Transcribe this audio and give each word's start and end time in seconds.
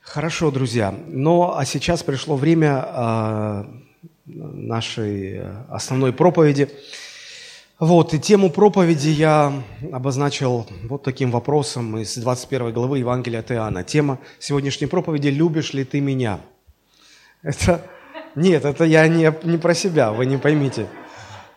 Хорошо, 0.00 0.50
друзья. 0.50 0.94
Но 1.06 1.56
а 1.56 1.64
сейчас 1.64 2.02
пришло 2.02 2.36
время 2.36 2.84
э, 2.86 3.64
нашей 4.26 5.42
основной 5.68 6.12
проповеди. 6.12 6.68
Вот, 7.78 8.12
и 8.12 8.18
тему 8.18 8.50
проповеди 8.50 9.08
я 9.08 9.62
обозначил 9.92 10.66
вот 10.84 11.02
таким 11.02 11.30
вопросом 11.30 11.98
из 11.98 12.16
21 12.16 12.72
главы 12.72 12.98
Евангелия 12.98 13.40
от 13.40 13.52
Иоанна. 13.52 13.84
Тема 13.84 14.18
сегодняшней 14.38 14.86
проповеди 14.86 15.28
«Любишь 15.28 15.72
ли 15.72 15.84
ты 15.84 16.00
меня?» 16.00 16.40
Это... 17.42 17.82
Нет, 18.36 18.64
это 18.64 18.84
я 18.84 19.08
не, 19.08 19.32
не 19.42 19.58
про 19.58 19.74
себя, 19.74 20.12
вы 20.12 20.24
не 20.24 20.36
поймите. 20.36 20.86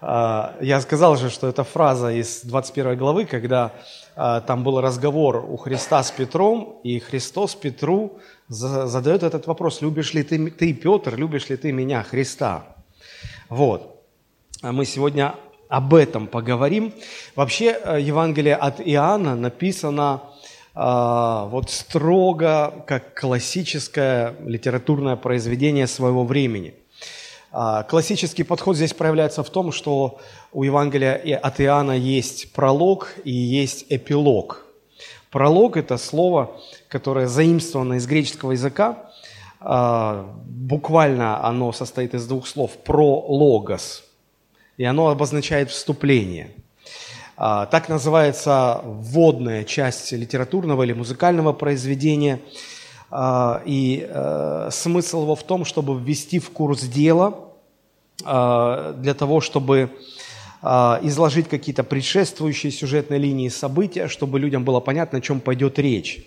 А, 0.05 0.55
я 0.59 0.81
сказал 0.81 1.15
же, 1.15 1.29
что 1.29 1.47
это 1.47 1.63
фраза 1.63 2.11
из 2.11 2.41
21 2.43 2.97
главы, 2.97 3.25
когда 3.25 3.71
а, 4.17 4.41
там 4.41 4.63
был 4.63 4.81
разговор 4.81 5.45
у 5.49 5.55
Христа 5.55 6.03
с 6.03 6.11
Петром, 6.11 6.81
и 6.83 6.99
Христос 6.99 7.55
Петру 7.55 8.19
задает 8.49 9.23
этот 9.23 9.47
вопрос, 9.47 9.81
любишь 9.81 10.13
ли 10.13 10.23
ты, 10.23 10.51
ты, 10.51 10.73
Петр, 10.73 11.15
любишь 11.15 11.47
ли 11.49 11.55
ты 11.55 11.71
меня, 11.71 12.03
Христа? 12.03 12.65
Вот. 13.47 14.03
А 14.61 14.73
мы 14.73 14.83
сегодня 14.83 15.35
об 15.69 15.93
этом 15.93 16.27
поговорим. 16.27 16.93
Вообще, 17.37 17.79
э, 17.81 18.01
Евангелие 18.01 18.55
от 18.55 18.81
Иоанна 18.81 19.35
написано 19.35 20.21
вот 20.75 21.69
строго 21.69 22.83
как 22.87 23.13
классическое 23.13 24.33
литературное 24.43 25.15
произведение 25.15 25.85
своего 25.85 26.25
времени. 26.25 26.73
Э, 27.53 27.83
классический 27.87 28.43
подход 28.43 28.75
здесь 28.75 28.93
проявляется 28.93 29.43
в 29.43 29.49
том, 29.49 29.71
что 29.71 30.19
у 30.51 30.63
Евангелия 30.63 31.37
от 31.37 31.61
Иоанна 31.61 31.93
есть 31.97 32.51
пролог 32.53 33.13
и 33.23 33.31
есть 33.31 33.85
эпилог. 33.89 34.65
Пролог– 35.29 35.77
это 35.77 35.97
слово, 35.97 36.55
которое 36.89 37.27
заимствовано 37.27 37.95
из 37.95 38.05
греческого 38.05 38.51
языка. 38.51 39.09
А, 39.59 40.31
буквально 40.45 41.43
оно 41.43 41.71
состоит 41.71 42.13
из 42.13 42.27
двух 42.27 42.47
слов 42.47 42.71
«прологос», 42.83 44.03
и 44.77 44.83
оно 44.83 45.07
обозначает 45.07 45.71
вступление. 45.71 46.51
А, 47.35 47.65
так 47.65 47.89
называется 47.89 48.81
вводная 48.83 49.63
часть 49.63 50.11
литературного 50.11 50.83
или 50.83 50.93
музыкального 50.93 51.53
произведения. 51.53 52.39
А, 53.15 53.61
и 53.65 54.07
э, 54.09 54.69
смысл 54.71 55.23
его 55.23 55.35
в 55.35 55.43
том, 55.43 55.65
чтобы 55.65 55.99
ввести 55.99 56.39
в 56.39 56.49
курс 56.49 56.81
дела, 56.81 57.39
для 58.25 59.13
того, 59.17 59.41
чтобы 59.41 59.89
а, 60.65 60.97
изложить 61.03 61.49
какие-то 61.49 61.83
предшествующие 61.83 62.71
сюжетные 62.71 63.19
линии 63.19 63.49
события, 63.49 64.07
чтобы 64.07 64.39
людям 64.39 64.63
было 64.63 64.79
понятно, 64.79 65.17
о 65.17 65.21
чем 65.21 65.41
пойдет 65.41 65.77
речь. 65.77 66.25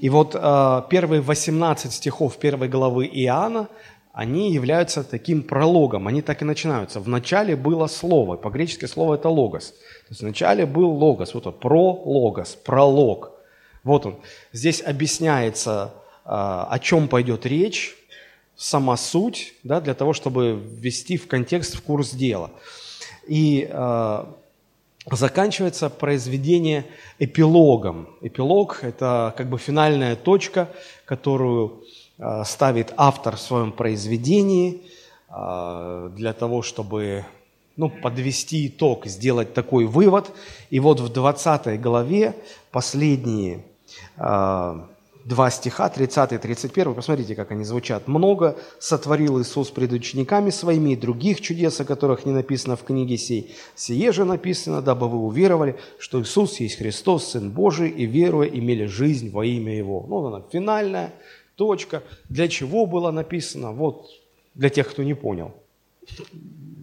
И 0.00 0.08
вот 0.08 0.34
а, 0.34 0.86
первые 0.88 1.20
18 1.20 1.92
стихов 1.92 2.38
первой 2.38 2.68
главы 2.68 3.06
Иоанна, 3.06 3.68
они 4.14 4.52
являются 4.52 5.04
таким 5.04 5.42
прологом, 5.42 6.08
они 6.08 6.22
так 6.22 6.40
и 6.40 6.46
начинаются. 6.46 6.98
В 6.98 7.08
начале 7.08 7.56
было 7.56 7.86
слово, 7.86 8.36
по-гречески 8.36 8.86
слово 8.86 9.16
это 9.16 9.28
логос. 9.28 9.72
То 9.72 10.10
есть 10.10 10.22
в 10.22 10.24
начале 10.24 10.64
был 10.64 10.90
логос, 10.90 11.34
вот 11.34 11.46
он, 11.46 11.52
прологос, 11.52 12.54
пролог. 12.64 13.32
Вот 13.82 14.06
он. 14.06 14.16
Здесь 14.52 14.82
объясняется, 14.82 15.72
а, 15.72 16.03
о 16.24 16.78
чем 16.80 17.08
пойдет 17.08 17.46
речь, 17.46 17.94
сама 18.56 18.96
суть, 18.96 19.54
да, 19.62 19.80
для 19.80 19.94
того, 19.94 20.12
чтобы 20.12 20.60
ввести 20.62 21.16
в 21.16 21.26
контекст, 21.26 21.74
в 21.74 21.82
курс 21.82 22.10
дела. 22.10 22.50
И 23.26 23.68
э, 23.70 24.24
заканчивается 25.10 25.90
произведение 25.90 26.86
эпилогом. 27.18 28.08
Эпилог– 28.20 28.80
это 28.82 29.34
как 29.36 29.48
бы 29.48 29.58
финальная 29.58 30.16
точка, 30.16 30.68
которую 31.04 31.84
э, 32.18 32.42
ставит 32.44 32.92
автор 32.96 33.36
в 33.36 33.40
своем 33.40 33.72
произведении 33.72 34.82
э, 35.28 36.10
для 36.14 36.32
того, 36.32 36.62
чтобы 36.62 37.24
ну, 37.76 37.90
подвести 37.90 38.68
итог, 38.68 39.06
сделать 39.06 39.52
такой 39.52 39.86
вывод. 39.86 40.30
И 40.70 40.78
вот 40.78 41.00
в 41.00 41.12
20 41.12 41.80
главе 41.80 42.36
последние 42.70 43.64
э, 44.16 44.80
два 45.24 45.50
стиха, 45.50 45.88
30 45.88 46.32
и 46.32 46.38
31, 46.38 46.94
посмотрите, 46.94 47.34
как 47.34 47.50
они 47.50 47.64
звучат. 47.64 48.08
«Много 48.08 48.56
сотворил 48.78 49.40
Иисус 49.40 49.70
пред 49.70 49.92
учениками 49.92 50.50
своими 50.50 50.90
и 50.90 50.96
других 50.96 51.40
чудес, 51.40 51.80
о 51.80 51.84
которых 51.84 52.26
не 52.26 52.32
написано 52.32 52.76
в 52.76 52.84
книге 52.84 53.16
сей. 53.16 53.54
Сие 53.74 54.12
же 54.12 54.24
написано, 54.24 54.82
дабы 54.82 55.08
вы 55.08 55.18
уверовали, 55.18 55.76
что 55.98 56.20
Иисус 56.20 56.60
есть 56.60 56.78
Христос, 56.78 57.28
Сын 57.28 57.50
Божий, 57.50 57.90
и 57.90 58.06
веруя 58.06 58.48
имели 58.48 58.86
жизнь 58.86 59.30
во 59.30 59.44
имя 59.44 59.76
Его». 59.76 60.04
Ну, 60.08 60.26
она 60.26 60.42
финальная 60.52 61.12
точка. 61.56 62.02
Для 62.28 62.48
чего 62.48 62.86
было 62.86 63.10
написано? 63.10 63.72
Вот 63.72 64.10
для 64.54 64.68
тех, 64.68 64.90
кто 64.90 65.02
не 65.02 65.14
понял. 65.14 65.52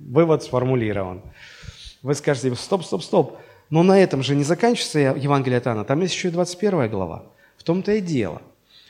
Вывод 0.10 0.44
сформулирован. 0.44 1.22
Вы 2.02 2.16
скажете, 2.16 2.54
стоп, 2.56 2.84
стоп, 2.84 3.04
стоп. 3.04 3.38
Но 3.70 3.84
на 3.84 4.00
этом 4.00 4.24
же 4.24 4.36
не 4.36 4.44
заканчивается 4.44 5.00
Евангелие 5.00 5.60
от 5.60 5.68
Иоанна. 5.68 5.86
Там 5.86 6.02
есть 6.02 6.14
еще 6.14 6.28
и 6.28 6.32
21 6.32 6.90
глава. 6.90 7.24
В 7.62 7.64
том-то 7.64 7.92
и 7.92 8.02
дело. 8.02 8.42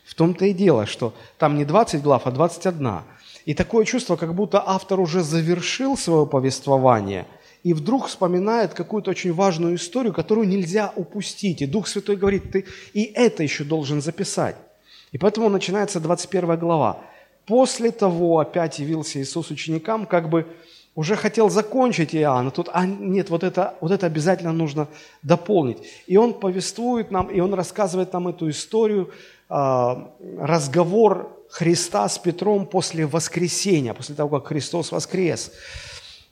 В 0.06 0.16
том-то 0.16 0.46
и 0.46 0.54
дело, 0.54 0.86
что 0.86 1.14
там 1.38 1.58
не 1.58 1.66
20 1.66 2.02
глав, 2.02 2.26
а 2.26 2.32
21. 2.32 3.02
И 3.44 3.54
такое 3.54 3.84
чувство, 3.84 4.16
как 4.16 4.34
будто 4.34 4.64
автор 4.66 5.02
уже 5.02 5.24
завершил 5.24 5.98
свое 5.98 6.26
повествование 6.26 7.28
и 7.64 7.74
вдруг 7.74 8.08
вспоминает 8.08 8.74
какую-то 8.74 9.12
очень 9.12 9.34
важную 9.34 9.76
историю, 9.76 10.14
которую 10.14 10.48
нельзя 10.48 10.94
упустить. 10.96 11.62
И 11.62 11.66
Дух 11.66 11.86
Святой 11.86 12.16
говорит, 12.16 12.50
ты 12.50 12.66
и 12.94 13.04
это 13.04 13.44
еще 13.44 13.66
должен 13.66 14.02
записать. 14.02 14.56
И 15.12 15.18
поэтому 15.18 15.50
начинается 15.50 16.00
21 16.00 16.58
глава. 16.58 17.04
После 17.48 17.92
того 17.92 18.40
опять 18.40 18.80
явился 18.80 19.22
Иисус 19.22 19.52
ученикам, 19.52 20.06
как 20.06 20.30
бы 20.30 20.48
уже 20.96 21.16
хотел 21.16 21.50
закончить 21.50 22.14
Иоанн, 22.16 22.52
тут, 22.52 22.70
а 22.74 22.86
нет, 22.86 23.30
вот 23.30 23.44
это, 23.44 23.76
вот 23.82 23.92
это 23.92 24.06
обязательно 24.06 24.52
нужно 24.52 24.88
дополнить. 25.24 25.78
И 26.08 26.18
он 26.18 26.34
повествует 26.34 27.12
нам, 27.12 27.28
и 27.28 27.40
он 27.40 27.54
рассказывает 27.54 28.12
нам 28.14 28.28
эту 28.28 28.50
историю, 28.50 29.10
э, 29.50 29.96
разговор 30.40 31.38
Христа 31.50 32.08
с 32.08 32.18
Петром 32.18 32.66
после 32.66 33.06
воскресения, 33.06 33.94
после 33.94 34.16
того, 34.16 34.40
как 34.40 34.48
Христос 34.48 34.92
воскрес. 34.92 35.52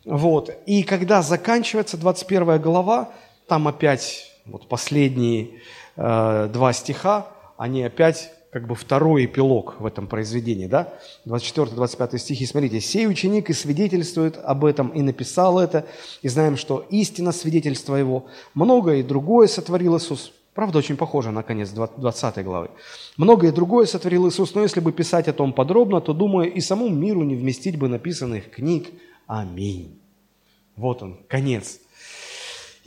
Вот. 0.05 0.51
И 0.65 0.83
когда 0.83 1.21
заканчивается 1.21 1.97
21 1.97 2.61
глава, 2.61 3.09
там 3.47 3.67
опять 3.67 4.25
вот 4.45 4.67
последние 4.67 5.61
э, 5.95 6.49
два 6.51 6.73
стиха, 6.73 7.27
они 7.57 7.83
опять 7.83 8.31
как 8.51 8.67
бы 8.67 8.73
второй 8.73 9.25
эпилог 9.25 9.79
в 9.79 9.85
этом 9.85 10.07
произведении, 10.07 10.65
да? 10.65 10.93
24-25 11.25 12.17
стихи, 12.17 12.45
смотрите. 12.45 12.81
«Сей 12.81 13.07
ученик 13.07 13.49
и 13.49 13.53
свидетельствует 13.53 14.37
об 14.37 14.65
этом, 14.65 14.89
и 14.89 15.01
написал 15.01 15.59
это, 15.59 15.85
и 16.23 16.29
знаем, 16.29 16.57
что 16.57 16.85
истина 16.89 17.31
свидетельства 17.31 17.95
его. 17.95 18.25
Многое 18.55 18.97
и 18.97 19.03
другое 19.03 19.47
сотворил 19.47 19.97
Иисус». 19.97 20.33
Правда, 20.55 20.79
очень 20.79 20.97
похоже 20.97 21.31
на 21.31 21.43
конец 21.43 21.69
20 21.69 22.43
главы. 22.43 22.71
«Многое 23.17 23.51
и 23.51 23.53
другое 23.53 23.85
сотворил 23.85 24.27
Иисус, 24.27 24.55
но 24.55 24.63
если 24.63 24.79
бы 24.79 24.91
писать 24.91 25.27
о 25.27 25.33
том 25.33 25.53
подробно, 25.53 26.01
то, 26.01 26.13
думаю, 26.13 26.51
и 26.51 26.59
самому 26.59 26.89
миру 26.89 27.23
не 27.23 27.35
вместить 27.35 27.77
бы 27.77 27.88
написанных 27.88 28.49
книг. 28.49 28.89
Аминь». 29.27 30.01
Вот 30.75 31.03
он, 31.03 31.19
конец 31.27 31.79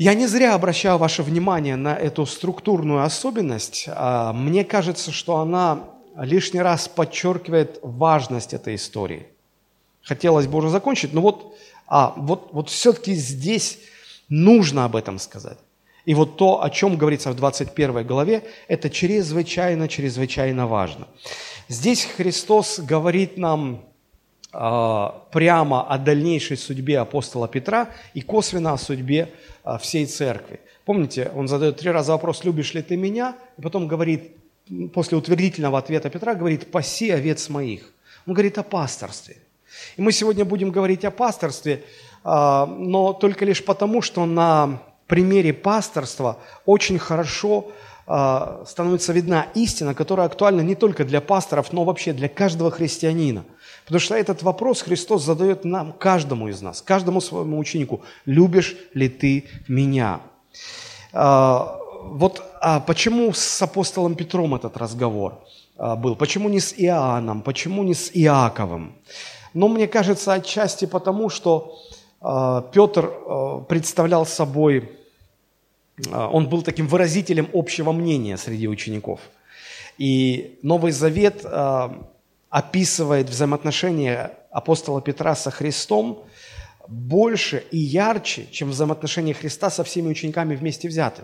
я 0.03 0.15
не 0.15 0.27
зря 0.27 0.55
обращаю 0.55 0.99
ваше 0.99 1.23
внимание 1.23 1.77
на 1.77 1.95
эту 1.95 2.27
структурную 2.27 3.05
особенность. 3.05 3.85
А, 3.87 4.33
мне 4.33 4.65
кажется, 4.65 5.13
что 5.13 5.37
она 5.37 5.85
лишний 6.17 6.61
раз 6.61 6.89
подчеркивает 6.89 7.79
важность 7.83 8.53
этой 8.53 8.75
истории. 8.75 9.29
Хотелось 10.03 10.49
бы 10.49 10.59
уже 10.59 10.71
закончить, 10.71 11.13
но 11.13 11.21
вот, 11.21 11.57
а, 11.87 12.15
вот, 12.17 12.49
вот 12.51 12.69
все-таки 12.69 13.15
здесь 13.15 13.79
нужно 14.29 14.87
об 14.87 14.97
этом 14.97 15.21
сказать. 15.21 15.59
И 16.05 16.15
вот 16.15 16.37
то, 16.37 16.65
о 16.65 16.71
чем 16.71 16.97
говорится 16.97 17.31
в 17.31 17.37
21 17.37 18.05
главе, 18.05 18.43
это 18.67 18.91
чрезвычайно, 18.91 19.87
чрезвычайно 19.87 20.67
важно. 20.67 21.07
Здесь 21.69 22.09
Христос 22.17 22.81
говорит 22.81 23.39
нам 23.39 23.85
э, 24.53 25.09
прямо 25.31 25.87
о 25.87 25.97
дальнейшей 25.99 26.57
судьбе 26.57 26.99
апостола 26.99 27.47
Петра 27.47 27.91
и 28.15 28.21
косвенно 28.21 28.73
о 28.73 28.79
судьбе 28.79 29.33
всей 29.81 30.07
церкви. 30.07 30.61
Помните, 30.85 31.31
он 31.35 31.49
задает 31.49 31.79
три 31.79 31.91
раза 31.91 32.13
вопрос, 32.13 32.45
любишь 32.45 32.75
ли 32.75 32.83
ты 32.83 32.97
меня? 32.97 33.37
И 33.59 33.63
потом 33.63 33.89
говорит, 33.89 34.37
после 34.93 35.17
утвердительного 35.17 35.79
ответа 35.79 36.11
Петра, 36.11 36.35
говорит, 36.35 36.71
паси 36.71 37.11
овец 37.11 37.49
моих. 37.49 37.93
Он 38.27 38.35
говорит 38.35 38.59
о 38.59 38.63
пасторстве. 38.63 39.37
И 39.97 40.03
мы 40.03 40.13
сегодня 40.13 40.45
будем 40.45 40.71
говорить 40.71 41.05
о 41.05 41.11
пасторстве, 41.11 41.85
а, 42.25 42.67
но 42.67 43.13
только 43.13 43.45
лишь 43.45 43.65
потому, 43.65 44.03
что 44.03 44.27
на 44.27 44.83
примере 45.07 45.53
пасторства 45.53 46.39
очень 46.67 46.99
хорошо 46.99 47.69
а, 47.69 47.73
становится 48.67 49.13
видна 49.13 49.47
истина, 49.55 49.95
которая 49.95 50.27
актуальна 50.27 50.61
не 50.61 50.75
только 50.75 51.05
для 51.05 51.21
пасторов, 51.21 51.73
но 51.73 51.85
вообще 51.85 52.13
для 52.13 52.29
каждого 52.29 52.71
христианина– 52.71 53.45
Потому 53.85 54.01
что 54.01 54.15
этот 54.15 54.43
вопрос 54.43 54.83
Христос 54.83 55.25
задает 55.25 55.65
нам, 55.65 55.93
каждому 55.93 56.49
из 56.49 56.63
нас, 56.63 56.83
каждому 56.83 57.21
своему 57.21 57.59
ученику. 57.59 58.03
Любишь 58.27 58.77
ли 58.95 59.09
ты 59.09 59.45
меня? 59.69 60.21
А, 61.13 61.79
вот 62.05 62.43
а 62.61 62.81
почему 62.81 63.33
с 63.33 63.63
апостолом 63.63 64.15
Петром 64.15 64.55
этот 64.55 64.77
разговор? 64.77 65.41
а, 65.77 65.97
был? 65.97 66.15
Почему 66.15 66.49
не 66.49 66.61
с 66.61 66.73
Иоанном? 66.77 67.43
Почему 67.43 67.83
не 67.83 67.95
с 67.95 68.11
Иаковым? 68.15 68.95
Но 69.53 69.69
мне 69.69 69.89
кажется, 69.89 70.33
отчасти 70.33 70.87
потому, 70.87 71.29
что 71.29 71.79
а, 72.21 72.63
Петр 72.73 73.11
а, 73.11 73.61
представлял 73.61 74.27
собой, 74.27 74.91
он 76.11 76.49
был 76.49 76.63
таким 76.63 76.87
выразителем 76.87 77.49
общего 77.53 77.93
мнения 77.93 78.37
среди 78.37 78.67
учеников. 78.69 79.21
И 79.99 80.59
Новый 80.63 80.93
Завет 80.93 81.45
описывает 82.51 83.29
взаимоотношения 83.29 84.33
апостола 84.51 85.01
Петра 85.01 85.35
со 85.35 85.51
Христом 85.51 86.25
больше 86.89 87.65
и 87.71 87.79
ярче, 87.79 88.47
чем 88.51 88.71
взаимоотношения 88.71 89.35
Христа 89.35 89.71
со 89.71 89.85
всеми 89.85 90.09
учениками 90.09 90.57
вместе 90.57 90.89
взяты. 90.89 91.23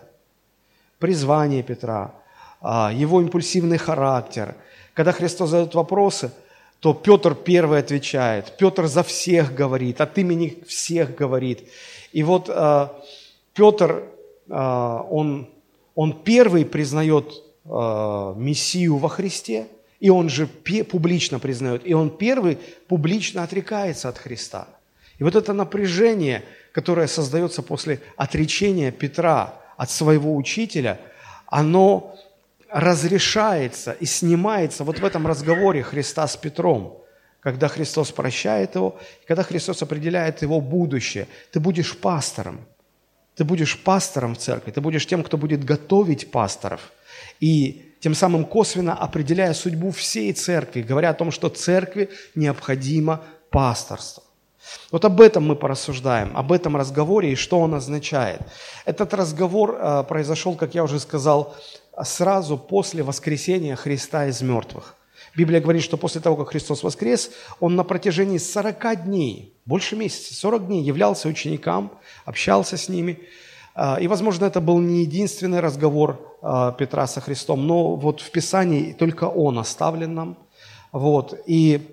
Призвание 0.98 1.62
Петра, 1.62 2.14
его 2.62 3.20
импульсивный 3.20 3.78
характер. 3.78 4.54
Когда 4.94 5.12
Христос 5.12 5.50
задает 5.50 5.74
вопросы– 5.74 6.30
то 6.80 6.94
Петр 6.94 7.34
первый 7.34 7.80
отвечает, 7.80 8.56
Петр 8.56 8.86
за 8.86 9.02
всех 9.02 9.52
говорит, 9.52 10.00
от 10.00 10.16
имени 10.16 10.62
всех 10.64 11.16
говорит. 11.16 11.68
И 12.12 12.22
вот 12.22 12.48
Петр, 13.52 14.04
он, 14.54 15.48
он 15.94 16.12
первый 16.22 16.64
признает 16.64 17.42
э, 17.64 18.34
Мессию 18.36 18.96
во 18.96 19.08
Христе, 19.08 19.66
и 20.00 20.10
он 20.10 20.28
же 20.28 20.46
публично 20.46 21.38
признает, 21.38 21.82
и 21.84 21.92
он 21.92 22.16
первый 22.16 22.58
публично 22.86 23.42
отрекается 23.42 24.08
от 24.08 24.18
Христа. 24.18 24.68
И 25.18 25.24
вот 25.24 25.34
это 25.34 25.52
напряжение, 25.52 26.44
которое 26.72 27.08
создается 27.08 27.62
после 27.62 28.00
отречения 28.16 28.92
Петра 28.92 29.54
от 29.76 29.90
своего 29.90 30.36
учителя, 30.36 31.00
оно 31.46 32.16
разрешается 32.70 33.92
и 33.92 34.04
снимается 34.04 34.84
вот 34.84 35.00
в 35.00 35.04
этом 35.04 35.26
разговоре 35.26 35.82
Христа 35.82 36.26
с 36.26 36.36
Петром, 36.36 37.02
когда 37.40 37.68
Христос 37.68 38.12
прощает 38.12 38.74
его, 38.74 38.98
когда 39.26 39.42
Христос 39.42 39.82
определяет 39.82 40.42
его 40.42 40.60
будущее. 40.60 41.26
Ты 41.50 41.60
будешь 41.60 41.96
пастором, 41.96 42.60
ты 43.38 43.44
будешь 43.44 43.78
пастором 43.78 44.34
в 44.34 44.38
церкви, 44.38 44.72
ты 44.72 44.80
будешь 44.80 45.06
тем, 45.06 45.22
кто 45.22 45.36
будет 45.38 45.64
готовить 45.64 46.32
пасторов. 46.32 46.92
И 47.38 47.94
тем 48.00 48.14
самым 48.14 48.44
косвенно 48.44 48.94
определяя 48.94 49.54
судьбу 49.54 49.92
всей 49.92 50.32
церкви, 50.32 50.82
говоря 50.82 51.10
о 51.10 51.14
том, 51.14 51.30
что 51.30 51.48
церкви 51.48 52.10
необходимо 52.34 53.22
пасторство. 53.50 54.24
Вот 54.90 55.04
об 55.04 55.20
этом 55.20 55.46
мы 55.46 55.54
порассуждаем, 55.54 56.36
об 56.36 56.50
этом 56.50 56.76
разговоре 56.76 57.30
и 57.30 57.36
что 57.36 57.60
он 57.60 57.74
означает. 57.74 58.40
Этот 58.84 59.14
разговор 59.14 59.78
э, 59.80 60.04
произошел, 60.08 60.56
как 60.56 60.74
я 60.74 60.82
уже 60.82 60.98
сказал, 60.98 61.54
сразу 62.02 62.58
после 62.58 63.04
воскресения 63.04 63.76
Христа 63.76 64.26
из 64.26 64.42
мертвых. 64.42 64.96
Библия 65.36 65.60
говорит, 65.60 65.84
что 65.84 65.96
после 65.96 66.20
того, 66.20 66.36
как 66.36 66.48
Христос 66.48 66.82
воскрес, 66.82 67.30
Он 67.60 67.76
на 67.76 67.84
протяжении 67.84 68.38
40 68.38 69.04
дней, 69.04 69.54
больше 69.68 69.96
месяца, 69.96 70.34
40 70.34 70.66
дней 70.66 70.82
являлся 70.82 71.28
ученикам, 71.28 71.92
общался 72.24 72.78
с 72.78 72.88
ними. 72.88 73.18
А, 73.74 73.98
и, 74.00 74.08
возможно, 74.08 74.46
это 74.46 74.62
был 74.62 74.78
не 74.78 75.02
единственный 75.02 75.60
разговор 75.60 76.38
а, 76.40 76.72
Петра 76.72 77.06
со 77.06 77.20
Христом, 77.20 77.66
но 77.66 77.94
вот 77.94 78.22
в 78.22 78.30
Писании 78.30 78.94
только 78.94 79.24
Он 79.24 79.58
оставлен 79.58 80.14
нам. 80.14 80.38
Вот. 80.90 81.38
И 81.46 81.86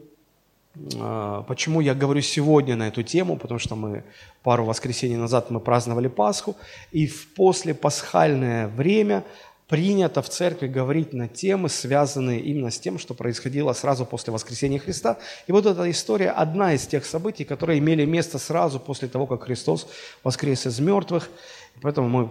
а, 1.01 1.43
Почему 1.43 1.81
я 1.81 1.93
говорю 1.93 2.21
сегодня 2.21 2.77
на 2.77 2.87
эту 2.87 3.03
тему? 3.03 3.35
Потому 3.35 3.59
что 3.59 3.75
мы 3.75 4.05
пару 4.41 4.63
воскресений 4.63 5.17
назад 5.17 5.51
мы 5.51 5.59
праздновали 5.59 6.07
Пасху, 6.07 6.55
и 6.93 7.07
в 7.07 7.33
послепасхальное 7.33 8.69
время 8.69 9.25
принято 9.67 10.21
в 10.21 10.29
церкви 10.29 10.67
говорить 10.67 11.13
на 11.13 11.27
темы, 11.27 11.69
связанные 11.69 12.39
именно 12.39 12.69
с 12.69 12.79
тем, 12.79 12.99
что 12.99 13.13
происходило 13.13 13.73
сразу 13.73 14.05
после 14.05 14.31
воскресения 14.31 14.79
Христа. 14.79 15.17
И 15.47 15.51
вот 15.51 15.65
эта 15.65 15.89
история– 15.89 16.29
одна 16.37 16.73
из 16.73 16.85
тех 16.85 17.05
событий, 17.05 17.45
которые 17.45 17.79
имели 17.79 18.05
место 18.05 18.37
сразу 18.37 18.79
после 18.79 19.07
того, 19.07 19.25
как 19.25 19.43
Христос 19.43 19.87
воскрес 20.23 20.67
из 20.67 20.79
мертвых. 20.79 21.29
И 21.75 21.79
поэтому 21.81 22.09
мы 22.09 22.29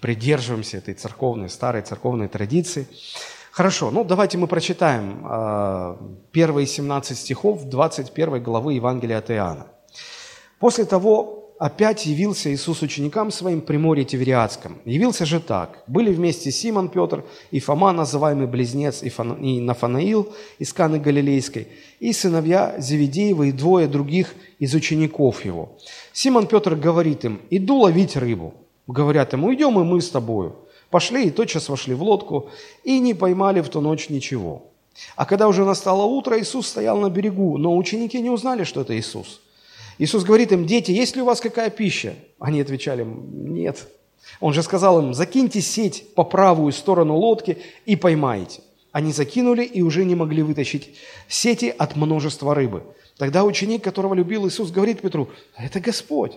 придерживаемся 0.00 0.78
этой 0.78 0.94
церковной, 0.94 1.48
старой 1.48 1.82
церковной 1.82 2.28
традиции. 2.28 2.86
Хорошо, 3.52 3.92
ну 3.92 4.02
давайте 4.02 4.36
мы 4.36 4.48
прочитаем 4.48 5.24
э, 5.24 5.96
первые 6.32 6.66
17 6.66 7.16
стихов 7.16 7.64
21 7.64 8.42
главы 8.42 8.74
Евангелия 8.74 9.18
от 9.18 9.30
Иоанна. 9.30 9.68
После 10.58 10.84
того, 10.84 11.43
опять 11.58 12.06
явился 12.06 12.52
Иисус 12.52 12.82
ученикам 12.82 13.30
своим 13.30 13.60
при 13.60 13.76
море 13.76 14.04
Тивериадском. 14.04 14.78
Явился 14.84 15.24
же 15.24 15.40
так. 15.40 15.82
Были 15.86 16.12
вместе 16.12 16.50
Симон 16.50 16.88
Петр 16.88 17.24
и 17.50 17.60
Фома, 17.60 17.92
называемый 17.92 18.46
Близнец, 18.46 19.02
и 19.02 19.60
Нафанаил 19.60 20.32
из 20.58 20.72
Каны 20.72 20.98
Галилейской, 20.98 21.68
и 22.00 22.12
сыновья 22.12 22.74
Зеведеева 22.78 23.44
и 23.44 23.52
двое 23.52 23.86
других 23.86 24.34
из 24.58 24.74
учеников 24.74 25.44
его. 25.44 25.76
Симон 26.12 26.46
Петр 26.46 26.74
говорит 26.74 27.24
им, 27.24 27.40
иду 27.50 27.78
ловить 27.78 28.16
рыбу. 28.16 28.54
Говорят 28.86 29.32
ему, 29.32 29.52
идем 29.54 29.80
и 29.80 29.84
мы 29.84 30.00
с 30.00 30.10
тобою. 30.10 30.56
Пошли 30.90 31.26
и 31.26 31.30
тотчас 31.30 31.68
вошли 31.68 31.94
в 31.94 32.02
лодку, 32.02 32.50
и 32.84 33.00
не 33.00 33.14
поймали 33.14 33.60
в 33.62 33.68
ту 33.68 33.80
ночь 33.80 34.10
ничего. 34.10 34.70
А 35.16 35.26
когда 35.26 35.48
уже 35.48 35.64
настало 35.64 36.04
утро, 36.04 36.38
Иисус 36.38 36.68
стоял 36.68 36.98
на 36.98 37.10
берегу, 37.10 37.58
но 37.58 37.76
ученики 37.76 38.20
не 38.20 38.30
узнали, 38.30 38.64
что 38.64 38.82
это 38.82 38.96
Иисус. 38.96 39.40
Иисус 39.98 40.24
говорит 40.24 40.52
им, 40.52 40.66
дети, 40.66 40.90
есть 40.90 41.16
ли 41.16 41.22
у 41.22 41.24
вас 41.24 41.40
какая 41.40 41.70
пища? 41.70 42.14
Они 42.38 42.60
отвечали, 42.60 43.04
нет. 43.04 43.86
Он 44.40 44.52
же 44.52 44.62
сказал 44.62 45.00
им, 45.00 45.14
закиньте 45.14 45.60
сеть 45.60 46.14
по 46.14 46.24
правую 46.24 46.72
сторону 46.72 47.16
лодки 47.16 47.58
и 47.86 47.96
поймаете. 47.96 48.62
Они 48.92 49.12
закинули 49.12 49.64
и 49.64 49.82
уже 49.82 50.04
не 50.04 50.14
могли 50.14 50.42
вытащить 50.42 50.96
сети 51.28 51.74
от 51.76 51.96
множества 51.96 52.54
рыбы. 52.54 52.84
Тогда 53.18 53.44
ученик, 53.44 53.82
которого 53.82 54.14
любил 54.14 54.46
Иисус, 54.46 54.70
говорит 54.70 55.00
Петру, 55.00 55.28
это 55.56 55.80
Господь. 55.80 56.32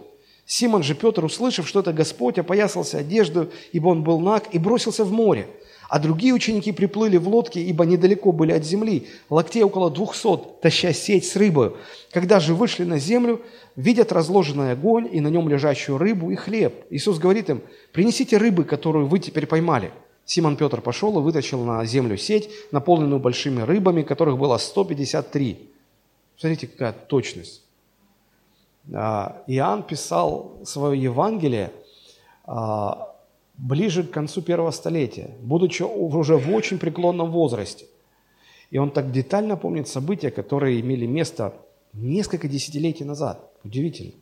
Симон 0.45 0.81
же 0.81 0.95
Петр, 0.95 1.25
услышав, 1.25 1.68
что 1.68 1.81
это 1.81 1.92
Господь, 1.92 2.39
опоясался 2.39 3.00
одежду, 3.00 3.51
ибо 3.74 3.89
он 3.89 4.04
был 4.04 4.19
наг, 4.19 4.45
и 4.54 4.59
бросился 4.59 5.04
в 5.04 5.12
море. 5.12 5.48
А 5.89 6.00
другие 6.00 6.34
ученики 6.34 6.72
приплыли 6.72 7.18
в 7.18 7.28
лодке, 7.28 7.62
ибо 7.62 7.86
недалеко 7.86 8.31
были 8.31 8.51
от 8.51 8.63
земли, 8.66 9.07
локтей 9.30 9.63
около 9.63 9.89
двухсот, 9.89 10.60
таща 10.62 10.92
сеть 10.92 11.25
с 11.25 11.36
рыбой. 11.36 11.74
Когда 12.12 12.39
же 12.39 12.54
вышли 12.54 12.84
на 12.84 13.00
землю, 13.00 13.42
видят 13.75 14.12
разложенный 14.12 14.74
огонь 14.74 15.07
и 15.12 15.22
на 15.22 15.30
нем 15.30 15.48
лежащую 15.48 15.98
рыбу 15.98 16.31
и 16.31 16.36
хлеб. 16.36 16.86
Иисус 16.89 17.19
говорит 17.19 17.50
им, 17.50 17.62
принесите 17.94 18.38
рыбы, 18.38 18.66
которую 18.66 19.07
вы 19.07 19.19
теперь 19.19 19.48
поймали. 19.48 19.92
Симон 20.25 20.57
Петр 20.57 20.81
пошел 20.81 21.18
и 21.18 21.22
вытащил 21.22 21.63
на 21.63 21.86
землю 21.86 22.18
сеть, 22.18 22.50
наполненную 22.72 23.22
большими 23.22 23.62
рыбами, 23.62 24.01
которых 24.01 24.38
было 24.38 24.57
153. 24.57 25.69
Смотрите, 26.38 26.68
какая 26.68 26.92
точность. 26.92 27.64
А, 28.94 29.42
Иоанн 29.47 29.83
писал 29.83 30.59
свое 30.66 31.02
Евангелие 31.02 31.71
а, 32.45 33.06
ближе 33.57 34.04
к 34.04 34.11
концу 34.11 34.42
первого 34.42 34.71
столетия, 34.71 35.31
будучи 35.42 35.83
уже 35.83 36.37
в 36.37 36.54
очень 36.54 36.78
преклонном 36.78 37.31
возрасте. 37.31 37.85
И 38.69 38.78
он 38.78 38.92
так 38.92 39.11
детально 39.11 39.57
помнит 39.57 39.87
события, 39.87 40.31
которые 40.31 40.80
имели 40.80 41.06
место 41.06 41.54
несколько 41.94 42.47
десятилетий 42.47 43.06
назад. 43.06 43.49
Удивительно. 43.64 44.14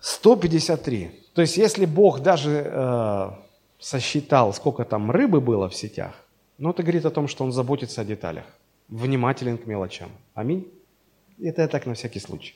153. 0.00 1.10
То 1.34 1.42
есть, 1.42 1.56
если 1.56 1.86
Бог 1.86 2.20
даже 2.20 2.62
э, 2.66 3.30
сосчитал, 3.78 4.52
сколько 4.52 4.84
там 4.84 5.10
рыбы 5.10 5.40
было 5.40 5.68
в 5.68 5.74
сетях, 5.74 6.12
ну, 6.58 6.70
это 6.70 6.82
говорит 6.82 7.06
о 7.06 7.10
том, 7.10 7.28
что 7.28 7.44
Он 7.44 7.52
заботится 7.52 8.00
о 8.00 8.04
деталях, 8.04 8.44
внимателен 8.88 9.56
к 9.56 9.66
мелочам. 9.66 10.10
Аминь. 10.34 10.66
Это 11.42 11.62
я 11.62 11.68
так 11.68 11.86
на 11.86 11.94
всякий 11.94 12.20
случай. 12.20 12.54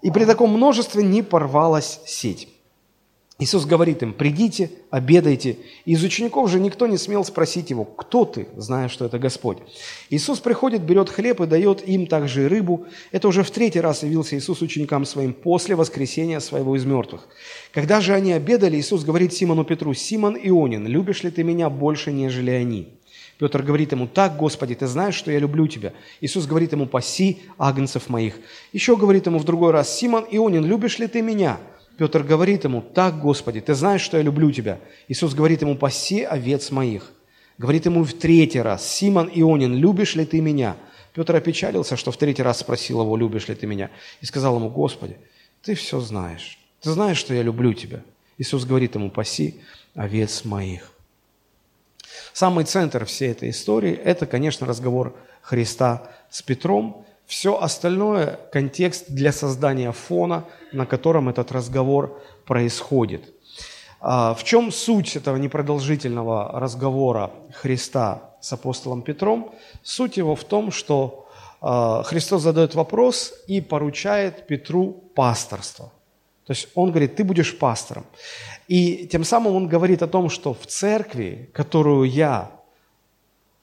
И 0.00 0.10
при 0.10 0.24
таком 0.24 0.50
множестве 0.52 1.02
не 1.02 1.22
порвалась 1.22 2.00
сеть. 2.06 2.48
Иисус 3.40 3.66
говорит 3.66 4.02
им, 4.02 4.14
придите, 4.14 4.68
обедайте. 4.90 5.58
Из 5.84 6.02
учеников 6.02 6.50
же 6.50 6.58
никто 6.58 6.88
не 6.88 6.96
смел 6.98 7.24
спросить 7.24 7.70
его, 7.70 7.84
кто 7.84 8.24
ты, 8.24 8.48
зная, 8.56 8.88
что 8.88 9.04
это 9.04 9.20
Господь. 9.20 9.58
Иисус 10.10 10.40
приходит, 10.40 10.82
берет 10.82 11.08
хлеб 11.08 11.40
и 11.40 11.46
дает 11.46 11.86
им 11.86 12.08
также 12.08 12.44
и 12.44 12.46
рыбу. 12.48 12.86
Это 13.12 13.28
уже 13.28 13.44
в 13.44 13.50
третий 13.52 13.80
раз 13.80 14.02
явился 14.02 14.36
Иисус 14.36 14.60
ученикам 14.60 15.04
своим 15.04 15.32
после 15.32 15.76
воскресения 15.76 16.40
своего 16.40 16.74
из 16.74 16.84
мертвых. 16.84 17.28
Когда 17.72 18.00
же 18.00 18.12
они 18.12 18.32
обедали, 18.32 18.76
Иисус 18.76 19.04
говорит 19.04 19.32
Симону 19.32 19.64
Петру, 19.64 19.94
«Симон 19.94 20.36
Ионин, 20.36 20.88
любишь 20.88 21.22
ли 21.22 21.30
ты 21.30 21.44
меня 21.44 21.70
больше, 21.70 22.10
нежели 22.10 22.50
они?» 22.50 22.88
Петр 23.38 23.62
говорит 23.62 23.92
ему, 23.92 24.08
«Так, 24.08 24.36
Господи, 24.36 24.74
ты 24.74 24.88
знаешь, 24.88 25.14
что 25.14 25.30
я 25.30 25.38
люблю 25.38 25.68
тебя». 25.68 25.92
Иисус 26.20 26.46
говорит 26.46 26.72
ему, 26.72 26.86
«Паси 26.86 27.38
агнцев 27.56 28.08
моих». 28.08 28.34
Еще 28.72 28.96
говорит 28.96 29.26
ему 29.26 29.38
в 29.38 29.44
другой 29.44 29.70
раз, 29.70 29.96
«Симон 29.96 30.26
Ионин, 30.28 30.66
любишь 30.66 30.98
ли 30.98 31.06
ты 31.06 31.22
меня?» 31.22 31.60
Петр 31.98 32.22
говорит 32.22 32.62
ему, 32.62 32.80
так, 32.80 33.20
Господи, 33.20 33.60
ты 33.60 33.74
знаешь, 33.74 34.02
что 34.02 34.16
я 34.16 34.22
люблю 34.22 34.52
тебя. 34.52 34.78
Иисус 35.08 35.34
говорит 35.34 35.62
ему, 35.62 35.76
паси 35.76 36.22
овец 36.22 36.70
моих. 36.70 37.10
Говорит 37.58 37.86
ему 37.86 38.04
в 38.04 38.14
третий 38.14 38.60
раз, 38.60 38.88
Симон 38.88 39.28
Ионин, 39.34 39.74
любишь 39.74 40.14
ли 40.14 40.24
ты 40.24 40.40
меня? 40.40 40.76
Петр 41.12 41.34
опечалился, 41.34 41.96
что 41.96 42.12
в 42.12 42.16
третий 42.16 42.44
раз 42.44 42.60
спросил 42.60 43.02
его, 43.02 43.16
любишь 43.16 43.48
ли 43.48 43.56
ты 43.56 43.66
меня? 43.66 43.90
И 44.20 44.26
сказал 44.26 44.54
ему, 44.56 44.70
Господи, 44.70 45.16
ты 45.62 45.74
все 45.74 45.98
знаешь. 45.98 46.60
Ты 46.80 46.92
знаешь, 46.92 47.18
что 47.18 47.34
я 47.34 47.42
люблю 47.42 47.74
тебя. 47.74 48.00
Иисус 48.38 48.64
говорит 48.64 48.94
ему, 48.94 49.10
паси 49.10 49.60
овец 49.96 50.44
моих. 50.44 50.92
Самый 52.32 52.64
центр 52.64 53.06
всей 53.06 53.32
этой 53.32 53.50
истории– 53.50 53.92
это, 54.04 54.26
конечно, 54.26 54.68
разговор 54.68 55.16
Христа 55.42 56.08
с 56.30 56.42
Петром. 56.42 57.04
Все 57.28 57.60
остальное– 57.60 58.40
контекст 58.52 59.10
для 59.10 59.32
создания 59.32 59.92
фона, 59.92 60.46
на 60.72 60.86
котором 60.86 61.28
этот 61.28 61.52
разговор 61.52 62.22
происходит. 62.46 63.34
А, 64.00 64.32
в 64.32 64.44
чем 64.44 64.72
суть 64.72 65.14
этого 65.14 65.36
непродолжительного 65.36 66.58
разговора 66.58 67.30
Христа 67.52 68.22
с 68.40 68.50
апостолом 68.54 69.02
Петром? 69.02 69.54
Суть 69.82 70.16
его 70.16 70.34
в 70.34 70.44
том, 70.44 70.70
что 70.70 71.28
а, 71.60 72.02
Христос 72.02 72.40
задает 72.40 72.74
вопрос 72.74 73.34
и 73.46 73.60
поручает 73.60 74.46
Петру 74.46 74.94
пасторство. 75.14 75.92
То 76.46 76.54
есть 76.54 76.68
он 76.74 76.92
говорит, 76.92 77.16
ты 77.16 77.24
будешь 77.24 77.58
пастором. 77.58 78.06
И 78.68 79.06
тем 79.06 79.22
самым 79.22 79.54
он 79.54 79.68
говорит 79.68 80.02
о 80.02 80.08
том, 80.08 80.30
что 80.30 80.54
в 80.54 80.66
церкви, 80.66 81.50
которую 81.52 82.10
я 82.10 82.50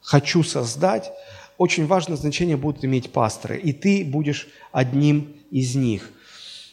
хочу 0.01 0.43
создать, 0.43 1.12
очень 1.57 1.88
важное 1.88 2.17
значение 2.17 2.57
будут 2.57 2.83
иметь 2.83 3.12
пасторы, 3.12 3.57
и 3.57 3.74
ты 3.74 4.03
будешь 4.05 4.47
одним 4.71 5.35
из 5.51 5.75
них. 5.75 6.12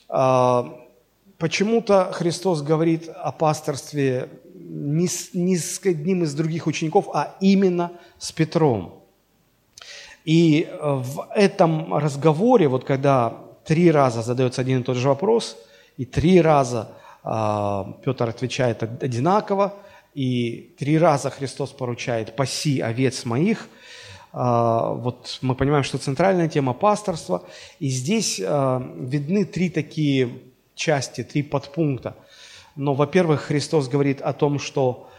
А, 0.08 0.78
почему-то 1.38 2.10
Христос 2.12 2.62
говорит 2.62 3.08
о 3.08 3.32
пасторстве 3.32 4.28
не 4.54 5.08
с, 5.08 5.34
не 5.34 5.56
с 5.56 5.80
одним 5.84 6.22
из 6.24 6.34
других 6.34 6.66
учеников, 6.66 7.08
а 7.12 7.36
именно 7.40 7.92
с 8.18 8.32
Петром. 8.32 9.02
И 10.24 10.68
в 10.80 11.26
этом 11.34 11.94
разговоре, 11.94 12.68
вот 12.68 12.84
когда 12.84 13.38
три 13.64 13.90
раза 13.90 14.22
задается 14.22 14.60
один 14.60 14.80
и 14.80 14.84
тот 14.84 14.96
же 14.96 15.08
вопрос, 15.08 15.56
и 15.96 16.04
три 16.04 16.40
раза 16.40 16.92
а, 17.22 17.98
Петр 18.04 18.28
отвечает 18.28 18.82
одинаково, 18.82 19.74
и 20.14 20.74
три 20.78 20.98
раза 20.98 21.30
Христос 21.30 21.70
поручает 21.70 22.36
«паси 22.36 22.80
овец 22.80 23.24
моих», 23.24 23.68
вот 24.32 25.38
мы 25.42 25.54
понимаем, 25.54 25.84
что 25.84 25.98
центральная 25.98 26.48
тема 26.48 26.72
пасторства, 26.72 27.42
и 27.78 27.88
здесь 27.88 28.40
а, 28.42 28.82
видны 28.96 29.44
три 29.44 29.68
такие 29.68 30.40
части, 30.74 31.22
три 31.22 31.42
подпункта. 31.42 32.16
Но, 32.76 32.94
во-первых, 32.94 33.42
Христос 33.42 33.88
говорит 33.88 34.22
о 34.22 34.32
том, 34.32 34.58
что 34.58 35.10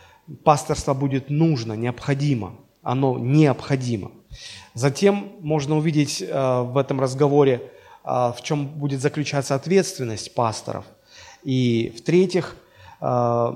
пасторство 0.43 0.95
будет 0.95 1.29
нужно, 1.29 1.73
необходимо, 1.73 2.55
оно 2.81 3.19
необходимо. 3.19 4.11
Затем 4.73 5.33
можно 5.41 5.77
увидеть 5.77 6.21
в 6.21 6.77
этом 6.77 6.99
разговоре, 6.99 7.71
в 8.03 8.37
чем 8.41 8.65
будет 8.65 9.01
заключаться 9.01 9.53
ответственность 9.53 10.33
пасторов– 10.33 10.85
и 11.43 11.93
в-третьих, 11.97 12.55
а, 12.99 13.55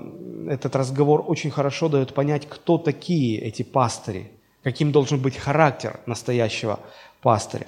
этот 0.49 0.75
разговор 0.75 1.23
очень 1.25 1.49
хорошо 1.49 1.89
дает 1.89 2.13
понять, 2.13 2.47
кто 2.47 2.77
такие 2.77 3.39
эти 3.39 3.63
пастыри, 3.63 4.31
каким 4.67 4.91
должен 4.91 5.21
быть 5.21 5.38
характер 5.38 6.01
настоящего 6.07 6.81
пастыря. 7.21 7.67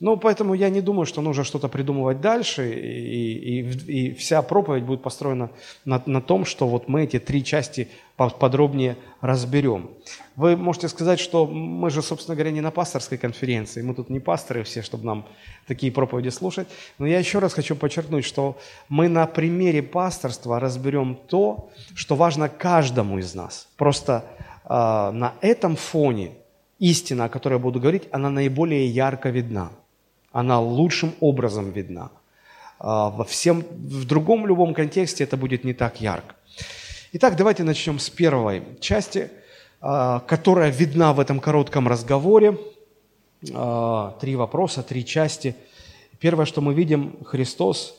Ну, 0.00 0.16
поэтому 0.16 0.54
я 0.54 0.70
не 0.70 0.80
думаю, 0.80 1.04
что 1.04 1.20
нужно 1.20 1.44
что-то 1.44 1.68
придумывать 1.68 2.22
дальше, 2.22 2.72
и, 2.72 3.60
и, 3.60 4.08
и 4.08 4.14
вся 4.14 4.40
проповедь 4.40 4.84
будет 4.84 5.02
построена 5.02 5.50
на, 5.84 6.02
на 6.06 6.22
том, 6.22 6.46
что 6.46 6.66
вот 6.66 6.88
мы 6.88 7.04
эти 7.04 7.18
три 7.18 7.44
части 7.44 7.88
подробнее 8.16 8.96
разберем. 9.20 9.90
Вы 10.36 10.56
можете 10.56 10.88
сказать, 10.88 11.20
что 11.20 11.46
мы 11.46 11.90
же, 11.90 12.00
собственно 12.00 12.34
говоря, 12.34 12.50
не 12.50 12.62
на 12.62 12.70
пасторской 12.70 13.18
конференции, 13.18 13.82
мы 13.82 13.94
тут 13.94 14.08
не 14.08 14.20
пасторы 14.20 14.62
все, 14.62 14.82
чтобы 14.82 15.04
нам 15.04 15.26
такие 15.66 15.92
проповеди 15.92 16.30
слушать. 16.30 16.68
Но 16.98 17.06
я 17.06 17.18
еще 17.18 17.40
раз 17.40 17.52
хочу 17.52 17.76
подчеркнуть, 17.76 18.24
что 18.24 18.56
мы 18.88 19.08
на 19.08 19.26
примере 19.26 19.82
пасторства 19.82 20.60
разберем 20.60 21.18
то, 21.28 21.68
что 21.94 22.16
важно 22.16 22.48
каждому 22.48 23.18
из 23.18 23.34
нас. 23.34 23.68
Просто 23.76 24.24
на 24.68 25.34
этом 25.40 25.76
фоне 25.76 26.32
истина, 26.78 27.24
о 27.24 27.28
которой 27.28 27.54
я 27.54 27.58
буду 27.58 27.80
говорить, 27.80 28.04
она 28.12 28.28
наиболее 28.28 28.86
ярко 28.86 29.30
видна 29.30 29.70
она 30.32 30.60
лучшим 30.60 31.14
образом 31.20 31.70
видна. 31.70 32.10
А, 32.78 33.10
во 33.10 33.24
всем, 33.24 33.64
в 33.70 34.04
другом 34.04 34.46
любом 34.46 34.74
контексте 34.74 35.24
это 35.24 35.36
будет 35.36 35.64
не 35.64 35.74
так 35.74 36.00
ярко. 36.00 36.34
Итак, 37.12 37.36
давайте 37.36 37.64
начнем 37.64 37.98
с 37.98 38.10
первой 38.10 38.62
части, 38.80 39.30
а, 39.80 40.20
которая 40.20 40.70
видна 40.70 41.12
в 41.12 41.20
этом 41.20 41.40
коротком 41.40 41.88
разговоре. 41.88 42.58
А, 43.54 44.16
три 44.20 44.36
вопроса, 44.36 44.82
три 44.82 45.04
части. 45.04 45.56
Первое, 46.20 46.46
что 46.46 46.60
мы 46.60 46.74
видим, 46.74 47.16
Христос 47.24 47.94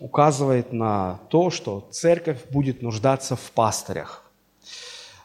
указывает 0.00 0.72
на 0.72 1.20
то, 1.28 1.50
что 1.50 1.86
церковь 1.92 2.50
будет 2.50 2.82
нуждаться 2.82 3.36
в 3.36 3.52
пастырях. 3.52 4.23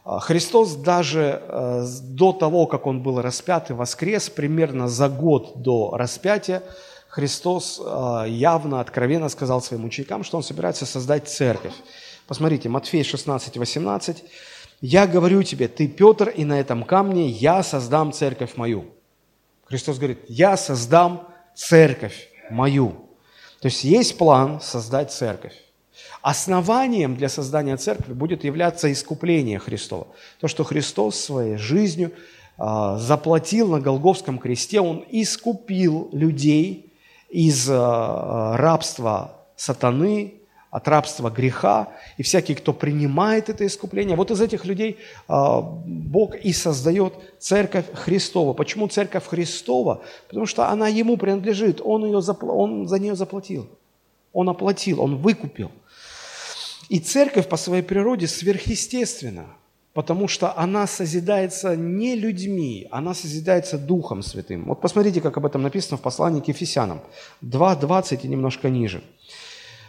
А, 0.10 0.20
Христос 0.20 0.74
даже 0.74 1.40
э, 1.48 1.86
до 2.04 2.34
того, 2.34 2.66
как 2.66 2.88
Он 2.88 3.04
был 3.04 3.22
распят 3.22 3.70
и 3.70 3.74
воскрес, 3.74 4.28
примерно 4.32 4.88
за 4.88 5.08
год 5.08 5.62
до 5.62 5.92
распятия, 5.96 6.64
Христос 7.10 7.80
э, 7.80 8.26
явно, 8.28 8.80
откровенно 8.80 9.30
сказал 9.30 9.62
своим 9.62 9.86
ученикам, 9.86 10.24
что 10.24 10.38
Он 10.38 10.44
собирается 10.44 10.88
создать 10.88 11.30
церковь. 11.30 11.76
Посмотрите, 12.26 12.70
Матфей 12.70 13.04
16, 13.04 13.58
18. 13.58 14.24
«Я 14.82 15.06
говорю 15.06 15.44
тебе, 15.44 15.68
ты 15.68 15.88
Петр, 15.88 16.30
и 16.30 16.44
на 16.44 16.60
этом 16.60 16.86
камне 16.86 17.28
я 17.28 17.62
создам 17.62 18.12
церковь 18.12 18.56
мою». 18.56 18.86
Христос 19.66 19.98
говорит, 19.98 20.22
«Я 20.28 20.58
создам 20.58 21.28
церковь 21.54 22.30
мою». 22.50 23.10
То 23.62 23.68
есть 23.68 23.84
есть 23.84 24.18
план 24.18 24.60
создать 24.60 25.12
церковь. 25.12 25.54
Основанием 26.22 27.16
для 27.16 27.30
создания 27.30 27.78
церкви 27.78 28.14
будет 28.14 28.44
являться 28.44 28.92
искупление 28.92 29.60
Христова. 29.60 30.08
То, 30.40 30.48
что 30.48 30.64
Христос 30.64 31.20
своей 31.20 31.58
жизнью 31.58 32.12
а, 32.58 32.98
заплатил 32.98 33.70
на 33.70 33.80
Голговском 33.80 34.38
кресте, 34.38 34.82
Он 34.82 35.06
искупил 35.10 36.10
людей 36.12 36.92
из 37.30 37.68
а, 37.70 38.58
рабства 38.58 39.38
сатаны, 39.56 40.34
от 40.72 40.88
рабства 40.88 41.30
греха, 41.30 41.90
и 42.18 42.24
всякий, 42.24 42.54
кто 42.54 42.74
принимает 42.74 43.50
это 43.50 43.66
искупление, 43.66 44.16
вот 44.16 44.30
из 44.30 44.40
этих 44.40 44.66
людей 44.66 44.98
а, 45.28 45.62
Бог 45.62 46.36
и 46.36 46.54
создает 46.54 47.14
церковь 47.40 47.86
Христова. 47.94 48.54
Почему 48.54 48.88
церковь 48.88 49.26
Христова? 49.26 50.02
Потому 50.28 50.46
что 50.46 50.70
она 50.70 50.88
Ему 50.88 51.18
принадлежит, 51.18 51.82
Он, 51.84 52.06
ее, 52.06 52.20
он 52.20 52.88
за 52.88 53.00
нее 53.00 53.16
заплатил, 53.16 53.68
Он 54.34 54.50
оплатил, 54.50 55.02
Он 55.02 55.18
выкупил. 55.18 55.72
И 56.90 57.00
церковь 57.00 57.48
по 57.48 57.56
своей 57.56 57.84
природе 57.84 58.28
сверхъестественна, 58.28 59.46
потому 59.94 60.28
что 60.28 60.58
она 60.58 60.88
созидается 60.88 61.76
не 61.76 62.16
людьми, 62.16 62.88
она 62.90 63.14
созидается 63.14 63.78
Духом 63.78 64.24
Святым. 64.24 64.66
Вот 64.66 64.82
посмотрите, 64.82 65.22
как 65.22 65.38
об 65.38 65.46
этом 65.46 65.62
написано 65.62 65.98
в 65.98 66.02
послании 66.02 66.42
к 66.42 66.48
Ефесянам 66.48 67.02
2.20 67.44 68.22
и 68.24 68.28
немножко 68.28 68.70
ниже. 68.70 69.04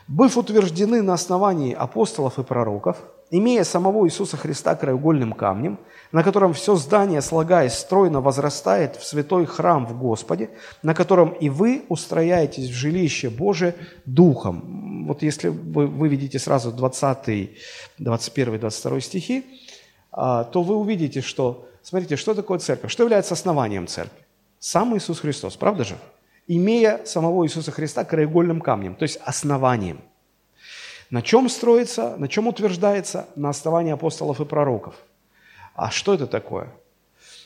«Быв 0.09 0.37
утверждены 0.37 1.01
на 1.01 1.15
основании 1.15 1.73
апостолов 1.73 2.39
и 2.39 2.43
пророков, 2.43 2.99
имея 3.31 3.65
самого 3.65 4.07
Иисуса 4.07 4.37
Христа 4.37 4.75
краеугольным 4.75 5.33
камнем, 5.33 5.79
на 6.13 6.23
котором 6.23 6.53
все 6.53 6.75
здание, 6.77 7.23
слагаясь 7.23 7.75
стройно, 7.75 8.21
возрастает 8.21 8.97
в 8.97 9.05
святой 9.07 9.47
храм 9.47 9.87
в 9.87 9.97
Господе, 9.99 10.51
на 10.83 10.95
котором 10.95 11.31
и 11.31 11.49
вы 11.49 11.85
устрояетесь 11.89 12.69
в 12.69 12.75
жилище 12.75 13.31
Божие 13.31 13.75
Духом». 14.05 15.07
Вот 15.07 15.23
если 15.23 15.49
вы 15.49 15.87
выведете 15.87 16.39
сразу 16.39 16.73
20, 16.73 17.51
21, 17.99 18.61
22 18.61 19.01
стихи, 19.01 19.45
а, 20.13 20.45
то 20.45 20.63
вы 20.63 20.77
увидите, 20.77 21.21
что, 21.21 21.69
смотрите, 21.83 22.17
что 22.17 22.35
такое 22.35 22.59
церковь, 22.59 22.91
что 22.91 23.05
является 23.05 23.35
основанием 23.35 23.87
церкви? 23.87 24.25
Сам 24.59 24.97
Иисус 24.97 25.21
Христос, 25.21 25.57
правда 25.57 25.85
же? 25.85 25.97
Имея 26.47 27.01
самого 27.05 27.47
Иисуса 27.47 27.71
Христа 27.71 28.05
краеугольным 28.05 28.61
камнем, 28.61 28.95
то 28.95 29.05
есть 29.05 29.21
основанием. 29.25 30.01
На 31.11 31.23
чем 31.23 31.49
строится, 31.49 32.17
на 32.17 32.29
чем 32.29 32.47
утверждается? 32.47 33.29
На 33.37 33.51
основании 33.51 33.93
апостолов 33.93 34.41
и 34.41 34.45
пророков– 34.45 34.95
а 35.81 35.91
что 35.91 36.13
это 36.13 36.27
такое? 36.27 36.69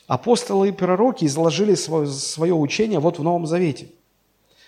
Апостолы 0.07 0.67
и 0.67 0.71
пророки 0.73 1.23
изложили 1.23 1.73
свое, 1.75 2.07
свое 2.07 2.53
учение 2.53 2.99
вот 2.99 3.17
в 3.17 3.23
Новом 3.23 3.47
Завете. 3.47 3.87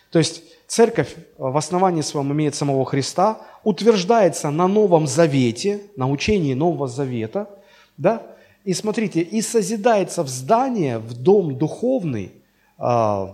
То 0.10 0.20
есть 0.20 0.42
церковь 0.68 1.16
в 1.38 1.58
основании 1.58 2.01
своем 2.01 2.32
имеет 2.32 2.56
самого 2.56 2.86
Христа, 2.86 3.39
утверждается 3.66 4.50
на 4.51 4.70
Новом 4.70 5.06
Завете, 5.06 5.82
на 5.96 6.10
учении 6.10 6.54
Нового 6.54 6.88
Завета, 6.88 7.50
да, 7.98 8.24
и 8.63 8.74
смотрите, 8.74 9.22
и 9.22 9.42
созидается 9.42 10.24
в 10.24 10.30
здание, 10.30 10.98
в 10.98 11.13
дом 11.13 11.58
духовный, 11.58 12.32
э, 12.80 13.27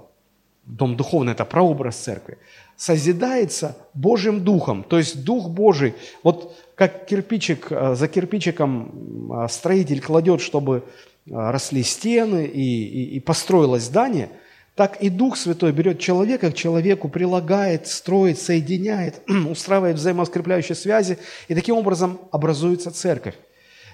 дом 0.65 0.96
духовный– 0.96 1.32
это 1.34 1.46
прообраз 1.46 1.96
церкви, 1.96 2.38
созидается 2.77 3.77
Божьим 3.93 4.43
Духом, 4.43 4.84
то 4.84 4.98
есть 4.98 5.24
Дух 5.24 5.50
Божий, 5.50 5.93
вот 6.24 6.55
как 6.75 7.05
кирпичик, 7.05 7.67
э, 7.70 7.96
за 7.96 8.08
кирпичиком 8.08 9.32
э, 9.32 9.48
строитель 9.50 10.01
кладет, 10.01 10.41
чтобы 10.41 10.77
э, 10.77 10.82
росли 11.25 11.84
стены 11.84 12.46
и, 12.46 12.84
и, 12.86 13.15
и 13.15 13.20
построилось 13.20 13.84
здание, 13.84 14.29
так 14.75 15.01
и 15.01 15.10
Дух 15.10 15.38
Святой 15.38 15.72
берет 15.72 16.00
человека 16.00 16.51
к 16.51 16.55
человеку, 16.55 17.08
прилагает, 17.08 17.88
строит, 17.88 18.39
соединяет, 18.39 19.22
устраивает 19.50 19.98
взаимоскрепляющие 19.98 20.75
связи, 20.75 21.20
и 21.48 21.55
таким 21.55 21.75
образом 21.75 22.20
образуется 22.32 22.89
церковь. 22.89 23.36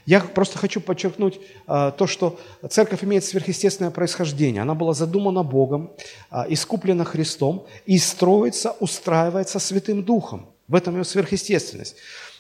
Я 0.06 0.22
просто 0.22 0.58
хочу 0.58 0.82
подчеркнуть 0.82 1.39
а, 1.68 1.91
то, 1.91 2.08
что 2.08 2.39
церковь 2.70 3.03
имеет 3.03 3.24
сверхъестественное 3.25 3.91
происхождение. 3.91 4.62
Она 4.62 4.74
была 4.74 4.94
задумана 4.94 5.44
Богом, 5.44 5.91
а, 6.29 6.46
искуплена 6.50 7.03
Христом 7.03 7.65
и 7.86 7.98
строится, 7.98 8.75
устраивается 8.79 9.60
Святым 9.60 10.03
Духом. 10.03 10.48
В 10.68 10.75
этом 10.75 10.98
ее 10.98 11.03
сверхъестественность. 11.03 11.96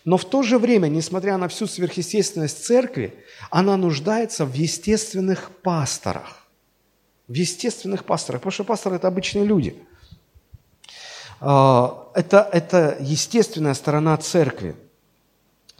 Но 0.05 0.17
в 0.17 0.25
то 0.25 0.43
же 0.43 0.57
время, 0.57 0.87
несмотря 0.87 1.37
на 1.37 1.47
всю 1.47 1.67
сверхъестественность 1.67 2.63
церкви, 2.63 3.13
она 3.49 3.77
нуждается 3.77 4.45
в 4.45 4.53
естественных 4.53 5.51
пасторах. 5.61 6.47
В 7.27 7.33
естественных 7.33 8.05
пасторах. 8.05 8.41
Потому 8.41 8.51
что 8.51 8.63
пасторы– 8.63 8.95
это 8.97 9.07
обычные 9.07 9.45
люди. 9.45 9.75
А, 11.41 12.09
это, 12.15 12.47
это 12.51 12.97
естественная 12.99 13.73
сторона 13.73 14.17
церкви. 14.17 14.75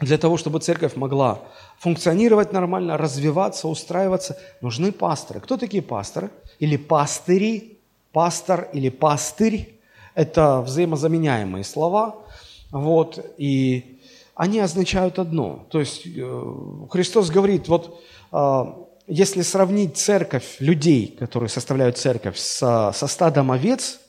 Для 0.00 0.16
того, 0.16 0.38
чтобы 0.38 0.60
церковь 0.60 0.96
могла 0.96 1.40
функционировать 1.78 2.52
нормально, 2.52 2.96
развиваться, 2.96 3.68
устраиваться, 3.68 4.38
нужны 4.62 4.92
пасторы. 4.92 5.40
Кто 5.40 5.58
такие 5.58 5.82
пасторы? 5.82 6.30
Или 6.58 6.76
пастыри? 6.76 7.78
Пастор 8.12 8.68
или 8.72 8.88
пастырь– 8.88 9.78
это 10.14 10.62
взаимозаменяемые 10.62 11.64
слова. 11.64 12.16
Вот, 12.72 13.24
и 13.36 14.00
они 14.34 14.58
означают 14.60 15.18
одно. 15.18 15.66
То 15.70 15.80
есть 15.80 16.06
э, 16.06 16.54
Христос 16.90 17.30
говорит, 17.30 17.68
вот 17.68 18.02
э, 18.32 18.64
если 19.06 19.42
сравнить 19.42 19.96
церковь, 19.96 20.56
людей, 20.60 21.14
которые 21.18 21.50
составляют 21.50 21.98
церковь, 21.98 22.38
со, 22.38 22.92
со 22.92 23.06
стадом 23.06 23.52
овец, 23.52 24.00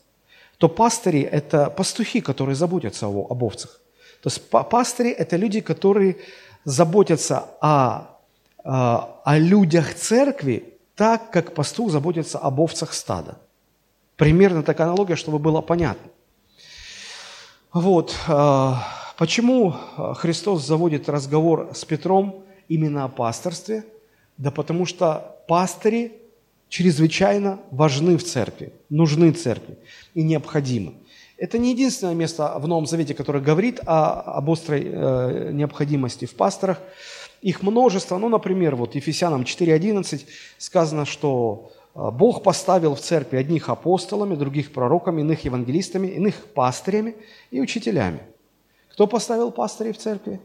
то 0.58 0.70
пастыри– 0.70 1.22
это 1.32 1.70
пастухи, 1.70 2.22
которые 2.22 2.56
заботятся 2.56 3.08
о, 3.08 3.28
об 3.30 3.44
овцах. 3.44 3.81
То 4.22 4.30
есть 4.30 4.50
пастыри– 4.50 5.10
это 5.18 5.36
люди, 5.36 5.62
которые 5.62 6.18
заботятся 6.64 7.46
о, 7.60 8.20
о, 8.64 9.22
о 9.24 9.38
людях 9.38 9.96
церкви 9.96 10.74
так, 10.96 11.32
как 11.32 11.54
пастух 11.54 11.92
заботится 11.92 12.38
об 12.38 12.62
овцах 12.62 12.94
стада. 12.94 13.38
Примерно 14.16 14.62
такая 14.62 14.88
аналогия, 14.88 15.16
чтобы 15.16 15.40
было 15.40 15.62
понятно. 15.62 16.12
Вот. 17.74 18.16
Почему 19.18 19.76
Христос 20.16 20.66
заводит 20.66 21.10
разговор 21.10 21.72
с 21.74 21.86
Петром 21.86 22.44
именно 22.68 23.06
о 23.06 23.08
пасторстве? 23.08 23.84
Да 24.38 24.52
потому 24.52 24.86
что 24.86 25.38
пастыри 25.48 26.12
чрезвычайно 26.70 27.60
важны 27.72 28.18
в 28.18 28.24
церкви, 28.24 28.74
нужны 28.90 29.32
церкви 29.32 29.78
и 30.14 30.24
необходимы. 30.24 30.94
Это 31.42 31.58
не 31.58 31.72
единственное 31.72 32.14
место 32.14 32.54
в 32.60 32.68
Новом 32.68 32.86
Завете, 32.86 33.16
которое 33.16 33.40
говорит 33.40 33.80
о, 33.88 34.22
об 34.38 34.52
острой 34.52 34.84
э, 34.86 35.50
необходимости 35.52 36.26
в 36.26 36.36
пасторах. 36.36 36.78
Их 37.42 37.64
множество. 37.64 38.20
Ну, 38.20 38.30
например, 38.30 38.76
вот 38.76 38.94
Ефесянам 38.94 39.42
4.11 39.42 40.22
сказано, 40.60 41.06
что 41.06 41.72
э, 41.96 42.12
Бог 42.12 42.44
поставил 42.44 42.94
в 42.94 43.00
церкви 43.00 43.38
одних 43.38 43.70
апостолами, 43.70 44.36
других 44.36 44.72
пророками, 44.72 45.22
иных 45.22 45.44
евангелистами, 45.44 46.10
иных 46.10 46.36
пастырями 46.54 47.16
и 47.50 47.60
учителями. 47.60 48.20
Кто 48.92 49.08
поставил 49.08 49.50
пастырей 49.50 49.94
в 49.94 49.98
церкви? 49.98 50.40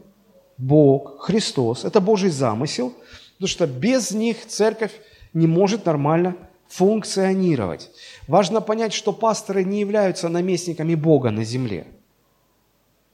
Бог, 0.57 1.19
Христос. 1.19 1.85
Это 1.85 2.01
Божий 2.01 2.31
замысел, 2.31 2.91
потому 3.35 3.49
что 3.49 3.67
без 3.67 4.09
них 4.09 4.47
церковь 4.47 4.93
не 5.35 5.45
может 5.45 5.85
нормально 5.85 6.35
функционировать. 6.67 7.89
Важно 8.27 8.61
понять, 8.61 8.93
что 8.93 9.13
пасторы 9.13 9.63
не 9.63 9.79
являются 9.79 10.29
наместниками 10.29 10.95
Бога 10.95 11.31
на 11.31 11.43
земле. 11.43 11.87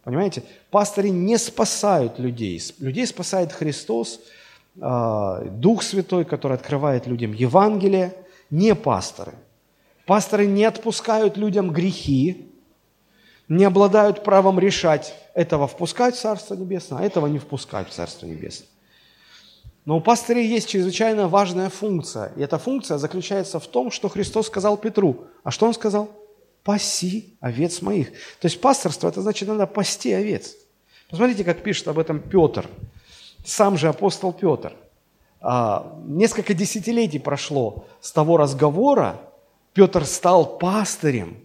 Понимаете? 0.04 0.44
Пасторы 0.70 1.10
не 1.10 1.38
спасают 1.38 2.20
людей. 2.20 2.62
Людей 2.80 3.08
спасает 3.08 3.54
Христос, 3.54 4.20
а, 4.82 5.44
Дух 5.46 5.84
Святой, 5.84 6.26
который 6.26 6.58
открывает 6.58 7.08
людям 7.08 7.32
Евангелие, 7.32 8.14
не 8.50 8.76
пасторы. 8.76 9.34
Пасторы 10.06 10.46
не 10.46 10.66
отпускают 10.66 11.38
людям 11.38 11.72
грехи, 11.72 12.50
не 13.48 13.64
обладают 13.64 14.24
правом 14.24 14.60
решать, 14.60 15.16
этого 15.34 15.68
впускать 15.68 16.16
в 16.16 16.20
Царство 16.20 16.56
Небесное, 16.56 17.00
а 17.00 17.04
этого 17.04 17.28
не 17.28 17.40
впускать 17.40 17.90
в 17.90 17.94
Царство 17.94 18.26
Небесное. 18.26 18.68
Но 19.86 19.98
у 19.98 20.02
пастырей 20.02 20.48
есть 20.48 20.70
чрезвычайно 20.70 21.28
важная 21.28 21.70
функция. 21.70 22.32
И 22.38 22.42
эта 22.42 22.58
функция 22.58 22.98
заключается 22.98 23.60
в 23.60 23.68
том, 23.68 23.92
что 23.92 24.08
Христос 24.08 24.48
сказал 24.48 24.78
Петру. 24.78 25.26
А 25.44 25.52
что 25.52 25.66
Он 25.66 25.74
сказал? 25.74 26.10
«Паси 26.64 27.36
овец 27.42 27.82
моих». 27.82 28.12
То 28.40 28.46
есть 28.46 28.62
пасторство– 28.62 29.08
это 29.10 29.22
значит, 29.22 29.50
надо 29.50 29.68
пасти 29.68 30.14
овец. 30.14 30.56
Посмотрите, 31.10 31.44
как 31.44 31.62
пишет 31.62 31.90
об 31.90 32.00
этом 32.00 32.22
Петр, 32.22 32.70
сам 33.44 33.78
же 33.78 33.90
апостол 33.90 34.32
Петр. 34.32 34.74
А, 35.42 35.94
несколько 36.06 36.54
десятилетий 36.54 37.20
прошло 37.20 37.86
с 38.00 38.14
того 38.14 38.38
разговора, 38.38 39.20
Петр 39.74 40.06
стал 40.06 40.58
пастырем, 40.58 41.38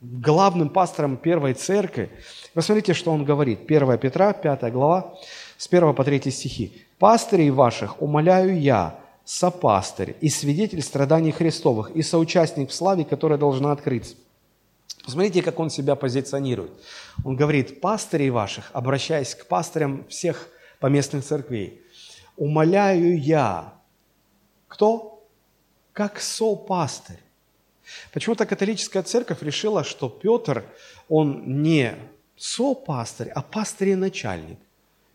главным 0.00 0.70
пастором 0.70 1.16
первой 1.16 1.52
церкви. 1.54 2.10
Посмотрите, 2.54 2.94
что 2.94 3.12
он 3.12 3.24
говорит. 3.24 3.70
1 3.70 3.98
Петра, 3.98 4.32
5 4.32 4.72
глава, 4.72 5.14
с 5.62 5.68
1 5.68 5.94
по 5.94 6.02
3 6.02 6.28
стихи. 6.32 6.82
«Пастырей 6.98 7.50
ваших 7.50 8.02
умоляю 8.02 8.60
я, 8.60 8.98
сопастырь 9.24 10.16
и 10.20 10.28
свидетель 10.28 10.82
страданий 10.82 11.30
Христовых, 11.30 11.92
и 11.92 12.02
соучастник 12.02 12.70
в 12.70 12.74
славе, 12.74 13.04
которая 13.04 13.38
должна 13.38 13.70
открыться». 13.70 14.16
Посмотрите, 15.04 15.40
как 15.40 15.60
он 15.60 15.70
себя 15.70 15.94
позиционирует. 15.94 16.72
Он 17.24 17.36
говорит, 17.36 17.80
пастырей 17.80 18.30
ваших, 18.30 18.70
обращаясь 18.72 19.36
к 19.36 19.46
пастырям 19.46 20.04
всех 20.08 20.48
поместных 20.80 21.24
церквей, 21.24 21.80
умоляю 22.36 23.16
я. 23.16 23.74
Кто? 24.66 25.24
Как 25.92 26.20
сопастырь. 26.20 27.20
Почему-то 28.12 28.46
католическая 28.46 29.04
церковь 29.04 29.42
решила, 29.42 29.84
что 29.84 30.08
Петр, 30.08 30.64
он 31.08 31.62
не 31.62 31.94
сопастырь, 32.36 33.28
а 33.28 33.42
пастырь 33.42 33.94
начальник. 33.94 34.58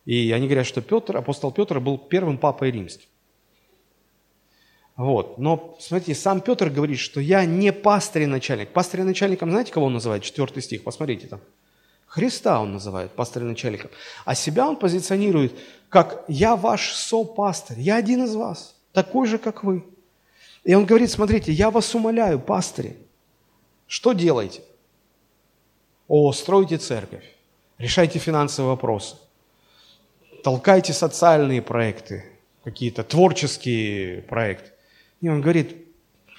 И 0.08 0.32
они 0.32 0.48
говорят, 0.48 0.66
что 0.66 0.82
Петр, 0.82 1.18
апостол 1.18 1.52
Петр 1.52 1.82
был 1.82 1.98
первым 1.98 2.38
папой 2.38 2.72
римским. 2.72 3.10
Вот. 4.96 5.38
Но, 5.38 5.76
смотрите, 5.82 6.16
сам 6.16 6.40
Петр 6.40 6.70
говорит, 6.70 6.98
что 6.98 7.20
я 7.20 7.44
не 7.44 7.74
пастырь 7.74 8.26
начальник. 8.26 8.70
Пастырь 8.70 9.04
начальником, 9.04 9.52
знаете, 9.52 9.74
кого 9.74 9.88
он 9.88 9.94
называет? 9.94 10.24
Четвертый 10.24 10.64
стих, 10.64 10.86
посмотрите 10.86 11.28
там. 11.28 11.42
Христа 12.06 12.62
он 12.62 12.72
называет 12.72 13.12
пастырь 13.12 13.44
начальником. 13.44 13.92
А 14.24 14.34
себя 14.34 14.70
он 14.70 14.78
позиционирует 14.78 15.54
как 15.90 16.24
«я 16.30 16.56
ваш 16.56 16.94
сопастырь, 16.94 17.82
я 17.82 17.98
один 17.98 18.24
из 18.24 18.34
вас, 18.34 18.78
такой 18.94 19.28
же, 19.28 19.38
как 19.38 19.66
вы». 19.66 19.86
И 20.64 20.74
он 20.74 20.86
говорит, 20.86 21.12
смотрите, 21.12 21.52
я 21.52 21.70
вас 21.70 21.94
умоляю, 21.94 22.40
пастыри, 22.40 22.96
что 23.88 24.14
делаете? 24.14 24.62
О, 26.08 26.32
стройте 26.32 26.78
церковь, 26.78 27.26
решайте 27.78 28.20
финансовые 28.20 28.72
вопросы, 28.72 29.18
толкайте 30.48 30.94
социальные 30.94 31.62
проекты, 31.62 32.24
какие-то 32.64 33.04
творческие 33.04 34.22
проекты. 34.22 34.70
И 35.20 35.28
он 35.28 35.42
говорит, 35.42 35.76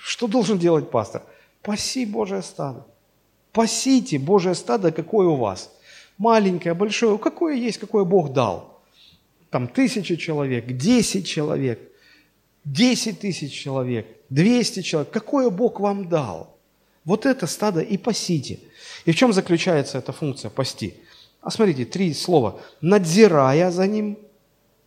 что 0.03 0.27
должен 0.27 0.59
делать 0.59 0.91
пастор? 0.91 1.25
Паси 1.61 2.07
Божье 2.07 2.41
стадо. 2.41 2.87
Пасите 3.53 4.19
Божье 4.19 4.55
стадо, 4.55 4.93
какое 4.93 5.27
у 5.27 5.37
вас. 5.37 5.71
Маленькое, 6.17 6.73
большое, 6.73 7.19
какое 7.19 7.57
есть, 7.57 7.77
какое 7.77 8.05
Бог 8.05 8.33
дал. 8.33 8.81
Там 9.51 9.69
тысяча 9.69 10.17
человек, 10.17 10.65
десять 10.69 11.27
человек, 11.27 11.79
десять 12.65 13.21
тысяч 13.21 13.53
человек, 13.53 14.07
двести 14.31 14.81
человек. 14.81 15.13
Какое 15.13 15.51
Бог 15.51 15.81
вам 15.81 16.09
дал? 16.09 16.57
Вот 17.05 17.27
это 17.27 17.47
стадо 17.47 17.83
и 17.83 17.99
пасите. 17.99 18.61
И 19.05 19.13
в 19.13 19.17
чем 19.17 19.35
заключается 19.35 19.99
эта 19.99 20.13
функция 20.13 20.51
пасти? 20.51 20.95
А 21.41 21.51
смотрите, 21.51 21.85
три 21.85 22.13
слова. 22.15 22.61
Надзирая 22.81 23.71
за 23.71 23.87
ним, 23.87 24.19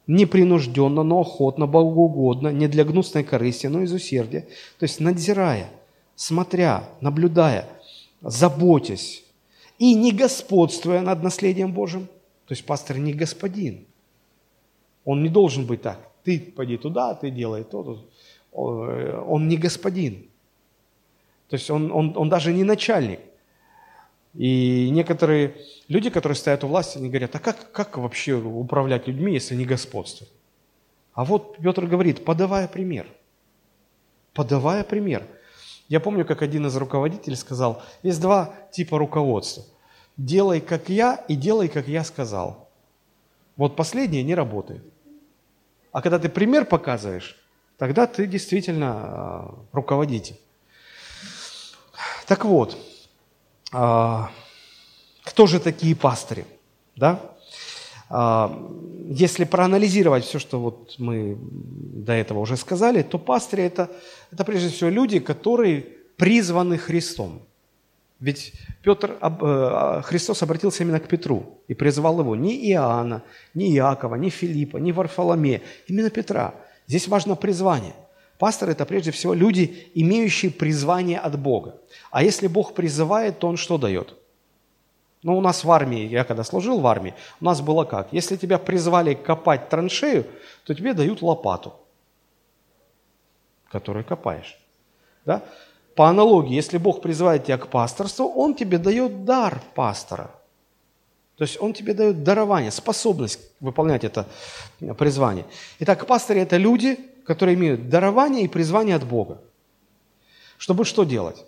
непринужденно, 0.08 1.04
но 1.04 1.22
охотно, 1.22 1.68
богоугодно, 1.68 2.50
не 2.50 2.68
для 2.68 2.84
гнусной 2.84 3.24
корысти, 3.24 3.68
но 3.68 3.82
из 3.82 3.94
усердия. 3.94 4.42
То 4.78 4.84
есть 4.84 5.00
надзирая, 5.00 5.70
смотря, 6.16 6.84
наблюдая, 7.00 7.68
заботясь 8.22 9.24
и 9.80 9.96
не 9.96 10.12
господствуя 10.12 11.02
над 11.02 11.24
наследием 11.24 11.74
Божьим. 11.74 12.08
То 12.46 12.54
есть 12.54 12.66
пастор 12.66 12.98
не 12.98 13.14
господин. 13.14 13.86
Он 15.06 15.24
не 15.24 15.30
должен 15.30 15.66
быть 15.66 15.82
так. 15.82 16.00
Ты 16.24 16.40
пойди 16.40 16.78
туда, 16.78 17.16
ты 17.16 17.32
делай 17.32 17.64
то. 17.64 18.06
Он 18.52 19.48
не 19.48 19.58
господин. 19.58 20.28
То 21.48 21.56
есть 21.56 21.70
он, 21.70 21.92
он, 21.92 22.14
он 22.16 22.30
даже 22.30 22.54
не 22.54 22.64
начальник. 22.64 23.20
И 24.34 24.90
некоторые 24.92 25.56
люди, 25.88 26.10
которые 26.10 26.36
стоят 26.36 26.64
у 26.64 26.68
власти, 26.68 26.98
они 26.98 27.10
говорят, 27.10 27.36
а 27.36 27.40
как, 27.40 27.72
как 27.72 27.98
вообще 27.98 28.34
управлять 28.34 29.08
людьми, 29.08 29.34
если 29.34 29.56
не 29.56 29.66
господство? 29.66 30.28
А 31.14 31.26
вот 31.26 31.58
Петр 31.58 31.86
говорит, 31.86 32.24
подавая 32.24 32.68
пример. 32.68 33.08
Подавая 34.34 34.84
пример. 34.84 35.28
Я 35.90 36.00
помню, 36.00 36.26
как 36.26 36.42
один 36.42 36.66
из 36.68 36.76
руководителей 36.78 37.36
сказал, 37.36 37.84
есть 38.02 38.22
два 38.22 38.54
типа 38.72 38.98
руководства. 38.98 39.66
Делай, 40.16 40.62
как 40.62 40.88
я, 40.88 41.26
и 41.28 41.36
делай, 41.36 41.68
как 41.68 41.88
я 41.88 42.06
сказал. 42.06 42.70
Вот 43.58 43.76
последнее 43.76 44.24
не 44.24 44.34
работает. 44.34 44.84
А 45.92 46.02
когда 46.02 46.20
ты 46.20 46.30
пример 46.30 46.66
показываешь, 46.66 47.38
тогда 47.78 48.08
ты 48.08 48.26
действительно 48.26 48.92
а, 48.94 49.56
руководитель. 49.74 50.40
Так 52.28 52.46
вот, 52.46 52.78
кто 53.72 55.48
же 55.48 55.60
такие 55.60 55.96
пастыри? 55.96 56.46
Да? 56.96 57.20
А, 58.14 58.52
если 59.10 59.46
проанализировать 59.46 60.26
все, 60.26 60.38
что 60.38 60.60
вот 60.60 60.96
мы 60.98 61.38
до 61.40 62.12
этого 62.12 62.40
уже 62.40 62.58
сказали, 62.58 63.04
то 63.04 63.18
пастыри 63.18 63.64
это, 63.64 63.90
это 64.32 64.44
прежде 64.44 64.70
всего 64.70 64.90
люди, 64.90 65.20
которые 65.20 65.86
призваны 66.18 66.78
Христом. 66.78 67.42
Ведь 68.20 68.54
Петр, 68.84 69.18
э, 69.20 70.02
Христос 70.04 70.44
обратился 70.44 70.84
именно 70.84 71.00
к 71.00 71.08
Петру 71.08 71.62
и 71.68 71.74
призвал 71.74 72.20
его 72.20 72.36
не 72.36 72.70
Иоанна, 72.72 73.24
не 73.54 73.74
Иакова, 73.76 74.16
не 74.16 74.30
Филиппа, 74.30 74.78
не 74.78 74.92
Варфоломея, 74.92 75.62
именно 75.88 76.10
Петра. 76.10 76.54
Здесь 76.88 77.08
важно 77.08 77.36
призвание. 77.36 77.96
Пастор– 78.42 78.70
это 78.72 78.88
прежде 78.88 79.12
всего 79.12 79.36
люди, 79.36 79.92
имеющие 79.94 80.50
призвание 80.50 81.20
от 81.20 81.38
Бога. 81.38 81.76
А 82.10 82.24
если 82.24 82.48
Бог 82.48 82.74
призывает, 82.74 83.38
то 83.38 83.48
Он 83.48 83.56
что 83.56 83.78
дает? 83.78 84.16
Ну, 85.22 85.38
у 85.38 85.42
нас 85.42 85.64
в 85.64 85.70
армии, 85.70 86.08
я 86.08 86.24
когда 86.24 86.44
служил 86.44 86.80
в 86.80 86.88
армии, 86.88 87.14
у 87.40 87.46
нас 87.46 87.62
было 87.62 87.84
как? 87.84 88.12
Если 88.12 88.38
тебя 88.38 88.58
призвали 88.58 89.14
копать 89.14 89.70
траншею, 89.70 90.26
то 90.64 90.74
тебе 90.74 90.96
дают 90.96 91.22
лопату, 91.22 91.76
которую 93.70 94.04
копаешь. 94.06 94.58
Да? 95.24 95.44
По 95.94 96.10
аналогии, 96.10 96.56
если 96.56 96.80
Бог 96.80 97.04
призывает 97.04 97.46
тебя 97.46 97.60
к 97.60 97.68
пасторству, 97.68 98.26
Он 98.26 98.56
тебе 98.56 98.80
дает 98.80 99.24
дар 99.24 99.62
пастора. 99.76 100.32
То 101.38 101.44
есть 101.44 101.62
Он 101.62 101.74
тебе 101.74 101.94
дает 101.94 102.24
дарование, 102.24 102.72
способность 102.72 103.40
выполнять 103.60 104.04
это 104.04 104.26
призвание. 104.98 105.46
Итак, 105.78 106.08
пастыри– 106.08 106.42
это 106.42 106.58
люди, 106.58 107.11
которые 107.26 107.56
имеют 107.56 107.90
дарование 107.90 108.44
и 108.44 108.48
призвание 108.48 108.96
от 108.96 109.06
Бога. 109.06 109.42
Чтобы 110.58 110.86
что 110.86 111.04
делать? 111.04 111.46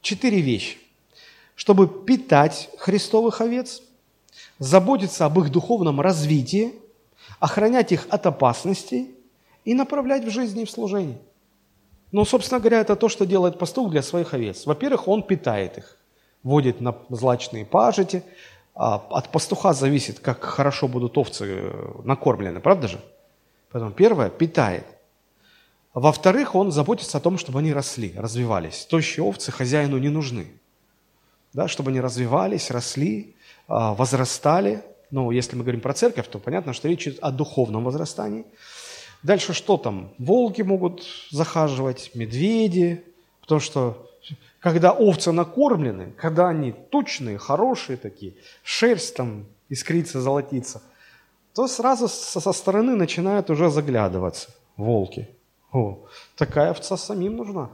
Четыре 0.00 0.40
вещи. 0.40 0.78
Чтобы 1.54 1.88
питать 1.88 2.70
христовых 2.78 3.40
овец, 3.40 3.82
заботиться 4.58 5.26
об 5.26 5.38
их 5.40 5.50
духовном 5.50 6.00
развитии, 6.00 6.72
охранять 7.40 7.92
их 7.92 8.06
от 8.10 8.26
опасностей 8.26 9.14
и 9.64 9.74
направлять 9.74 10.24
в 10.24 10.30
жизни 10.30 10.62
и 10.62 10.64
в 10.64 10.70
служении. 10.70 11.18
Но, 12.10 12.24
собственно 12.24 12.60
говоря, 12.60 12.80
это 12.80 12.96
то, 12.96 13.08
что 13.08 13.26
делает 13.26 13.58
пастух 13.58 13.90
для 13.90 14.02
своих 14.02 14.32
овец. 14.34 14.64
Во-первых, 14.66 15.08
он 15.08 15.22
питает 15.22 15.78
их, 15.78 15.96
водит 16.42 16.80
на 16.80 16.94
злачные 17.10 17.66
пажити. 17.66 18.22
А 18.74 19.04
от 19.10 19.30
пастуха 19.32 19.72
зависит, 19.72 20.20
как 20.20 20.44
хорошо 20.44 20.86
будут 20.86 21.18
овцы 21.18 21.44
э, 21.44 22.00
накормлены, 22.04 22.60
правда 22.60 22.86
же? 22.86 23.00
Поэтому 23.72 23.92
первое– 23.92 24.30
питает. 24.38 24.86
Во-вторых, 25.94 26.54
он 26.54 26.70
заботится 26.70 27.18
о 27.18 27.20
том, 27.20 27.38
чтобы 27.38 27.58
они 27.60 27.72
росли, 27.72 28.12
развивались. 28.16 28.86
Тощие 28.86 29.24
овцы 29.24 29.50
хозяину 29.50 29.98
не 29.98 30.08
нужны. 30.08 30.46
Да, 31.52 31.66
чтобы 31.66 31.90
они 31.90 32.00
развивались, 32.00 32.70
росли, 32.70 33.34
а, 33.66 33.94
возрастали. 33.94 34.82
Ну, 35.10 35.30
если 35.30 35.56
мы 35.56 35.62
говорим 35.62 35.80
про 35.80 35.94
церковь, 35.94 36.28
то 36.28 36.38
понятно, 36.38 36.72
что 36.72 36.88
речь 36.88 37.08
идет 37.08 37.18
о 37.20 37.30
духовном 37.30 37.84
возрастании– 37.84 38.44
Дальше 39.22 39.52
что 39.52 39.76
там? 39.76 40.10
Волки 40.18 40.62
могут 40.62 41.04
захаживать, 41.30 42.12
медведи, 42.14 43.04
потому 43.40 43.60
что 43.60 44.08
когда 44.60 44.92
овцы 44.92 45.32
накормлены, 45.32 46.12
когда 46.16 46.48
они 46.48 46.72
тучные, 46.72 47.38
хорошие 47.38 47.96
такие, 47.96 48.34
шерсть 48.62 49.16
там 49.16 49.46
искрится, 49.68 50.20
золотится, 50.20 50.82
то 51.54 51.66
сразу 51.66 52.08
со 52.08 52.52
стороны 52.52 52.94
начинают 52.94 53.50
уже 53.50 53.70
заглядываться 53.70 54.50
волки. 54.76 55.28
О, 55.72 56.06
такая 56.36 56.70
овца 56.70 56.96
самим 56.96 57.36
нужна. 57.36 57.70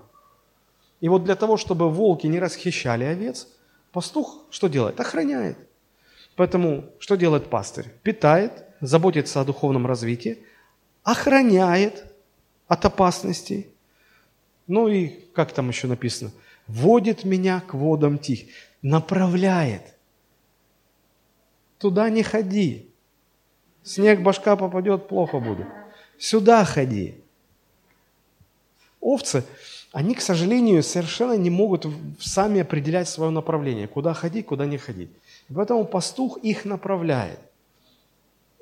И 1.00 1.09
вот 1.09 1.24
для 1.24 1.37
того, 1.37 1.57
чтобы 1.57 1.90
волки 1.90 2.26
не 2.26 2.40
расхищали 2.40 3.04
овец, 3.04 3.48
пастух 3.92 4.44
что 4.50 4.68
делает? 4.68 4.98
Охраняет. 5.00 5.59
Поэтому 6.37 6.90
что 6.98 7.16
делает 7.16 7.50
пастырь? 7.50 7.92
Питает, 8.02 8.64
заботится 8.80 9.40
о 9.40 9.44
духовном 9.44 9.87
развитии– 9.87 10.38
охраняет 11.04 12.07
от 12.66 12.85
опасностей. 12.85 13.68
Ну 14.66 14.88
и, 14.88 15.09
как 15.35 15.52
там 15.52 15.68
еще 15.68 15.87
написано, 15.87 16.33
водит 16.66 17.24
меня 17.24 17.61
к 17.61 17.74
водам 17.74 18.18
тих, 18.18 18.48
направляет. 18.83 19.94
Туда 21.78 22.09
не 22.09 22.22
ходи. 22.22 22.90
Снег 23.83 24.22
башка 24.22 24.57
попадет, 24.57 25.07
плохо 25.09 25.38
будет. 25.38 25.66
Сюда 26.18 26.64
ходи. 26.64 27.22
Овцы, 29.05 29.45
они, 29.93 30.14
к 30.14 30.21
сожалению, 30.21 30.83
совершенно 30.83 31.37
не 31.37 31.51
могут 31.51 31.87
сами 32.21 32.62
определять 32.62 33.09
свое 33.09 33.31
направление, 33.31 33.87
куда 33.87 34.14
ходить, 34.14 34.47
куда 34.47 34.67
не 34.67 34.79
ходить. 34.79 35.11
И 35.49 35.53
поэтому 35.55 35.85
пастух 35.85 36.38
их 36.38 36.64
направляет– 36.64 37.38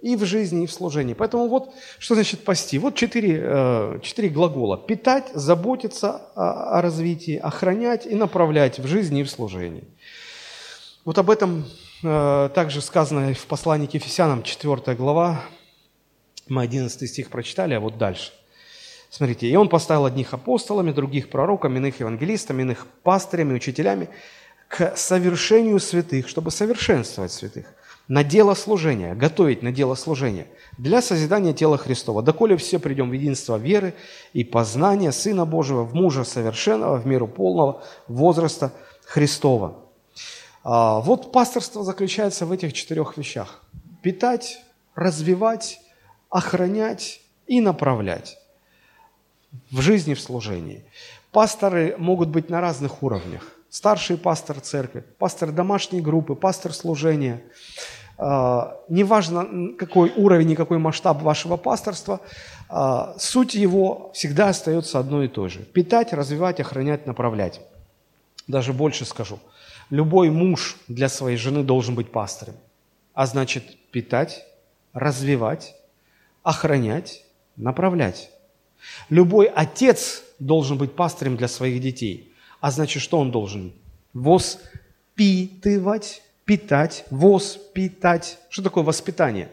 и 0.02 0.16
в 0.16 0.24
жизни, 0.24 0.64
и 0.64 0.66
в 0.66 0.72
служении. 0.72 1.14
Поэтому 1.14 1.46
вот 1.48 1.72
что 1.98 2.14
значит 2.14 2.44
пасти. 2.44 2.76
Вот 2.78 2.96
четыре, 2.96 3.40
э, 3.40 3.98
четыре 4.02 4.28
глагола. 4.28 4.76
Питать, 4.76 5.30
заботиться 5.32 6.22
о, 6.34 6.82
развитии, 6.82 7.36
охранять 7.36 8.04
и 8.04 8.16
направлять 8.16 8.80
в 8.80 8.86
жизни 8.86 9.20
и 9.20 9.22
в 9.22 9.30
служении. 9.30 9.84
Вот 11.04 11.18
об 11.18 11.30
этом 11.30 11.64
э, 12.02 12.50
также 12.52 12.80
сказано 12.80 13.32
в 13.32 13.46
послании 13.46 13.86
к 13.86 13.94
Ефесянам, 13.94 14.42
4 14.42 14.96
глава. 14.96 15.40
Мы 16.48 16.62
11 16.62 17.08
стих 17.08 17.30
прочитали, 17.30 17.74
а 17.74 17.80
вот 17.80 17.96
дальше. 17.96 18.32
Смотрите, 19.12 19.46
«И 19.46 19.54
он 19.56 19.68
поставил 19.68 20.06
одних 20.06 20.32
апостолами, 20.32 20.90
других 20.90 21.28
пророками, 21.28 21.76
иных 21.76 22.00
евангелистами, 22.00 22.62
иных 22.62 22.86
пастырями, 23.02 23.52
учителями 23.52 24.08
к 24.68 24.96
совершению 24.96 25.80
святых, 25.80 26.26
чтобы 26.28 26.50
совершенствовать 26.50 27.30
святых, 27.30 27.66
на 28.08 28.24
дело 28.24 28.54
служения, 28.54 29.14
готовить 29.14 29.62
на 29.62 29.70
дело 29.70 29.96
служения 29.96 30.46
для 30.78 31.02
созидания 31.02 31.52
тела 31.52 31.76
Христова, 31.76 32.22
доколе 32.22 32.56
все 32.56 32.78
придем 32.78 33.10
в 33.10 33.12
единство 33.12 33.58
веры 33.58 33.92
и 34.32 34.44
познания 34.44 35.12
Сына 35.12 35.44
Божьего, 35.44 35.82
в 35.82 35.94
мужа 35.94 36.24
совершенного, 36.24 36.96
в 36.96 37.06
меру 37.06 37.28
полного 37.28 37.82
возраста 38.08 38.72
Христова. 39.04 39.76
А, 40.64 41.00
вот 41.00 41.32
пасторство 41.32 41.84
заключается 41.84 42.46
в 42.46 42.52
этих 42.52 42.72
четырех 42.72 43.18
вещах. 43.18 43.62
Питать, 44.00 44.58
развивать, 44.94 45.80
охранять 46.30 47.20
и 47.46 47.60
направлять 47.60 48.38
в 49.70 49.80
жизни, 49.80 50.14
в 50.14 50.20
служении. 50.20 50.84
Пасторы 51.30 51.94
могут 51.98 52.28
быть 52.28 52.50
на 52.50 52.60
разных 52.60 53.02
уровнях. 53.02 53.42
Старший 53.70 54.18
пастор 54.18 54.60
церкви, 54.60 55.04
пастор 55.18 55.50
домашней 55.50 56.00
группы, 56.00 56.34
пастор 56.34 56.72
служения– 56.72 57.42
а, 58.24 58.78
неважно, 58.88 59.74
какой 59.76 60.12
уровень 60.14 60.52
и 60.52 60.56
какой 60.56 60.78
масштаб 60.78 61.22
вашего 61.22 61.56
пасторства, 61.56 62.20
а, 62.68 63.14
суть 63.18 63.54
его 63.54 64.12
всегда 64.14 64.48
остается 64.48 65.00
одной 65.00 65.26
и 65.26 65.28
той 65.28 65.48
же. 65.48 65.60
Питать, 65.60 66.12
развивать, 66.12 66.60
охранять, 66.60 67.04
направлять. 67.04 67.60
Даже 68.46 68.72
больше 68.72 69.04
скажу. 69.04 69.40
Любой 69.90 70.30
муж 70.30 70.76
для 70.86 71.08
своей 71.08 71.36
жены 71.36 71.64
должен 71.64 71.96
быть 71.96 72.12
пастором. 72.12 72.54
А 73.12 73.26
значит, 73.26 73.64
питать, 73.90 74.44
развивать, 74.92 75.74
охранять, 76.44 77.24
направлять. 77.56 78.30
Любой 79.10 79.46
отец 79.46 80.22
должен 80.38 80.78
быть 80.78 80.94
пастором 80.94 81.36
для 81.36 81.48
своих 81.48 81.80
детей. 81.80 82.32
А 82.60 82.70
значит, 82.70 83.02
что 83.02 83.18
он 83.18 83.30
должен? 83.30 83.72
Воспитывать 84.12 84.62
питать, 86.44 87.04
воспитать. 87.10 88.38
Что 88.50 88.62
такое 88.62 88.84
воспитание? 88.84 89.48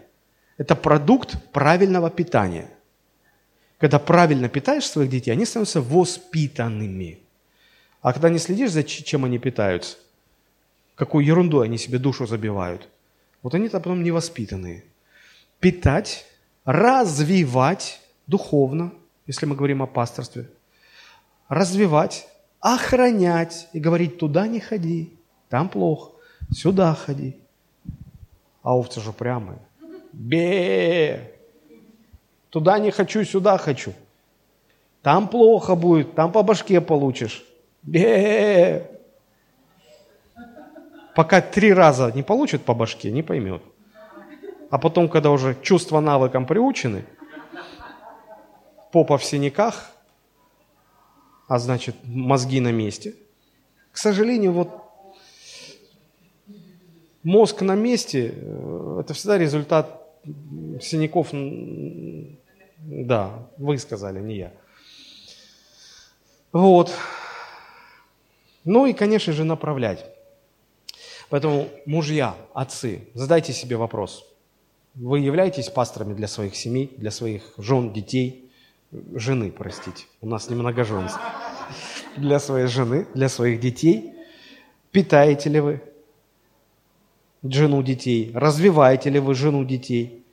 Это 0.58 0.76
продукт 0.76 1.38
правильного 1.52 2.10
питания. 2.10 2.70
Когда 3.78 4.00
правильно 4.00 4.50
питаешь 4.50 4.86
своих 4.86 5.10
детей, 5.10 5.32
они 5.32 5.46
становятся 5.46 5.82
воспитанными. 5.82 7.20
А 8.02 8.14
когда 8.14 8.30
не 8.30 8.40
следишь, 8.40 8.72
за 8.72 8.84
чем 8.84 9.26
они 9.26 9.40
питаются, 9.40 9.98
какую 10.96 11.26
ерунду 11.26 11.62
они 11.62 11.78
себе 11.78 11.98
душу 11.98 12.28
забивают, 12.28 12.90
вот 13.42 13.56
они-то 13.56 13.80
потом 13.80 14.04
невоспитанные. 14.04 14.84
Питать, 15.62 16.26
развивать 16.66 18.02
духовно, 18.28 18.92
если 19.30 19.46
мы 19.46 19.56
говорим 19.56 19.84
о 19.84 19.86
пасторстве, 19.86 20.50
развивать, 21.50 22.28
охранять 22.60 23.68
и 23.74 23.80
говорить, 23.80 24.18
туда 24.18 24.48
не 24.48 24.60
ходи, 24.60 25.14
там 25.50 25.70
плохо 25.70 26.14
сюда 26.52 26.96
ходи. 26.96 27.38
А 28.64 28.76
овцы 28.76 29.00
же 29.00 29.14
прямые. 29.14 29.60
Бе! 30.14 31.36
Туда 32.50 32.80
не 32.80 32.90
хочу, 32.90 33.24
сюда 33.24 33.60
хочу. 33.60 33.94
Там 35.04 35.28
плохо 35.28 35.76
будет, 35.76 36.16
там 36.16 36.32
по 36.32 36.42
башке 36.42 36.82
получишь. 36.82 37.46
Бе! 37.84 38.90
Пока 41.16 41.40
три 41.40 41.72
раза 41.72 42.12
не 42.16 42.24
получит 42.24 42.64
по 42.64 42.74
башке, 42.74 43.12
не 43.12 43.22
поймет. 43.22 43.62
А 44.72 44.80
потом, 44.80 45.08
когда 45.08 45.30
уже 45.30 45.56
чувства 45.62 46.00
навыкам 46.00 46.48
приучены, 46.48 47.06
попа 48.92 49.18
в 49.18 49.24
синяках, 49.24 49.92
а 51.48 51.60
значит 51.60 51.96
мозги 52.04 52.60
на 52.60 52.72
месте. 52.72 53.16
К 53.92 53.98
сожалению, 53.98 54.54
вот 54.54 54.70
мозг 57.24 57.62
на 57.62 57.76
месте 57.76 58.34
э,– 58.36 58.98
это 59.02 59.14
всегда 59.14 59.38
результат 59.38 60.00
синяков. 60.82 61.30
Да, 62.78 63.50
вы 63.58 63.78
сказали, 63.78 64.20
не 64.20 64.38
я. 64.38 64.54
Вот. 66.52 66.92
Ну 68.64 68.86
и, 68.86 68.94
конечно 68.94 69.34
же, 69.34 69.44
направлять. 69.44 70.06
Поэтому, 71.30 71.70
мужья, 71.86 72.36
отцы, 72.54 73.08
задайте 73.14 73.54
себе 73.54 73.78
вопрос. 73.78 74.26
Вы 74.96 75.20
являетесь 75.20 75.70
пасторами 75.70 76.14
для 76.14 76.28
своих 76.28 76.56
семей, 76.56 76.92
для 76.98 77.12
своих 77.12 77.54
жен, 77.58 77.94
детей, 77.94 78.49
жены, 78.92 79.52
простите. 79.52 80.06
У 80.22 80.28
нас 80.28 80.50
немного 80.50 80.84
женств. 80.84 81.20
Для 82.18 82.40
своей 82.40 82.68
жены, 82.68 83.08
для 83.14 83.30
своих 83.30 83.60
детей. 83.60 84.14
Питаете 84.92 85.50
ли 85.50 85.60
вы 85.60 85.82
жену 87.44 87.84
детей? 87.84 88.32
Развиваете 88.34 89.10
ли 89.10 89.20
вы 89.20 89.36
жену 89.36 89.64
детей? 89.64 90.26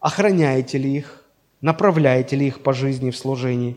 Охраняете 0.00 0.78
ли 0.78 0.96
их? 0.96 1.24
Направляете 1.60 2.36
ли 2.36 2.48
их 2.48 2.62
по 2.62 2.72
жизни 2.72 3.10
в 3.10 3.16
служении? 3.16 3.76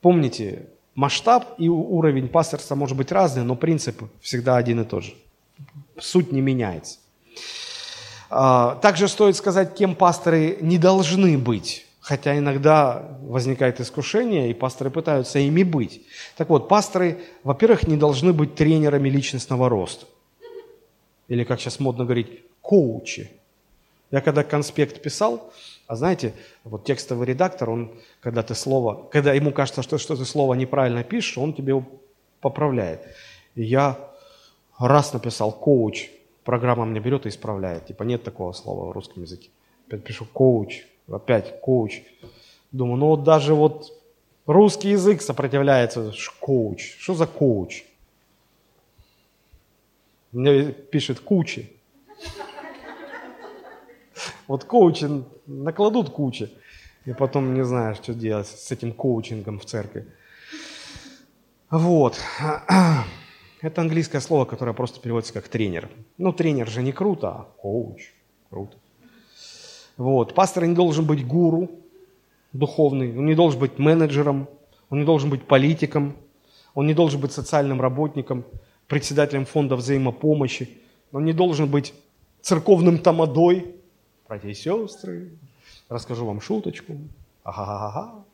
Помните, 0.00 0.68
масштаб 0.94 1.54
и 1.58 1.68
уровень 1.68 2.28
пасторства 2.28 2.76
может 2.76 2.96
быть 2.96 3.10
разный, 3.10 3.42
но 3.42 3.56
принцип 3.56 4.02
всегда 4.20 4.56
один 4.56 4.80
и 4.80 4.84
тот 4.84 5.02
же. 5.02 5.14
Суть 5.98 6.30
не 6.30 6.40
меняется. 6.40 6.98
А, 8.30 8.76
также 8.76 9.08
стоит 9.08 9.36
сказать, 9.36 9.74
кем 9.74 9.94
пасторы 9.94 10.58
не 10.60 10.78
должны 10.78 11.36
быть. 11.36 11.83
Хотя 12.04 12.36
иногда 12.36 13.16
возникает 13.22 13.80
искушение, 13.80 14.50
и 14.50 14.54
пасторы 14.54 14.90
пытаются 14.90 15.38
ими 15.38 15.62
быть. 15.62 16.02
Так 16.36 16.50
вот, 16.50 16.68
пасторы, 16.68 17.22
во-первых, 17.44 17.88
не 17.88 17.96
должны 17.96 18.34
быть 18.34 18.54
тренерами 18.54 19.08
личностного 19.08 19.70
роста. 19.70 20.04
Или, 21.28 21.44
как 21.44 21.60
сейчас 21.60 21.80
модно 21.80 22.04
говорить, 22.04 22.44
коучи. 22.60 23.30
Я 24.10 24.20
когда 24.20 24.44
конспект 24.44 25.00
писал, 25.00 25.50
а 25.86 25.96
знаете, 25.96 26.34
вот 26.64 26.84
текстовый 26.84 27.26
редактор, 27.26 27.70
он, 27.70 27.90
когда 28.20 28.42
ты 28.42 28.54
слово, 28.54 29.08
когда 29.10 29.32
ему 29.32 29.50
кажется, 29.50 29.82
что, 29.82 29.96
что 29.96 30.14
ты 30.14 30.26
слово 30.26 30.52
неправильно 30.52 31.04
пишешь, 31.04 31.38
он 31.38 31.54
тебе 31.54 31.82
поправляет. 32.42 33.00
И 33.54 33.62
я 33.62 33.98
раз 34.78 35.14
написал 35.14 35.52
коуч, 35.52 36.10
программа 36.44 36.84
мне 36.84 37.00
берет 37.00 37.24
и 37.24 37.30
исправляет. 37.30 37.86
Типа 37.86 38.02
нет 38.02 38.22
такого 38.22 38.52
слова 38.52 38.90
в 38.90 38.92
русском 38.92 39.22
языке. 39.22 39.48
Опять 39.86 40.04
пишу 40.04 40.26
коуч, 40.26 40.84
опять 41.10 41.60
коуч. 41.60 42.02
Думаю, 42.72 42.96
ну 42.96 43.06
вот 43.08 43.24
даже 43.24 43.54
вот 43.54 43.92
русский 44.46 44.90
язык 44.90 45.22
сопротивляется. 45.22 46.12
Коуч. 46.40 46.96
Что 46.98 47.14
за 47.14 47.26
коуч? 47.26 47.84
Мне 50.32 50.72
пишет 50.72 51.20
кучи. 51.20 51.70
Вот 54.46 54.64
коучинг 54.64 55.26
накладут 55.46 56.10
кучи. 56.10 56.50
И 57.04 57.12
потом 57.12 57.54
не 57.54 57.64
знаешь, 57.64 57.98
что 57.98 58.14
делать 58.14 58.46
с 58.46 58.72
этим 58.72 58.92
коучингом 58.92 59.58
в 59.58 59.64
церкви. 59.64 60.06
Вот. 61.70 62.18
Это 63.60 63.80
английское 63.80 64.20
слово, 64.20 64.44
которое 64.44 64.72
просто 64.72 65.00
переводится 65.00 65.32
как 65.34 65.48
тренер. 65.48 65.88
Ну, 66.18 66.32
тренер 66.32 66.68
же 66.68 66.82
не 66.82 66.92
круто, 66.92 67.28
а 67.28 67.42
коуч. 67.58 68.12
Круто. 68.50 68.76
Вот. 69.96 70.34
Пастор 70.34 70.66
не 70.66 70.74
должен 70.74 71.06
быть 71.06 71.26
гуру 71.26 71.70
духовный, 72.52 73.16
он 73.16 73.26
не 73.26 73.34
должен 73.34 73.60
быть 73.60 73.78
менеджером, 73.78 74.48
он 74.88 75.00
не 75.00 75.04
должен 75.04 75.28
быть 75.28 75.46
политиком, 75.46 76.16
он 76.74 76.86
не 76.86 76.94
должен 76.94 77.20
быть 77.20 77.32
социальным 77.32 77.80
работником, 77.80 78.44
председателем 78.86 79.44
фонда 79.44 79.76
взаимопомощи, 79.76 80.78
он 81.12 81.24
не 81.24 81.32
должен 81.32 81.68
быть 81.68 81.94
церковным 82.40 82.98
тамадой, 82.98 83.74
братья 84.28 84.48
и 84.48 84.54
сестры, 84.54 85.30
расскажу 85.88 86.26
вам 86.26 86.40
шуточку. 86.40 86.96
Ага-га-га. 87.42 88.24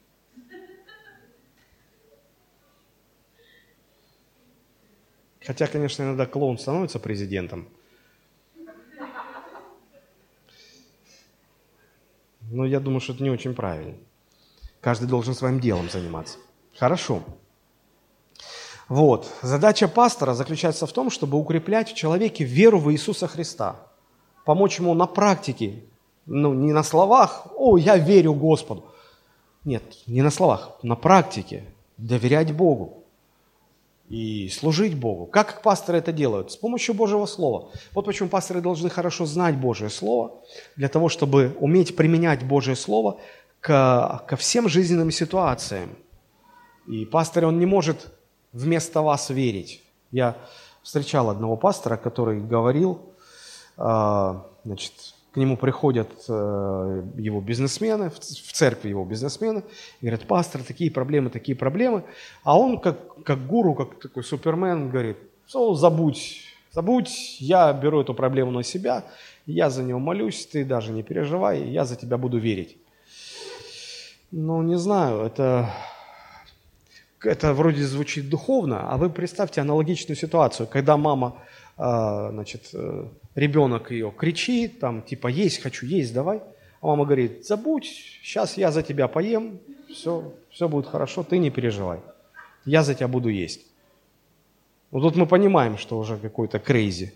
Хотя, 5.43 5.67
конечно, 5.67 6.03
иногда 6.03 6.27
клоун 6.27 6.59
становится 6.59 7.01
президентом. 7.01 7.67
Но 12.51 12.67
я 12.67 12.81
думаю, 12.81 13.01
что 13.01 13.13
это 13.13 13.23
не 13.23 13.31
очень 13.31 13.55
правильно. 13.55 13.95
Каждый 14.81 15.09
должен 15.09 15.35
своим 15.35 15.61
делом 15.61 15.89
заниматься. 15.89 16.39
Хорошо. 16.77 17.23
Вот. 18.89 19.33
Задача 19.43 19.89
пастора 19.89 20.35
заключается 20.35 20.87
в 20.87 20.93
том, 20.93 21.11
чтобы 21.11 21.39
укреплять 21.39 21.91
в 21.91 21.95
человеке 21.95 22.45
веру 22.45 22.79
в 22.79 22.93
Иисуса 22.93 23.29
Христа. 23.29 23.77
Помочь 24.45 24.79
ему 24.79 24.95
на 24.95 25.07
практике 25.07 25.85
ну, 26.27 26.55
не 26.55 26.73
на 26.73 26.83
словах, 26.83 27.47
о, 27.57 27.77
я 27.77 27.97
верю 27.97 28.35
Господу. 28.35 28.85
Нет, 29.65 29.83
не 30.07 30.23
на 30.23 30.31
словах, 30.31 30.79
на 30.83 30.97
практике. 30.97 31.65
Доверять 31.97 32.55
Богу 32.55 33.00
и 34.11 34.49
служить 34.49 34.99
Богу. 34.99 35.27
Как 35.27 35.63
пасторы 35.63 35.99
это 35.99 36.13
делают? 36.13 36.51
С 36.51 36.57
помощью 36.57 36.95
Божьего 36.95 37.27
Слова. 37.27 37.71
Вот 37.95 38.05
почему 38.05 38.29
пасторы 38.29 38.61
должны 38.61 38.91
хорошо 38.91 39.25
знать 39.25 39.57
Божье 39.57 39.89
Слово, 39.89 40.43
для 40.77 40.89
того, 40.89 41.09
чтобы 41.09 41.57
уметь 41.61 41.95
применять 41.95 42.45
Божье 42.45 42.75
Слово 42.75 43.21
к, 43.61 44.25
ко 44.27 44.37
всем 44.37 44.69
жизненным 44.69 45.13
ситуациям. 45.13 45.91
И 46.89 47.07
пастор, 47.07 47.45
он 47.45 47.61
не 47.61 47.67
может 47.67 48.13
вместо 48.53 49.01
вас 49.01 49.31
верить. 49.31 49.81
Я 50.11 50.37
встречал 50.83 51.31
одного 51.31 51.57
пастора, 51.57 51.97
который 51.97 52.41
говорил, 52.41 53.15
а, 53.77 54.45
значит, 54.65 54.93
к 55.33 55.37
нему 55.37 55.57
приходят 55.57 56.11
э, 56.29 57.03
его 57.17 57.41
бизнесмены, 57.41 58.11
в 58.11 58.53
церкви 58.53 58.89
его 58.89 59.05
бизнесмены, 59.05 59.63
и 60.01 60.07
говорят, 60.07 60.27
пастор, 60.27 60.63
такие 60.63 60.91
проблемы, 60.91 61.31
такие 61.31 61.57
проблемы. 61.57 62.03
А 62.43 62.59
он 62.59 62.81
как, 62.81 63.23
как 63.23 63.47
гуру, 63.47 63.75
как 63.75 64.01
такой 64.01 64.25
супермен 64.25 64.91
говорит, 64.91 65.19
все, 65.47 65.75
забудь, 65.75 66.43
забудь, 66.73 67.41
я 67.41 67.73
беру 67.73 68.01
эту 68.01 68.13
проблему 68.13 68.51
на 68.51 68.65
себя, 68.65 69.05
я 69.47 69.71
за 69.71 69.83
нее 69.83 69.99
молюсь, 69.99 70.47
ты 70.47 70.65
даже 70.65 70.93
не 70.93 71.03
переживай, 71.03 71.63
я 71.63 71.85
за 71.85 71.97
тебя 71.97 72.19
буду 72.19 72.39
верить. 72.39 72.77
Ну, 74.33 74.63
не 74.63 74.79
знаю, 74.79 75.23
это, 75.23 75.71
это 77.23 77.53
вроде 77.55 77.85
звучит 77.85 78.29
духовно, 78.29 78.91
а 78.91 78.97
вы 78.97 79.11
представьте 79.11 79.61
аналогичную 79.61 80.17
ситуацию, 80.17 80.67
когда 80.67 80.97
мама 80.97 81.37
а, 81.83 82.31
значит, 82.31 82.69
э, 82.75 83.07
ребенок 83.35 83.91
ее 83.91 84.13
кричит, 84.17 84.81
там, 84.81 85.03
типа, 85.03 85.29
есть 85.29 85.63
хочу, 85.63 85.87
есть, 85.87 86.13
давай. 86.13 86.41
А 86.81 86.87
мама 86.87 87.05
говорит, 87.05 87.47
забудь, 87.47 87.87
сейчас 88.23 88.57
я 88.57 88.73
за 88.73 88.83
тебя 88.83 89.09
поем, 89.09 89.59
все, 89.91 90.33
все 90.51 90.69
будет 90.69 90.87
хорошо, 90.87 91.23
ты 91.23 91.39
не 91.39 91.51
переживай. 91.51 92.01
Я 92.65 92.83
за 92.83 92.95
тебя 92.95 93.09
буду 93.09 93.29
есть. 93.29 93.67
Вот 94.91 95.03
тут 95.03 95.17
мы 95.17 95.27
понимаем, 95.27 95.79
что 95.79 95.99
уже 95.99 96.17
какой-то 96.17 96.59
crazy. 96.59 97.13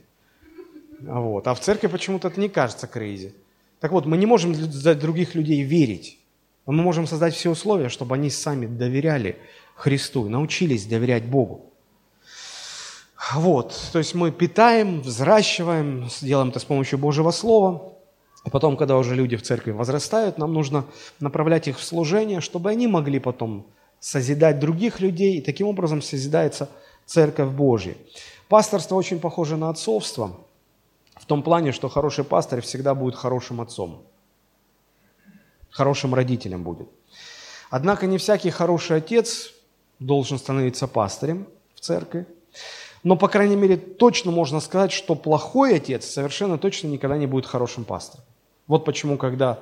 Вот. 1.00 1.46
А 1.46 1.54
в 1.54 1.60
церкви 1.60 1.88
почему-то 1.88 2.28
это 2.28 2.40
не 2.40 2.48
кажется 2.48 2.86
crazy. 2.86 3.34
Так 3.80 3.92
вот, 3.92 4.06
мы 4.06 4.16
не 4.16 4.26
можем 4.26 4.54
за 4.54 4.94
других 4.94 5.34
людей 5.34 5.62
верить. 5.62 6.18
Но 6.66 6.72
мы 6.72 6.82
можем 6.82 7.06
создать 7.06 7.34
все 7.34 7.50
условия, 7.50 7.88
чтобы 7.88 8.14
они 8.14 8.30
сами 8.30 8.66
доверяли 8.66 9.36
Христу, 9.74 10.28
научились 10.28 10.86
доверять 10.86 11.24
Богу. 11.24 11.73
Вот, 13.34 13.88
то 13.92 13.98
есть 13.98 14.14
мы 14.14 14.30
питаем, 14.30 15.00
взращиваем, 15.00 16.08
делаем 16.20 16.50
это 16.50 16.60
с 16.60 16.64
помощью 16.64 16.98
Божьего 16.98 17.30
Слова. 17.30 17.92
И 18.44 18.50
потом, 18.50 18.76
когда 18.76 18.96
уже 18.96 19.14
люди 19.14 19.36
в 19.36 19.42
церкви 19.42 19.72
возрастают, 19.72 20.38
нам 20.38 20.52
нужно 20.52 20.84
направлять 21.18 21.66
их 21.66 21.78
в 21.78 21.84
служение, 21.84 22.40
чтобы 22.40 22.70
они 22.70 22.86
могли 22.86 23.18
потом 23.18 23.66
созидать 23.98 24.58
других 24.58 25.00
людей, 25.00 25.38
и 25.38 25.40
таким 25.40 25.66
образом 25.66 26.02
созидается 26.02 26.68
Церковь 27.06 27.50
Божья. 27.50 27.96
Пасторство 28.48 28.96
очень 28.96 29.18
похоже 29.18 29.56
на 29.56 29.70
отцовство, 29.70 30.36
в 31.16 31.26
том 31.26 31.42
плане, 31.42 31.72
что 31.72 31.88
хороший 31.88 32.24
пастор 32.24 32.60
всегда 32.60 32.94
будет 32.94 33.14
хорошим 33.14 33.60
отцом, 33.60 34.02
хорошим 35.70 36.14
родителем 36.14 36.62
будет. 36.62 36.88
Однако 37.70 38.06
не 38.06 38.18
всякий 38.18 38.50
хороший 38.50 38.98
отец 38.98 39.52
должен 39.98 40.38
становиться 40.38 40.86
пастырем 40.86 41.48
в 41.74 41.80
церкви. 41.80 42.26
Но, 43.04 43.16
по 43.16 43.28
крайней 43.28 43.56
мере, 43.56 43.76
точно 43.76 44.30
можно 44.30 44.60
сказать, 44.60 44.90
что 44.90 45.14
плохой 45.14 45.76
отец 45.76 46.06
совершенно 46.06 46.58
точно 46.58 46.88
никогда 46.88 47.18
не 47.18 47.26
будет 47.26 47.46
хорошим 47.46 47.84
пастором. 47.84 48.24
Вот 48.66 48.86
почему, 48.86 49.18
когда 49.18 49.58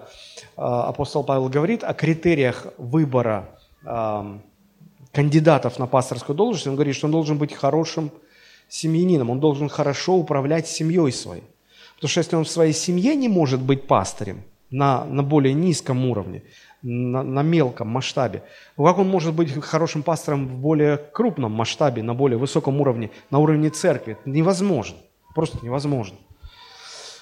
э, 0.56 0.62
апостол 0.62 1.24
Павел 1.24 1.48
говорит 1.48 1.82
о 1.82 1.92
критериях 1.92 2.68
выбора 2.78 3.48
э, 3.84 4.38
кандидатов 5.10 5.80
на 5.80 5.88
пасторскую 5.88 6.36
должность, 6.36 6.68
он 6.68 6.76
говорит, 6.76 6.94
что 6.94 7.06
он 7.06 7.12
должен 7.12 7.36
быть 7.36 7.52
хорошим 7.52 8.12
семьянином, 8.68 9.28
он 9.28 9.40
должен 9.40 9.68
хорошо 9.68 10.14
управлять 10.14 10.68
семьей 10.68 11.10
своей. 11.10 11.42
Потому 11.96 12.10
что 12.10 12.20
если 12.20 12.36
он 12.36 12.44
в 12.44 12.48
своей 12.48 12.72
семье 12.72 13.16
не 13.16 13.28
может 13.28 13.60
быть 13.60 13.88
пастырем, 13.88 14.44
на, 14.70 15.04
на 15.04 15.22
более 15.22 15.52
низком 15.52 16.06
уровне, 16.06 16.42
на, 16.82 17.22
на 17.22 17.42
мелком 17.42 17.88
масштабе. 17.88 18.42
Как 18.76 18.98
он 18.98 19.08
может 19.08 19.34
быть 19.34 19.52
хорошим 19.62 20.02
пастором 20.02 20.46
в 20.46 20.58
более 20.58 20.96
крупном 20.96 21.52
масштабе, 21.52 22.02
на 22.02 22.14
более 22.14 22.38
высоком 22.38 22.80
уровне, 22.80 23.10
на 23.30 23.38
уровне 23.38 23.70
церкви? 23.70 24.16
Это 24.20 24.30
невозможно, 24.30 24.98
просто 25.34 25.58
невозможно. 25.62 26.16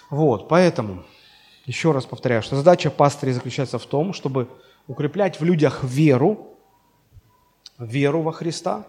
Вот, 0.08 0.48
поэтому, 0.48 1.04
еще 1.66 1.92
раз 1.92 2.04
повторяю, 2.04 2.42
что 2.42 2.56
задача 2.56 2.90
пастыря 2.90 3.32
заключается 3.32 3.78
в 3.78 3.86
том, 3.86 4.12
чтобы 4.12 4.48
укреплять 4.88 5.38
в 5.38 5.44
людях 5.44 5.84
веру, 5.84 6.56
веру 7.78 8.22
во 8.22 8.32
Христа, 8.32 8.86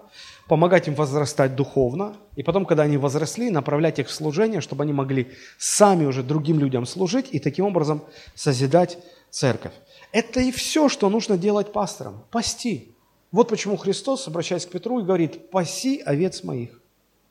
помогать 0.48 0.88
им 0.88 0.96
возрастать 0.96 1.56
духовно, 1.56 2.18
и 2.36 2.44
потом, 2.44 2.66
когда 2.66 2.84
они 2.84 2.98
возросли, 2.98 3.50
направлять 3.50 4.00
их 4.00 4.08
в 4.08 4.12
служение, 4.12 4.62
чтобы 4.62 4.84
они 4.84 4.94
могли 4.94 5.32
сами 5.58 6.06
уже 6.06 6.24
другим 6.24 6.60
людям 6.60 6.86
служить 6.86 7.28
и 7.32 7.40
таким 7.40 7.66
образом 7.66 8.02
созидать 8.36 8.98
церковь. 9.30 9.74
Это 10.12 10.40
и 10.42 10.52
все, 10.52 10.90
что 10.90 11.10
нужно 11.10 11.38
делать 11.38 11.72
пасторам. 11.72 12.24
Пасти. 12.32 12.94
Вот 13.32 13.48
почему 13.48 13.78
Христос, 13.78 14.28
обращаясь 14.28 14.66
к 14.66 14.72
Петру, 14.72 15.00
и 15.00 15.04
говорит, 15.04 15.50
паси 15.50 16.02
овец 16.06 16.44
моих. 16.44 16.82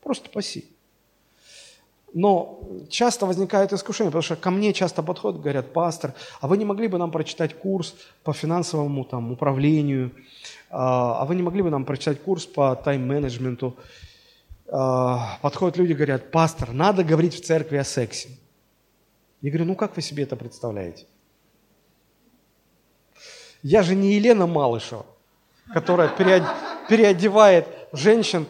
Просто 0.03 0.31
паси. 0.31 0.65
Но 2.13 2.61
часто 2.89 3.27
возникает 3.27 3.73
искушение, 3.73 4.11
потому 4.11 4.23
что 4.23 4.35
ко 4.35 4.51
мне 4.51 4.73
часто 4.73 5.03
подходят, 5.03 5.41
говорят, 5.41 5.73
пастор, 5.73 6.15
а 6.41 6.49
вы 6.49 6.57
не 6.57 6.65
могли 6.65 6.89
бы 6.89 6.99
нам 6.99 7.13
прочитать 7.13 7.55
курс 7.55 7.95
по 8.25 8.33
финансовому 8.33 9.05
там, 9.05 9.31
управлению, 9.31 10.11
а, 10.71 11.21
а 11.21 11.25
вы 11.25 11.37
не 11.37 11.43
могли 11.43 11.63
бы 11.63 11.71
нам 11.71 11.85
прочитать 11.85 12.21
курс 12.21 12.47
по 12.47 12.75
тайм-менеджменту? 12.75 13.77
А, 14.69 15.39
подходят 15.43 15.77
люди, 15.77 15.93
говорят, 15.93 16.33
пастор, 16.33 16.73
надо 16.73 17.05
говорить 17.05 17.35
в 17.35 17.45
церкви 17.45 17.77
о 17.77 17.85
сексе. 17.85 18.31
Я 19.41 19.51
говорю, 19.51 19.67
ну 19.67 19.75
как 19.77 19.95
вы 19.95 20.03
себе 20.03 20.25
это 20.25 20.35
представляете? 20.35 21.07
Я 23.63 23.83
же 23.83 23.95
не 23.95 24.15
Елена 24.15 24.47
Малышева, 24.47 25.05
которая 25.73 26.09
переодевает 26.89 27.67
женщин, 27.93 28.47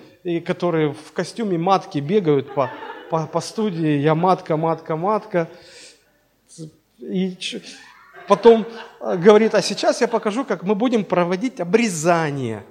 которые 0.46 0.92
в 0.92 1.12
костюме 1.12 1.58
матки 1.58 1.98
бегают 1.98 2.54
по, 2.54 2.70
по, 3.10 3.26
по 3.26 3.40
студии. 3.40 3.98
Я 3.98 4.14
матка, 4.14 4.56
матка, 4.56 4.96
матка. 4.96 5.48
И 6.98 7.36
потом 8.28 8.66
э, 9.00 9.16
говорит, 9.16 9.54
а 9.54 9.62
сейчас 9.62 10.00
я 10.00 10.08
покажу, 10.08 10.44
как 10.44 10.62
мы 10.62 10.74
будем 10.74 11.04
проводить 11.04 11.60
обрезание. 11.60 12.62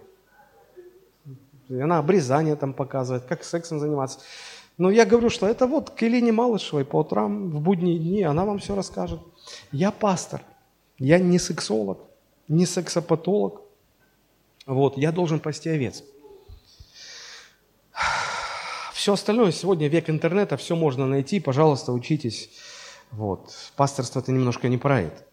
И 1.67 1.80
она 1.80 1.97
обрезание 1.97 2.56
там 2.56 2.73
показывает, 2.73 3.25
как 3.25 3.43
сексом 3.43 3.80
заниматься. 3.80 4.19
Но 4.78 4.91
я 4.91 5.06
говорю, 5.06 5.30
что 5.30 5.47
это 5.47 5.67
вот 5.67 5.89
к 5.89 6.02
Елене 6.04 6.32
Малышевой 6.32 6.86
по 6.86 6.97
утрам 6.97 7.49
в 7.49 7.60
будние 7.60 7.97
дни, 7.97 8.23
она 8.23 8.45
вам 8.45 8.60
все 8.60 8.75
расскажет. 8.75 9.19
Я 9.71 9.91
пастор, 9.91 10.41
я 10.99 11.19
не 11.19 11.38
сексолог 11.38 12.09
не 12.50 12.66
сексопатолог. 12.66 13.62
Вот, 14.66 14.98
я 14.98 15.14
должен 15.14 15.40
пасти 15.40 15.70
овец. 15.70 16.04
Все 18.94 19.14
остальное, 19.14 19.54
сегодня 19.54 19.88
век 19.88 20.10
интернета, 20.10 20.58
все 20.58 20.76
можно 20.76 21.08
найти, 21.08 21.40
пожалуйста, 21.40 21.94
учитесь. 21.94 22.50
Вот. 23.12 23.56
Пасторство 23.78 24.20
это 24.20 24.32
немножко 24.34 24.68
не 24.68 24.78
про 24.78 25.02
это. 25.02 25.24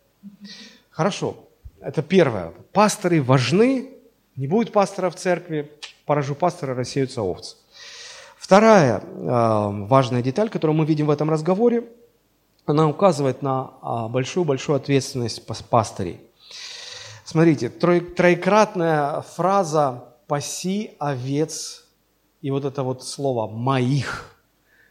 Хорошо, 0.91 1.37
это 1.81 2.03
первое. 2.03 2.53
Пасторы 2.73 3.21
важны, 3.23 3.91
не 4.37 4.47
будет 4.47 4.73
пастора 4.73 5.11
в 5.11 5.17
церкви, 5.17 5.73
поражу 6.05 6.35
пастора, 6.35 6.75
рассеются 6.75 7.23
овцы. 7.23 7.57
Вторая 8.39 9.01
э, 9.01 9.87
важная 9.87 10.23
деталь, 10.23 10.49
которую 10.49 10.77
мы 10.77 10.87
видим 10.87 11.07
в 11.07 11.11
этом 11.11 11.29
разговоре, 11.29 11.89
она 12.65 12.89
указывает 12.89 13.43
на 13.43 14.09
большую-большую 14.09 14.77
ответственность 14.77 15.47
пастырей. 15.69 16.26
Смотрите, 17.27 17.71
троекратная 17.71 19.21
фраза 19.23 20.15
«паси 20.29 20.93
овец» 21.01 21.85
и 22.41 22.53
вот 22.53 22.65
это 22.65 22.85
вот 22.85 23.03
слово 23.03 23.49
«моих». 23.49 24.39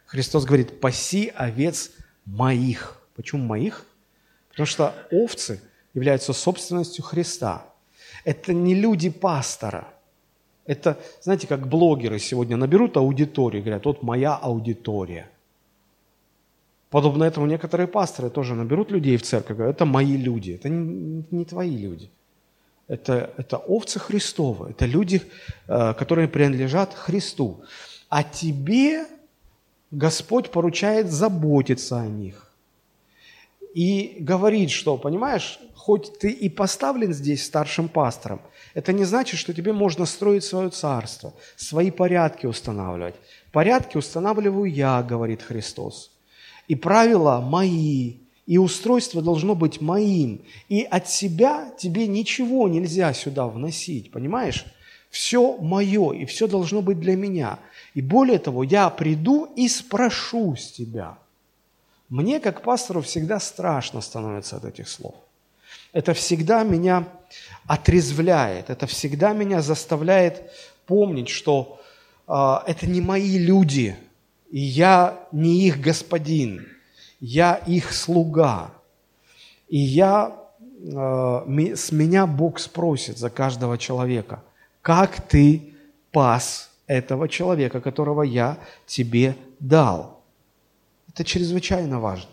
Христос 0.06 0.43
говорит 0.43 0.82
«паси 0.82 1.32
овец 1.34 1.91
моих». 2.26 3.02
Почему 3.15 3.41
моих? 3.45 3.86
Потому 4.50 4.67
что 4.67 4.93
овцы 5.12 5.62
являются 5.93 6.34
собственностью 6.34 7.06
Христа. 7.06 7.67
Это 8.26 8.54
не 8.54 8.76
люди 8.76 9.10
пастора. 9.10 9.88
Это, 10.65 11.00
знаете, 11.21 11.48
как 11.48 11.69
блогеры 11.69 12.19
сегодня 12.19 12.58
наберут 12.58 12.98
аудиторию, 12.98 13.63
говорят, 13.63 13.86
вот 13.86 14.04
моя 14.04 14.36
аудитория. 14.36 15.30
Подобно 16.89 17.24
этому 17.24 17.45
некоторые 17.45 17.88
пасторы 17.88 18.30
тоже 18.30 18.56
наберут 18.56 18.91
людей 18.91 19.15
в 19.15 19.21
церковь, 19.21 19.56
говорят, 19.56 19.78
это 19.78 19.86
мои 19.86 20.17
люди, 20.17 20.52
это 20.52 20.67
не, 20.67 21.24
не 21.32 21.45
твои 21.45 21.78
люди. 21.78 22.12
Это, 22.88 23.34
это 23.38 23.58
овцы 23.58 24.00
Христовы, 24.00 24.71
это 24.71 24.86
люди, 24.86 25.21
э, 25.67 25.93
которые 25.93 26.28
принадлежат 26.28 26.93
Христу. 26.93 27.63
А 28.10 28.24
тебе 28.24 29.06
Господь 29.91 30.52
поручает 30.52 31.12
заботиться 31.12 32.00
о 32.00 32.08
них. 32.08 32.52
И 33.74 34.17
говорит, 34.19 34.71
что, 34.71 34.98
понимаешь, 34.98 35.60
хоть 35.74 36.19
ты 36.19 36.32
и 36.32 36.50
поставлен 36.50 37.13
здесь 37.13 37.45
старшим 37.45 37.89
пастором, 37.89 38.41
это 38.74 38.93
не 38.93 39.04
значит, 39.06 39.39
что 39.39 39.54
тебе 39.54 39.74
можно 39.74 40.06
строить 40.06 40.43
свое 40.43 40.69
царство, 40.69 41.34
свои 41.56 41.91
порядки 41.91 42.45
устанавливать. 42.45 43.15
Порядки 43.52 43.98
устанавливаю 43.98 44.65
я, 44.71 45.02
говорит 45.04 45.41
Христос. 45.41 46.12
И 46.67 46.76
правила 46.76 47.39
мои, 47.39 48.17
и 48.45 48.58
устройство 48.58 49.21
должно 49.21 49.55
быть 49.55 49.81
моим. 49.81 50.41
И 50.69 50.84
от 50.84 51.10
себя 51.10 51.71
тебе 51.77 52.08
ничего 52.08 52.67
нельзя 52.67 53.13
сюда 53.13 53.47
вносить, 53.47 54.12
понимаешь? 54.12 54.65
Все 55.10 55.58
мое, 55.58 56.12
и 56.12 56.25
все 56.25 56.47
должно 56.47 56.81
быть 56.81 56.99
для 56.99 57.15
меня. 57.15 57.60
И 57.93 58.01
более 58.01 58.38
того, 58.38 58.63
я 58.63 58.89
приду 58.89 59.45
и 59.55 59.67
спрошу 59.67 60.55
с 60.55 60.71
тебя. 60.71 61.17
Мне, 62.10 62.39
как 62.39 62.62
пастору, 62.62 63.01
всегда 63.01 63.39
страшно 63.39 64.01
становится 64.01 64.58
от 64.58 64.65
этих 64.65 64.89
слов. 64.89 65.15
Это 65.91 66.13
всегда 66.13 66.63
меня 66.63 67.08
отрезвляет, 67.65 68.69
это 68.69 68.86
всегда 68.86 69.34
меня 69.34 69.62
заставляет 69.62 70.51
помнить, 70.86 71.29
что 71.29 71.79
э, 72.27 72.55
это 72.67 72.86
не 72.86 73.01
мои 73.01 73.38
люди, 73.39 73.95
и 74.51 74.60
я 74.60 75.17
не 75.31 75.65
их 75.65 75.81
господин– 75.81 76.67
я 77.26 77.56
их 77.56 77.92
слуга. 77.92 78.72
И 79.68 79.78
я, 79.78 80.36
э, 80.62 81.76
с 81.76 81.92
меня 81.92 82.28
Бог 82.28 82.60
спросит 82.60 83.18
за 83.18 83.30
каждого 83.30 83.78
человека, 83.78 84.44
как 84.82 85.28
ты 85.28 85.74
пас 86.12 86.70
этого 86.86 87.28
человека, 87.28 87.82
которого 87.82 88.22
я 88.22 88.58
тебе 88.86 89.36
дал. 89.60 90.22
Это 91.10 91.24
чрезвычайно 91.24 92.00
важно. 92.00 92.30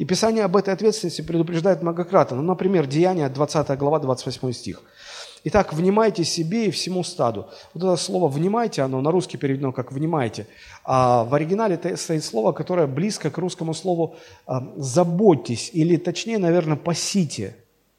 И 0.00 0.06
Писание 0.06 0.44
об 0.44 0.56
этой 0.56 0.72
ответственности 0.72 1.20
предупреждает 1.20 1.82
многократно. 1.82 2.38
Ну, 2.38 2.42
например, 2.42 2.86
Деяния, 2.86 3.28
20 3.28 3.76
глава, 3.76 3.98
28 3.98 4.52
стих. 4.52 4.82
Итак, 5.44 5.74
внимайте 5.74 6.24
себе 6.24 6.68
и 6.68 6.70
всему 6.70 7.04
стаду. 7.04 7.50
Вот 7.74 7.84
это 7.84 7.96
слово 7.96 8.28
«внимайте», 8.28 8.80
оно 8.80 9.02
на 9.02 9.10
русский 9.10 9.36
переведено 9.36 9.72
как 9.72 9.92
«внимайте», 9.92 10.46
а 10.84 11.24
в 11.24 11.34
оригинале 11.34 11.74
это 11.74 11.94
стоит 11.98 12.24
слово, 12.24 12.52
которое 12.52 12.86
близко 12.86 13.30
к 13.30 13.36
русскому 13.36 13.74
слову 13.74 14.16
а, 14.46 14.72
«заботьтесь», 14.76 15.68
или 15.74 15.98
точнее, 15.98 16.38
наверное, 16.38 16.76
«пасите». 16.76 17.56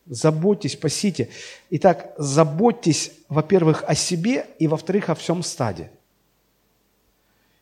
Заботьтесь, 0.07 0.75
пасите. 0.75 1.29
Итак, 1.69 2.15
заботьтесь, 2.17 3.11
во-первых, 3.29 3.83
о 3.85 3.93
себе 3.93 4.47
и, 4.57 4.67
во-вторых, 4.67 5.09
о 5.09 5.13
всем 5.13 5.43
стаде. 5.43 5.91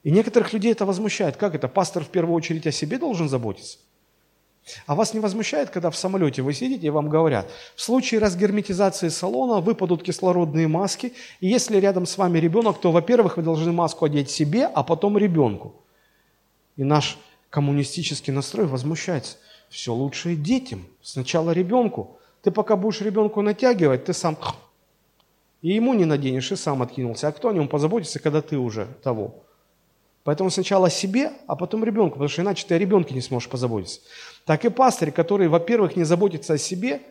И 0.03 0.11
некоторых 0.11 0.53
людей 0.53 0.71
это 0.71 0.85
возмущает. 0.85 1.35
Как 1.35 1.55
это? 1.55 1.67
Пастор 1.67 2.05
в 2.05 2.07
первую 2.07 2.37
очередь 2.37 2.65
о 2.67 2.71
себе 2.71 2.97
должен 2.97 3.27
заботиться? 3.27 3.79
А 4.85 4.95
вас 4.95 5.13
не 5.13 5.19
возмущает, 5.19 5.69
когда 5.69 5.89
в 5.89 5.97
самолете 5.97 6.41
вы 6.41 6.53
сидите 6.53 6.87
и 6.87 6.89
вам 6.89 7.09
говорят, 7.09 7.49
в 7.75 7.81
случае 7.81 8.19
разгерметизации 8.19 9.09
салона 9.09 9.61
выпадут 9.61 10.03
кислородные 10.03 10.67
маски, 10.67 11.13
и 11.39 11.47
если 11.47 11.77
рядом 11.77 12.05
с 12.05 12.17
вами 12.17 12.39
ребенок, 12.39 12.79
то, 12.79 12.91
во-первых, 12.91 13.37
вы 13.37 13.43
должны 13.43 13.71
маску 13.71 14.05
одеть 14.05 14.29
себе, 14.29 14.65
а 14.65 14.83
потом 14.83 15.17
ребенку. 15.17 15.73
И 16.77 16.83
наш 16.83 17.17
коммунистический 17.49 18.31
настрой 18.31 18.67
возмущается. 18.67 19.37
Все 19.69 19.93
лучше 19.93 20.35
детям, 20.35 20.85
сначала 21.01 21.51
ребенку. 21.51 22.19
Ты 22.41 22.51
пока 22.51 22.75
будешь 22.75 23.01
ребенку 23.01 23.41
натягивать, 23.41 24.05
ты 24.05 24.13
сам 24.13 24.37
и 25.61 25.73
ему 25.73 25.93
не 25.93 26.05
наденешь, 26.05 26.51
и 26.51 26.55
сам 26.55 26.81
откинулся. 26.81 27.27
А 27.27 27.31
кто 27.31 27.49
о 27.49 27.53
нем 27.53 27.67
позаботится, 27.67 28.19
когда 28.19 28.41
ты 28.41 28.57
уже 28.57 28.87
того? 29.03 29.43
Поэтому 30.23 30.49
сначала 30.49 30.89
себе, 30.89 31.31
а 31.47 31.55
потом 31.55 31.83
ребенку, 31.83 32.13
потому 32.13 32.29
что 32.29 32.41
иначе 32.41 32.65
ты 32.67 32.75
о 32.75 32.77
ребенке 32.77 33.13
не 33.13 33.21
сможешь 33.21 33.49
позаботиться. 33.49 34.01
Так 34.49 34.65
и 34.65 34.69
пастырь, 34.69 35.11
который, 35.11 35.47
во-первых, 35.47 35.95
не 35.95 36.03
заботится 36.03 36.53
о 36.53 36.57
себе, 36.57 37.03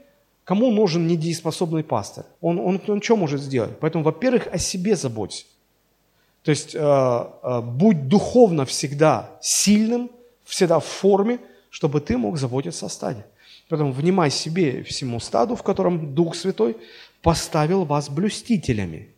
кому 0.42 0.72
нужен 0.72 1.06
недееспособный 1.06 1.84
пастор? 1.84 2.26
Он, 2.40 2.58
он, 2.58 2.80
он 2.88 3.00
что 3.00 3.16
может 3.16 3.40
сделать? 3.40 3.78
Поэтому, 3.78 4.02
во-первых, 4.02 4.48
о 4.50 4.58
себе 4.58 4.96
заботься. 4.96 5.44
То 6.42 6.50
есть 6.50 6.74
э, 6.74 6.80
э, 6.80 7.60
будь 7.60 8.08
духовно 8.08 8.64
всегда 8.64 9.38
сильным, 9.40 10.10
всегда 10.42 10.80
в 10.80 10.84
форме, 10.84 11.38
чтобы 11.70 12.00
ты 12.00 12.18
мог 12.18 12.38
заботиться 12.38 12.86
о 12.86 12.88
стаде. 12.88 13.24
Поэтому 13.68 13.92
внимай 13.92 14.32
себе 14.32 14.82
всему 14.82 15.20
стаду, 15.20 15.54
в 15.54 15.62
котором 15.62 16.16
Дух 16.16 16.34
Святой 16.34 16.76
поставил 17.22 17.84
вас 17.84 18.10
блюстителями. 18.10 19.10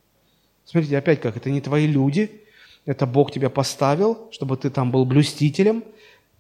Смотрите, 0.67 0.99
опять 0.99 1.23
как, 1.23 1.39
это 1.39 1.49
не 1.49 1.63
твои 1.63 1.87
люди, 1.87 2.43
это 2.85 3.07
Бог 3.07 3.33
тебя 3.33 3.49
поставил, 3.49 4.29
чтобы 4.31 4.59
ты 4.59 4.69
там 4.69 4.91
был 4.91 5.07
блюстителем. 5.07 5.85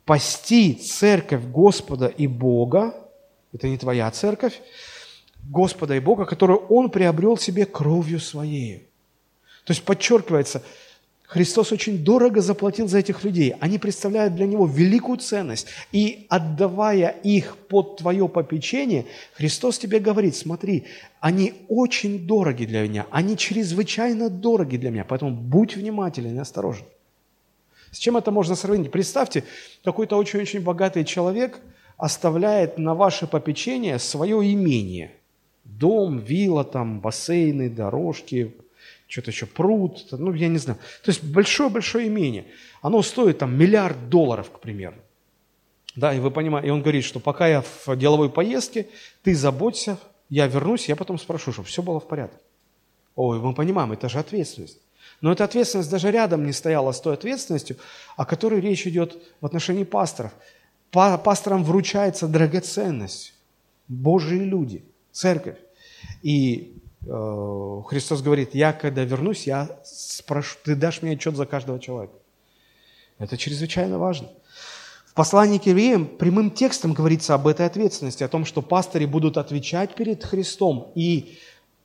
Пасти 0.04 0.74
церковь 0.74 1.44
Господа 1.44 2.06
и 2.06 2.26
Бога, 2.26 2.94
это 3.52 3.68
не 3.68 3.78
твоя 3.78 4.10
церковь, 4.10 4.60
Господа 5.42 5.96
и 5.96 6.00
Бога, 6.00 6.24
которую 6.24 6.60
Он 6.68 6.90
приобрел 6.90 7.36
себе 7.36 7.66
кровью 7.66 8.20
Своей. 8.20 8.88
То 9.64 9.72
есть 9.72 9.84
подчеркивается, 9.84 10.62
Христос 11.30 11.70
очень 11.70 12.02
дорого 12.02 12.40
заплатил 12.40 12.88
за 12.88 12.98
этих 12.98 13.22
людей. 13.22 13.54
Они 13.60 13.78
представляют 13.78 14.34
для 14.34 14.46
Него 14.46 14.66
великую 14.66 15.18
ценность. 15.18 15.68
И 15.92 16.26
отдавая 16.28 17.10
их 17.22 17.56
под 17.68 17.98
Твое 17.98 18.28
попечение, 18.28 19.06
Христос 19.34 19.78
тебе 19.78 20.00
говорит, 20.00 20.34
смотри, 20.34 20.86
они 21.20 21.54
очень 21.68 22.26
дороги 22.26 22.64
для 22.64 22.82
меня, 22.82 23.06
они 23.12 23.36
чрезвычайно 23.36 24.28
дороги 24.28 24.76
для 24.76 24.90
меня, 24.90 25.04
поэтому 25.04 25.30
будь 25.30 25.76
внимателен 25.76 26.36
и 26.36 26.40
осторожен. 26.40 26.84
С 27.90 27.98
чем 27.98 28.16
это 28.16 28.30
можно 28.30 28.54
сравнить? 28.54 28.90
Представьте, 28.90 29.44
какой-то 29.84 30.16
очень-очень 30.16 30.60
богатый 30.60 31.04
человек 31.04 31.60
оставляет 31.96 32.78
на 32.78 32.94
ваше 32.94 33.26
попечение 33.26 33.98
свое 33.98 34.52
имение. 34.52 35.12
Дом, 35.64 36.18
вилла, 36.18 36.64
там, 36.64 37.00
бассейны, 37.00 37.68
дорожки, 37.68 38.54
что-то 39.06 39.30
еще 39.30 39.46
пруд, 39.46 40.06
ну, 40.12 40.32
я 40.32 40.48
не 40.48 40.58
знаю. 40.58 40.78
То 41.02 41.10
есть 41.10 41.22
большое-большое 41.24 42.06
имение. 42.08 42.46
Оно 42.80 43.02
стоит 43.02 43.38
там 43.38 43.56
миллиард 43.58 44.08
долларов, 44.08 44.50
к 44.50 44.60
примеру. 44.60 44.96
Да, 45.96 46.14
и 46.14 46.20
вы 46.20 46.30
понимаете, 46.30 46.68
и 46.68 46.70
он 46.70 46.82
говорит, 46.82 47.04
что 47.04 47.18
пока 47.18 47.48
я 47.48 47.62
в 47.62 47.96
деловой 47.96 48.30
поездке, 48.30 48.88
ты 49.22 49.34
заботься, 49.34 49.98
я 50.28 50.46
вернусь, 50.46 50.88
я 50.88 50.94
потом 50.94 51.18
спрошу, 51.18 51.52
чтобы 51.52 51.66
все 51.66 51.82
было 51.82 51.98
в 51.98 52.06
порядке. 52.06 52.38
Ой, 53.16 53.40
мы 53.40 53.52
понимаем, 53.52 53.90
это 53.92 54.08
же 54.08 54.18
ответственность. 54.18 54.78
Но 55.20 55.32
эта 55.32 55.44
ответственность 55.44 55.90
даже 55.90 56.10
рядом 56.10 56.46
не 56.46 56.52
стояла 56.52 56.92
с 56.92 57.00
той 57.00 57.14
ответственностью, 57.14 57.76
о 58.16 58.24
которой 58.24 58.60
речь 58.60 58.86
идет 58.86 59.22
в 59.40 59.46
отношении 59.46 59.84
пасторов. 59.84 60.32
Пасторам 60.90 61.62
вручается 61.62 62.26
драгоценность, 62.26 63.34
Божьи 63.86 64.38
люди, 64.38 64.84
церковь. 65.12 65.58
И 66.22 66.80
Э, 67.06 67.82
Христос 67.86 68.22
говорит, 68.22 68.54
я 68.54 68.72
когда 68.72 69.04
вернусь, 69.04 69.46
я 69.46 69.80
спрошу, 69.84 70.58
ты 70.64 70.74
дашь 70.74 71.02
мне 71.02 71.12
отчет 71.12 71.36
за 71.36 71.46
каждого 71.46 71.80
человека. 71.80 72.14
Это 73.18 73.36
чрезвычайно 73.36 73.98
важно. 73.98 74.28
В 75.06 75.14
послании 75.14 75.58
к 75.58 75.66
евреям 75.66 76.06
прямым 76.06 76.50
текстом 76.50 76.94
говорится 76.94 77.34
об 77.34 77.46
этой 77.46 77.66
ответственности, 77.66 78.22
о 78.22 78.28
том, 78.28 78.44
что 78.44 78.62
пастыри 78.62 79.06
будут 79.06 79.36
отвечать 79.38 79.94
перед 79.94 80.24
Христом. 80.24 80.92
И 80.94 81.38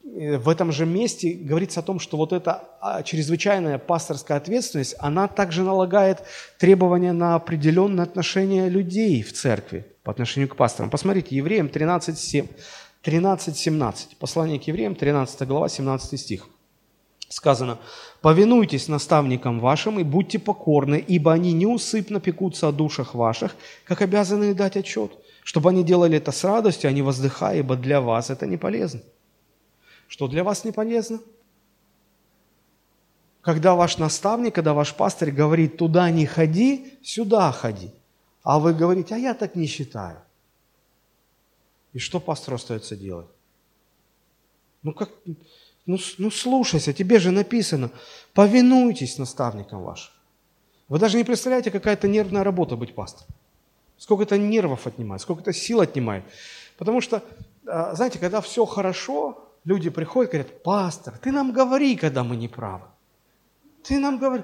в 0.06 0.50
этом 0.50 0.72
же 0.72 0.86
месте 0.86 1.34
говорится 1.34 1.80
о 1.80 1.84
том, 1.84 2.00
что 2.00 2.16
вот 2.16 2.32
эта 2.32 2.64
а, 2.80 3.02
чрезвычайная 3.04 3.80
пасторская 3.80 4.38
ответственность, 4.38 4.96
она 5.00 5.28
также 5.28 5.64
налагает 5.64 6.24
требования 6.60 7.12
на 7.12 7.36
определенное 7.36 8.06
отношение 8.06 8.70
людей 8.70 9.24
в 9.24 9.34
церкви 9.34 9.86
по 10.04 10.12
отношению 10.12 10.48
к 10.48 10.56
пасторам. 10.56 10.92
Посмотрите, 10.92 11.36
Евреям 11.36 11.68
13.7. 11.68 12.48
13-17. 13.06 14.16
Послание 14.20 14.60
к 14.60 14.64
евреям, 14.64 14.96
13 14.96 15.48
глава, 15.48 15.70
17 15.70 16.20
стих. 16.20 16.48
Сказано, 17.30 17.78
«Повинуйтесь 18.22 18.88
наставникам 18.88 19.60
вашим 19.60 20.00
и 20.00 20.04
будьте 20.04 20.40
покорны, 20.40 21.04
ибо 21.08 21.32
они 21.32 21.54
неусыпно 21.54 22.20
пекутся 22.20 22.68
о 22.68 22.72
душах 22.72 23.14
ваших, 23.14 23.56
как 23.84 24.02
обязаны 24.02 24.56
дать 24.56 24.78
отчет, 24.78 25.12
чтобы 25.44 25.70
они 25.70 25.84
делали 25.84 26.18
это 26.18 26.32
с 26.32 26.44
радостью, 26.44 26.90
а 26.90 26.94
не 26.94 27.04
воздыхая, 27.04 27.60
ибо 27.60 27.76
для 27.76 28.02
вас 28.02 28.32
это 28.32 28.48
не 28.48 28.58
полезно». 28.58 29.02
Что 30.16 30.30
для 30.30 30.46
вас 30.46 30.64
не 30.64 30.72
полезно? 30.72 31.20
Когда 33.42 33.76
ваш 33.76 33.98
наставник, 33.98 34.56
когда 34.56 34.74
ваш 34.74 34.96
пастырь 34.96 35.30
говорит, 35.30 35.76
туда 35.76 36.10
не 36.10 36.26
ходи, 36.26 36.98
сюда 37.04 37.52
ходи. 37.52 37.92
А 38.42 38.60
вы 38.60 38.74
говорите, 38.74 39.16
а 39.16 39.18
я 39.18 39.34
так 39.34 39.56
не 39.56 39.68
считаю. 39.68 40.22
И 41.92 42.00
что 42.00 42.22
пастору 42.22 42.56
остается 42.56 42.96
делать? 42.96 43.28
Ну 44.84 44.94
как, 44.94 45.10
ну, 45.86 45.98
ну 46.18 46.32
слушайся, 46.32 46.94
тебе 46.94 47.20
же 47.20 47.32
написано, 47.32 47.92
повинуйтесь 48.34 49.18
наставникам 49.18 49.84
вашим. 49.84 50.14
Вы 50.88 50.98
даже 50.98 51.18
не 51.18 51.26
представляете, 51.26 51.72
какая 51.72 51.96
это 51.96 52.08
нервная 52.08 52.46
работа 52.46 52.78
быть 52.78 52.96
пастором. 52.96 53.36
Сколько 53.98 54.24
это 54.24 54.38
нервов 54.38 54.88
отнимает, 54.88 55.22
сколько 55.22 55.42
это 55.42 55.52
сил 55.52 55.82
отнимает. 55.82 56.24
Потому 56.78 57.02
что, 57.02 57.22
а, 57.68 57.94
знаете, 57.96 58.18
когда 58.18 58.40
все 58.40 58.66
хорошо, 58.66 59.45
люди 59.66 59.90
приходят 59.90 60.34
и 60.34 60.38
говорят, 60.38 60.64
пастор, 60.64 61.18
ты 61.18 61.32
нам 61.32 61.52
говори, 61.52 61.96
когда 61.98 62.24
мы 62.24 62.36
не 62.36 62.48
правы. 62.48 62.86
Ты 63.84 64.00
нам 64.00 64.18
говори. 64.18 64.44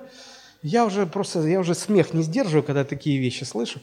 Я 0.62 0.86
уже 0.86 1.06
просто, 1.06 1.42
я 1.48 1.60
уже 1.60 1.74
смех 1.74 2.14
не 2.14 2.24
сдерживаю, 2.24 2.64
когда 2.64 2.84
такие 2.84 3.20
вещи 3.20 3.44
слышу. 3.44 3.80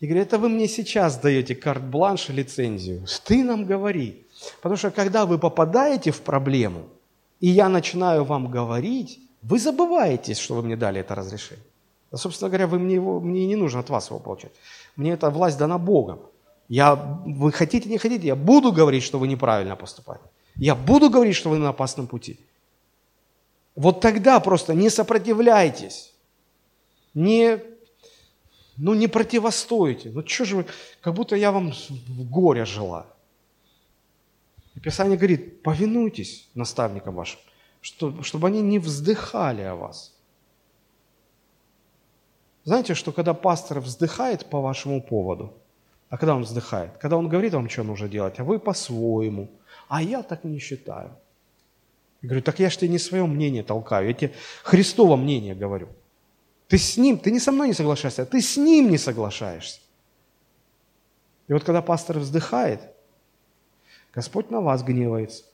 И 0.00 0.06
говорит, 0.06 0.28
это 0.28 0.38
вы 0.38 0.48
мне 0.48 0.68
сейчас 0.68 1.18
даете 1.18 1.54
карт-бланш 1.54 2.30
и 2.30 2.32
лицензию. 2.32 3.06
Ты 3.24 3.42
нам 3.42 3.64
говори. 3.64 4.26
Потому 4.60 4.76
что 4.76 4.90
когда 4.90 5.24
вы 5.24 5.38
попадаете 5.38 6.10
в 6.10 6.20
проблему, 6.20 6.84
и 7.40 7.48
я 7.48 7.68
начинаю 7.68 8.24
вам 8.24 8.50
говорить, 8.50 9.18
вы 9.42 9.58
забываетесь, 9.58 10.38
что 10.38 10.54
вы 10.54 10.62
мне 10.62 10.76
дали 10.76 11.00
это 11.00 11.14
разрешение. 11.14 11.64
А, 12.10 12.16
собственно 12.16 12.48
говоря, 12.50 12.66
вы 12.66 12.78
мне, 12.78 12.94
его, 12.94 13.20
мне 13.20 13.46
не 13.46 13.56
нужно 13.56 13.80
от 13.80 13.90
вас 13.90 14.10
его 14.10 14.18
получать. 14.18 14.52
Мне 14.96 15.12
эта 15.12 15.30
власть 15.30 15.58
дана 15.58 15.78
Богом. 15.78 16.18
Я, 16.68 16.94
вы 16.94 17.52
хотите, 17.52 17.88
не 17.88 17.98
хотите, 17.98 18.26
я 18.26 18.36
буду 18.36 18.72
говорить, 18.72 19.02
что 19.02 19.18
вы 19.18 19.28
неправильно 19.28 19.76
поступаете. 19.76 20.24
Я 20.56 20.74
буду 20.74 21.10
говорить, 21.10 21.36
что 21.36 21.50
вы 21.50 21.58
на 21.58 21.68
опасном 21.68 22.06
пути. 22.06 22.38
Вот 23.74 24.00
тогда 24.00 24.40
просто 24.40 24.74
не 24.74 24.90
сопротивляйтесь. 24.90 26.14
Не 27.14 27.60
ну 28.76 28.94
не 28.94 29.06
противостойте. 29.06 30.10
Ну 30.10 30.26
что 30.26 30.44
же 30.44 30.56
вы, 30.56 30.66
как 31.00 31.14
будто 31.14 31.36
я 31.36 31.50
вам 31.50 31.72
в 31.72 32.30
горе 32.30 32.64
жила. 32.64 33.06
И 34.74 34.80
Писание 34.80 35.16
говорит, 35.16 35.62
повинуйтесь 35.62 36.48
наставникам 36.54 37.14
вашим, 37.14 37.40
что, 37.80 38.22
чтобы 38.22 38.48
они 38.48 38.60
не 38.60 38.78
вздыхали 38.78 39.62
о 39.62 39.74
вас. 39.74 40.14
Знаете, 42.64 42.94
что 42.94 43.12
когда 43.12 43.32
пастор 43.32 43.80
вздыхает 43.80 44.46
по 44.46 44.60
вашему 44.60 45.00
поводу, 45.00 45.54
а 46.10 46.18
когда 46.18 46.34
он 46.34 46.42
вздыхает? 46.42 46.98
Когда 46.98 47.16
он 47.16 47.28
говорит 47.28 47.54
вам, 47.54 47.68
что 47.68 47.84
нужно 47.84 48.08
делать, 48.08 48.38
а 48.38 48.44
вы 48.44 48.58
по-своему. 48.58 49.48
А 49.88 50.02
я 50.02 50.22
так 50.22 50.44
не 50.44 50.58
считаю. 50.58 51.16
Я 52.22 52.28
говорю, 52.28 52.42
так 52.42 52.58
я 52.58 52.70
же 52.70 52.78
тебе 52.78 52.88
не 52.88 52.98
свое 52.98 53.26
мнение 53.26 53.62
толкаю, 53.62 54.08
я 54.08 54.14
тебе 54.14 54.32
Христово 54.62 55.16
мнение 55.16 55.54
говорю. 55.54 55.88
Ты 56.68 56.78
с 56.78 56.96
ним, 56.96 57.18
ты 57.18 57.30
не 57.30 57.38
со 57.38 57.52
мной 57.52 57.68
не 57.68 57.74
соглашаешься, 57.74 58.22
а 58.22 58.26
ты 58.26 58.40
с 58.40 58.56
ним 58.56 58.90
не 58.90 58.98
соглашаешься. 58.98 59.80
И 61.46 61.52
вот 61.52 61.62
когда 61.62 61.82
пастор 61.82 62.18
вздыхает, 62.18 62.80
Господь 64.12 64.50
на 64.50 64.60
вас 64.60 64.82
гневается. 64.82 65.44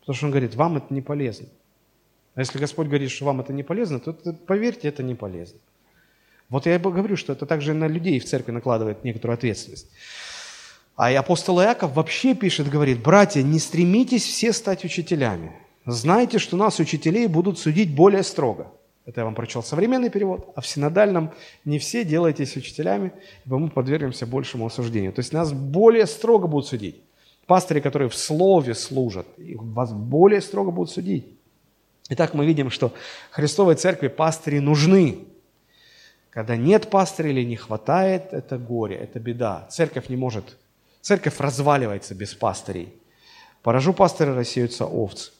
Потому 0.00 0.16
что 0.16 0.26
Он 0.26 0.30
говорит, 0.30 0.54
вам 0.54 0.78
это 0.78 0.94
не 0.94 1.02
полезно. 1.02 1.48
А 2.34 2.40
если 2.40 2.58
Господь 2.58 2.86
говорит, 2.86 3.10
что 3.10 3.26
вам 3.26 3.40
это 3.40 3.52
не 3.52 3.62
полезно, 3.62 4.00
то 4.00 4.14
поверьте, 4.46 4.88
это 4.88 5.02
не 5.02 5.14
полезно. 5.14 5.58
Вот 6.48 6.66
я 6.66 6.78
говорю, 6.78 7.16
что 7.16 7.32
это 7.34 7.46
также 7.46 7.74
на 7.74 7.86
людей 7.86 8.18
в 8.18 8.24
церкви 8.24 8.52
накладывает 8.52 9.04
некоторую 9.04 9.34
ответственность. 9.34 9.88
А 10.96 11.10
и 11.10 11.14
апостол 11.14 11.60
Иаков 11.60 11.94
вообще 11.94 12.34
пишет, 12.34 12.68
говорит, 12.68 13.02
братья, 13.02 13.42
не 13.42 13.58
стремитесь 13.58 14.24
все 14.24 14.52
стать 14.52 14.84
учителями. 14.84 15.52
Знайте, 15.86 16.38
что 16.38 16.56
нас, 16.56 16.78
учителей, 16.78 17.26
будут 17.26 17.58
судить 17.58 17.94
более 17.94 18.22
строго. 18.22 18.70
Это 19.04 19.22
я 19.22 19.24
вам 19.24 19.34
прочел 19.34 19.62
современный 19.64 20.10
перевод, 20.10 20.52
а 20.54 20.60
в 20.60 20.66
синодальном 20.66 21.32
не 21.64 21.80
все 21.80 22.04
делайтесь 22.04 22.56
учителями, 22.56 23.12
ибо 23.44 23.58
мы 23.58 23.68
подвергнемся 23.68 24.26
большему 24.26 24.66
осуждению. 24.66 25.12
То 25.12 25.20
есть 25.20 25.32
нас 25.32 25.52
более 25.52 26.06
строго 26.06 26.46
будут 26.46 26.68
судить. 26.68 27.02
Пастыри, 27.46 27.80
которые 27.80 28.08
в 28.08 28.14
слове 28.14 28.74
служат, 28.74 29.26
вас 29.36 29.92
более 29.92 30.40
строго 30.40 30.70
будут 30.70 30.92
судить. 30.92 31.26
Итак, 32.10 32.34
мы 32.34 32.46
видим, 32.46 32.70
что 32.70 32.92
Христовой 33.30 33.74
Церкви 33.74 34.06
пастыри 34.06 34.60
нужны. 34.60 35.18
Когда 36.30 36.56
нет 36.56 36.88
пастыря 36.88 37.30
или 37.30 37.42
не 37.42 37.56
хватает, 37.56 38.32
это 38.32 38.56
горе, 38.56 38.96
это 38.96 39.18
беда. 39.18 39.66
Церковь 39.70 40.08
не 40.08 40.16
может, 40.16 40.56
церковь 41.02 41.38
разваливается 41.38 42.14
без 42.14 42.34
пастырей. 42.34 42.94
Поражу 43.62 43.92
пастыря, 43.92 44.34
рассеются 44.34 44.86
овцы. 44.86 45.32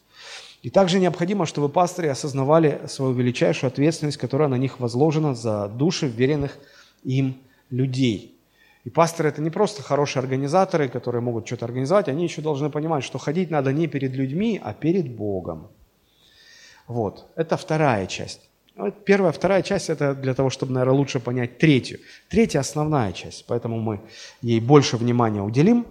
И 0.63 0.71
также 0.71 1.01
необходимо, 1.01 1.47
чтобы 1.47 1.69
пастыри 1.69 2.07
осознавали 2.09 2.83
свою 2.87 3.13
величайшую 3.15 3.69
ответственность, 3.69 4.19
которая 4.19 4.49
на 4.49 4.57
них 4.57 4.79
возложена 4.79 5.35
за 5.35 5.69
души 5.69 6.07
веренных 6.07 6.59
им 7.03 7.41
людей. 7.71 8.39
И 8.85 8.91
пасторы– 8.91 9.29
это 9.31 9.41
не 9.41 9.51
просто 9.51 9.83
хорошие 9.83 10.21
организаторы, 10.21 10.89
которые 10.89 11.23
могут 11.23 11.47
что-то 11.47 11.65
организовать, 11.65 12.09
они 12.09 12.25
еще 12.25 12.43
должны 12.43 12.69
понимать, 12.71 13.05
что 13.05 13.19
ходить 13.19 13.51
надо 13.51 13.73
не 13.73 13.87
перед 13.87 14.13
людьми, 14.13 14.61
а 14.63 14.73
перед 14.73 15.15
Богом. 15.15 15.69
Вот, 16.87 17.27
это 17.37 17.57
вторая 17.57 18.07
часть. 18.07 18.52
Вот 18.83 19.05
первая, 19.05 19.31
вторая 19.31 19.63
часть– 19.63 19.91
это 19.91 20.13
для 20.13 20.35
того, 20.35 20.51
чтобы, 20.51 20.73
наверное, 20.73 20.97
лучше 20.97 21.21
понять 21.21 21.59
третью. 21.59 22.01
Третья– 22.29 22.59
основная 22.61 23.13
часть, 23.13 23.45
поэтому 23.47 23.79
мы 23.81 24.01
ей 24.41 24.59
больше 24.59 24.97
внимания 24.97 25.41
уделим. 25.41 25.87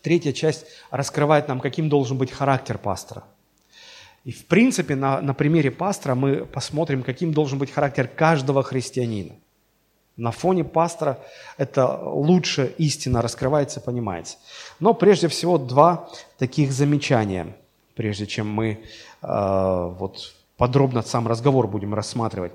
Третья 0.00 0.32
часть 0.32 0.64
раскрывает 0.90 1.46
нам, 1.46 1.60
каким 1.60 1.90
должен 1.90 2.16
быть 2.16 2.30
характер 2.30 2.78
пастора. 2.78 3.24
И, 4.24 4.32
в 4.32 4.46
принципе, 4.46 4.94
на, 4.94 5.20
на 5.20 5.34
примере 5.34 5.70
пастора 5.70 6.14
мы 6.14 6.46
посмотрим, 6.46 7.02
каким 7.02 7.34
должен 7.34 7.58
быть 7.58 7.70
характер 7.70 8.08
каждого 8.08 8.62
христианина. 8.62 9.34
На 10.16 10.30
фоне 10.30 10.64
пастора 10.64 11.18
это 11.58 11.98
лучше 11.98 12.74
истина 12.78 13.20
раскрывается, 13.20 13.82
понимается. 13.82 14.38
Но 14.80 14.94
прежде 14.94 15.28
всего 15.28 15.58
два 15.58 16.08
таких 16.38 16.72
замечания, 16.72 17.54
прежде 17.94 18.26
чем 18.26 18.50
мы 18.50 18.80
э, 19.20 19.94
вот 19.98 20.35
подробно 20.56 21.02
сам 21.02 21.26
разговор 21.28 21.66
будем 21.66 21.94
рассматривать. 21.94 22.52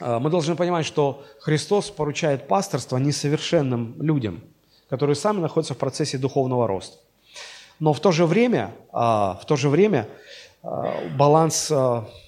Э, 0.00 0.18
мы 0.18 0.30
должны 0.30 0.56
понимать, 0.56 0.86
что 0.86 1.24
Христос 1.40 1.90
поручает 1.90 2.48
пасторство 2.48 2.96
несовершенным 2.96 3.96
людям, 4.00 4.40
которые 4.88 5.16
сами 5.16 5.40
находятся 5.40 5.74
в 5.74 5.78
процессе 5.78 6.18
духовного 6.18 6.66
роста. 6.66 6.98
Но 7.78 7.92
в 7.92 8.00
то 8.00 8.12
же 8.12 8.26
время, 8.26 8.72
э, 8.92 8.96
в 8.96 9.42
то 9.46 9.56
же 9.56 9.68
время 9.68 10.08
э, 10.62 11.08
баланс 11.16 11.72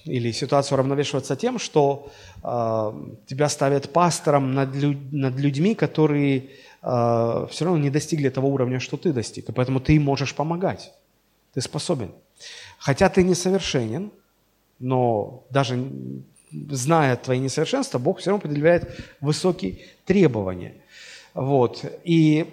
или 0.05 0.31
ситуация 0.31 0.75
уравновешивается 0.75 1.35
тем, 1.35 1.59
что 1.59 2.07
тебя 3.25 3.47
ставят 3.47 3.93
пастором 3.93 4.53
над 4.53 4.75
людьми, 4.75 5.75
которые 5.75 6.49
все 6.81 7.59
равно 7.61 7.77
не 7.77 7.89
достигли 7.89 8.27
того 8.27 8.49
уровня, 8.49 8.81
что 8.81 8.97
ты 8.97 9.13
достиг. 9.13 9.47
И 9.47 9.51
поэтому 9.53 9.79
ты 9.79 9.95
им 9.95 10.03
можешь 10.03 10.35
помогать. 10.35 10.91
Ты 11.53 11.61
способен. 11.61 12.11
Хотя 12.79 13.07
ты 13.07 13.23
несовершенен, 13.23 14.11
но 14.83 15.45
даже 15.49 15.79
зная 16.51 17.15
твои 17.15 17.39
несовершенства, 17.39 17.99
Бог 17.99 18.19
все 18.19 18.31
равно 18.31 18.41
предъявляет 18.41 18.99
высокие 19.21 19.77
требования. 20.05 20.73
Вот. 21.33 21.85
И 22.03 22.45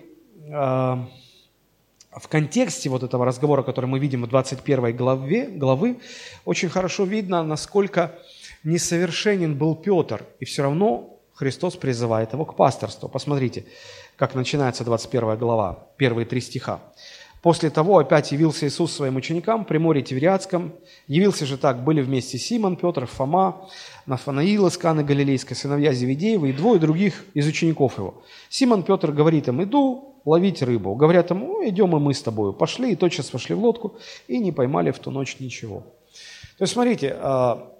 э, 0.46 0.50
в 0.50 2.28
контексте 2.28 2.88
вот 2.88 3.02
этого 3.02 3.24
разговора, 3.24 3.64
который 3.64 3.86
мы 3.86 3.98
видим 3.98 4.22
в 4.22 4.28
21 4.28 4.96
главе, 4.96 5.48
главы, 5.48 5.98
очень 6.44 6.68
хорошо 6.68 7.02
видно, 7.02 7.42
насколько 7.42 8.16
несовершенен 8.62 9.58
был 9.58 9.74
Петр, 9.74 10.24
и 10.38 10.44
все 10.44 10.62
равно 10.62 11.18
Христос 11.34 11.74
призывает 11.74 12.32
его 12.32 12.44
к 12.44 12.54
пасторству. 12.54 13.08
Посмотрите, 13.08 13.64
как 14.14 14.36
начинается 14.36 14.84
21 14.84 15.36
глава, 15.36 15.88
первые 15.96 16.26
три 16.26 16.40
стиха. 16.40 16.80
После 17.42 17.70
того 17.70 17.98
опять 17.98 18.32
явился 18.32 18.66
Иисус 18.66 18.92
своим 18.92 19.16
ученикам 19.16 19.64
при 19.64 19.78
море 19.78 20.02
Тивериадском. 20.02 20.74
Явился 21.06 21.46
же 21.46 21.56
так, 21.56 21.82
были 21.84 22.02
вместе 22.02 22.36
Симон, 22.36 22.76
Петр, 22.76 23.06
Фома, 23.06 23.68
Нафанаил 24.06 24.66
из 24.66 24.76
Галилейской, 24.76 25.56
сыновья 25.56 25.92
Зеведеева 25.92 26.46
и 26.46 26.52
двое 26.52 26.78
других 26.78 27.24
из 27.32 27.46
учеников 27.46 27.96
его. 27.96 28.22
Симон 28.50 28.82
Петр 28.82 29.12
говорит 29.12 29.48
им, 29.48 29.62
иду 29.62 30.20
ловить 30.26 30.62
рыбу. 30.62 30.94
Говорят 30.94 31.30
ему, 31.30 31.66
идем 31.66 31.96
и 31.96 32.00
мы 32.00 32.12
с 32.12 32.22
тобою. 32.22 32.52
Пошли 32.52 32.92
и 32.92 32.96
тотчас 32.96 33.32
вошли 33.32 33.54
в 33.54 33.64
лодку 33.64 33.96
и 34.28 34.38
не 34.38 34.52
поймали 34.52 34.90
в 34.90 34.98
ту 34.98 35.10
ночь 35.10 35.36
ничего. 35.40 35.80
То 36.58 36.64
есть, 36.64 36.74
смотрите, 36.74 37.16
а, 37.18 37.72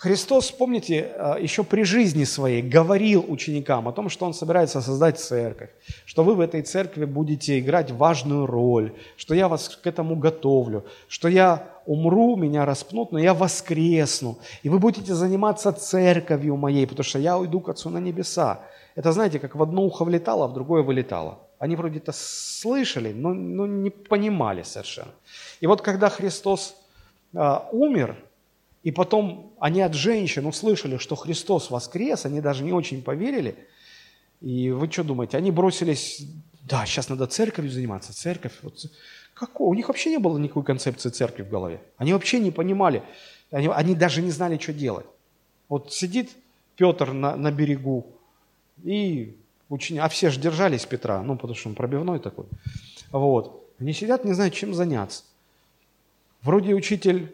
Христос, 0.00 0.50
помните, 0.50 1.12
а, 1.18 1.38
еще 1.38 1.62
при 1.62 1.82
жизни 1.82 2.24
своей 2.24 2.62
говорил 2.62 3.22
ученикам 3.28 3.86
о 3.86 3.92
том, 3.92 4.08
что 4.08 4.24
Он 4.24 4.32
собирается 4.32 4.80
создать 4.80 5.20
церковь, 5.20 5.68
что 6.06 6.24
вы 6.24 6.34
в 6.34 6.40
этой 6.40 6.62
церкви 6.62 7.04
будете 7.04 7.58
играть 7.58 7.90
важную 7.90 8.46
роль, 8.46 8.94
что 9.18 9.34
я 9.34 9.46
вас 9.46 9.68
к 9.68 9.86
этому 9.86 10.16
готовлю, 10.16 10.86
что 11.06 11.28
я 11.28 11.68
умру, 11.84 12.36
меня 12.36 12.64
распнут, 12.64 13.12
но 13.12 13.18
я 13.18 13.34
воскресну, 13.34 14.38
и 14.62 14.70
вы 14.70 14.78
будете 14.78 15.12
заниматься 15.12 15.70
церковью 15.70 16.56
моей, 16.56 16.86
потому 16.86 17.04
что 17.04 17.18
я 17.18 17.36
уйду 17.36 17.60
к 17.60 17.68
Отцу 17.68 17.90
на 17.90 17.98
небеса. 17.98 18.60
Это, 18.94 19.12
знаете, 19.12 19.38
как 19.38 19.54
в 19.54 19.62
одно 19.62 19.82
ухо 19.82 20.06
влетало, 20.06 20.46
а 20.46 20.48
в 20.48 20.54
другое 20.54 20.82
вылетало. 20.82 21.40
Они 21.58 21.76
вроде 21.76 21.98
это 21.98 22.12
слышали, 22.14 23.12
но, 23.12 23.34
но 23.34 23.66
не 23.66 23.90
понимали 23.90 24.62
совершенно. 24.62 25.12
И 25.60 25.66
вот 25.66 25.82
когда 25.82 26.08
Христос 26.08 26.74
а, 27.34 27.68
умер, 27.70 28.16
и 28.82 28.90
потом 28.90 29.52
они 29.60 29.82
от 29.82 29.94
женщин 29.94 30.46
услышали, 30.46 30.96
что 30.96 31.16
Христос 31.16 31.70
воскрес, 31.70 32.24
они 32.24 32.40
даже 32.40 32.64
не 32.64 32.72
очень 32.72 33.02
поверили. 33.02 33.56
И 34.40 34.70
вы 34.70 34.90
что 34.90 35.04
думаете, 35.04 35.36
они 35.36 35.50
бросились, 35.50 36.26
да, 36.62 36.86
сейчас 36.86 37.08
надо 37.08 37.26
церковью 37.26 37.70
заниматься, 37.70 38.14
церковь. 38.14 38.52
Вот, 38.62 38.86
какого? 39.34 39.68
У 39.68 39.74
них 39.74 39.88
вообще 39.88 40.10
не 40.10 40.18
было 40.18 40.38
никакой 40.38 40.64
концепции 40.64 41.10
церкви 41.10 41.42
в 41.42 41.50
голове. 41.50 41.82
Они 41.98 42.14
вообще 42.14 42.38
не 42.38 42.50
понимали, 42.50 43.02
они, 43.50 43.68
они 43.68 43.94
даже 43.94 44.22
не 44.22 44.30
знали, 44.30 44.56
что 44.58 44.72
делать. 44.72 45.06
Вот 45.68 45.92
сидит 45.92 46.30
Петр 46.76 47.12
на, 47.12 47.36
на 47.36 47.52
берегу, 47.52 48.06
и 48.82 49.36
ученик, 49.68 50.02
а 50.02 50.08
все 50.08 50.30
же 50.30 50.40
держались 50.40 50.86
Петра, 50.86 51.22
ну, 51.22 51.36
потому 51.36 51.54
что 51.54 51.68
он 51.68 51.74
пробивной 51.74 52.18
такой. 52.18 52.46
Вот. 53.10 53.66
Они 53.78 53.92
сидят, 53.92 54.24
не 54.24 54.32
знают, 54.32 54.54
чем 54.54 54.74
заняться. 54.74 55.24
Вроде 56.42 56.74
учитель 56.74 57.32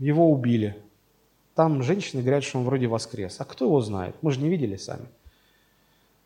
его 0.00 0.30
убили. 0.30 0.76
Там 1.54 1.82
женщины 1.82 2.22
говорят, 2.22 2.42
что 2.42 2.58
он 2.58 2.64
вроде 2.64 2.86
воскрес. 2.86 3.36
А 3.38 3.44
кто 3.44 3.66
его 3.66 3.80
знает? 3.80 4.16
Мы 4.22 4.32
же 4.32 4.40
не 4.40 4.48
видели 4.48 4.76
сами. 4.76 5.06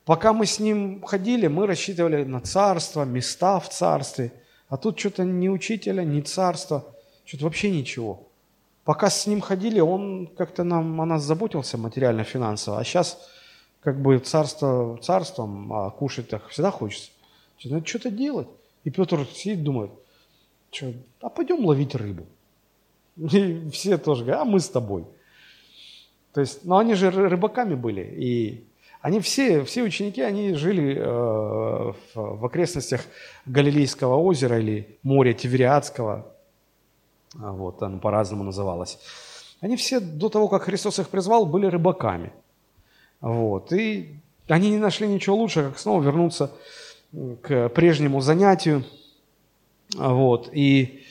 Пока 0.04 0.32
мы 0.32 0.46
с 0.46 0.60
ним 0.60 1.02
ходили, 1.02 1.48
мы 1.48 1.66
рассчитывали 1.66 2.24
на 2.24 2.40
царство, 2.40 3.04
места 3.04 3.58
в 3.58 3.68
царстве. 3.68 4.32
А 4.68 4.76
тут 4.76 4.98
что-то 4.98 5.24
ни 5.24 5.48
учителя, 5.48 6.02
ни 6.04 6.20
царства, 6.20 6.84
что-то 7.24 7.44
вообще 7.44 7.70
ничего. 7.70 8.28
Пока 8.84 9.08
с 9.10 9.26
ним 9.26 9.40
ходили, 9.40 9.80
он 9.80 10.28
как-то 10.36 10.62
нам, 10.62 11.00
о 11.00 11.06
нас 11.06 11.22
заботился 11.22 11.78
материально-финансово. 11.78 12.78
А 12.78 12.84
сейчас 12.84 13.18
как 13.80 14.00
бы 14.00 14.18
царство 14.18 14.98
царством, 15.02 15.72
а 15.72 15.90
кушать 15.90 16.28
так 16.28 16.48
всегда 16.48 16.70
хочется. 16.70 17.10
Надо 17.64 17.86
что-то 17.86 18.10
делать. 18.10 18.48
И 18.84 18.90
Петр 18.90 19.26
сидит, 19.32 19.62
думает, 19.62 19.90
что, 20.70 20.92
а 21.22 21.30
пойдем 21.30 21.64
ловить 21.64 21.94
рыбу. 21.94 22.26
И 23.16 23.68
все 23.70 23.98
тоже 23.98 24.24
говорят, 24.24 24.42
а 24.42 24.44
мы 24.44 24.60
с 24.60 24.68
тобой. 24.68 25.04
То 26.32 26.40
есть, 26.40 26.64
ну 26.64 26.76
они 26.76 26.94
же 26.94 27.10
рыбаками 27.10 27.74
были, 27.74 28.02
и 28.02 28.64
они 29.00 29.20
все, 29.20 29.64
все 29.64 29.82
ученики, 29.82 30.20
они 30.20 30.54
жили 30.54 30.96
э, 30.96 31.02
в, 31.04 31.94
в 32.14 32.44
окрестностях 32.44 33.02
Галилейского 33.46 34.16
озера 34.16 34.58
или 34.58 34.98
моря 35.02 35.32
Тивериадского, 35.32 36.26
а 37.40 37.52
вот 37.52 37.82
оно 37.82 37.98
по-разному 37.98 38.42
называлось. 38.42 38.98
Они 39.60 39.76
все 39.76 40.00
до 40.00 40.28
того, 40.28 40.48
как 40.48 40.62
Христос 40.62 40.98
их 40.98 41.08
призвал, 41.08 41.46
были 41.46 41.66
рыбаками. 41.66 42.32
Вот. 43.20 43.72
И 43.72 44.16
они 44.48 44.70
не 44.70 44.78
нашли 44.78 45.06
ничего 45.06 45.36
лучше, 45.36 45.64
как 45.68 45.78
снова 45.78 46.02
вернуться 46.02 46.50
к 47.42 47.68
прежнему 47.70 48.20
занятию. 48.20 48.84
Вот. 49.96 50.50
И 50.52 51.04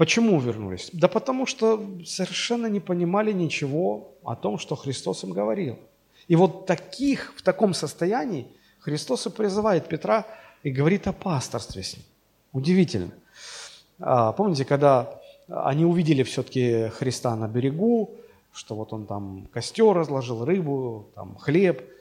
Почему 0.00 0.40
вернулись? 0.40 0.88
Да 0.94 1.08
потому 1.08 1.44
что 1.44 1.86
совершенно 2.06 2.68
не 2.68 2.80
понимали 2.80 3.32
ничего 3.32 4.14
о 4.24 4.34
том, 4.34 4.58
что 4.58 4.74
Христос 4.74 5.24
им 5.24 5.32
говорил. 5.32 5.78
И 6.26 6.36
вот 6.36 6.64
таких, 6.64 7.34
в 7.36 7.42
таком 7.42 7.74
состоянии 7.74 8.46
Христос 8.78 9.26
и 9.26 9.30
призывает 9.30 9.88
Петра 9.88 10.24
и 10.62 10.70
говорит 10.70 11.06
о 11.06 11.12
пасторстве 11.12 11.82
с 11.82 11.98
ним. 11.98 12.04
Удивительно. 12.54 13.10
А, 13.98 14.32
помните, 14.32 14.64
когда 14.64 15.20
они 15.48 15.84
увидели 15.84 16.22
все-таки 16.22 16.88
Христа 16.88 17.36
на 17.36 17.46
берегу, 17.46 18.12
что 18.54 18.76
вот 18.76 18.94
он 18.94 19.04
там 19.04 19.48
костер 19.52 19.92
разложил, 19.92 20.46
рыбу, 20.46 21.10
там 21.14 21.36
хлеб– 21.36 21.82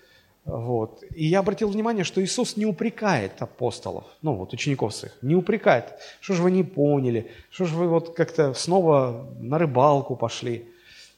вот. 0.49 1.03
И 1.13 1.25
я 1.25 1.39
обратил 1.39 1.69
внимание, 1.69 2.03
что 2.03 2.23
Иисус 2.23 2.57
не 2.57 2.65
упрекает 2.65 3.41
апостолов, 3.41 4.05
ну 4.21 4.33
вот 4.33 4.53
учеников 4.53 4.95
своих, 4.95 5.15
не 5.21 5.35
упрекает. 5.35 5.93
Что 6.19 6.33
же 6.33 6.43
вы 6.43 6.51
не 6.51 6.63
поняли? 6.63 7.31
Что 7.51 7.65
же 7.65 7.75
вы 7.75 7.87
вот 7.87 8.15
как-то 8.15 8.53
снова 8.53 9.29
на 9.39 9.57
рыбалку 9.57 10.15
пошли? 10.15 10.65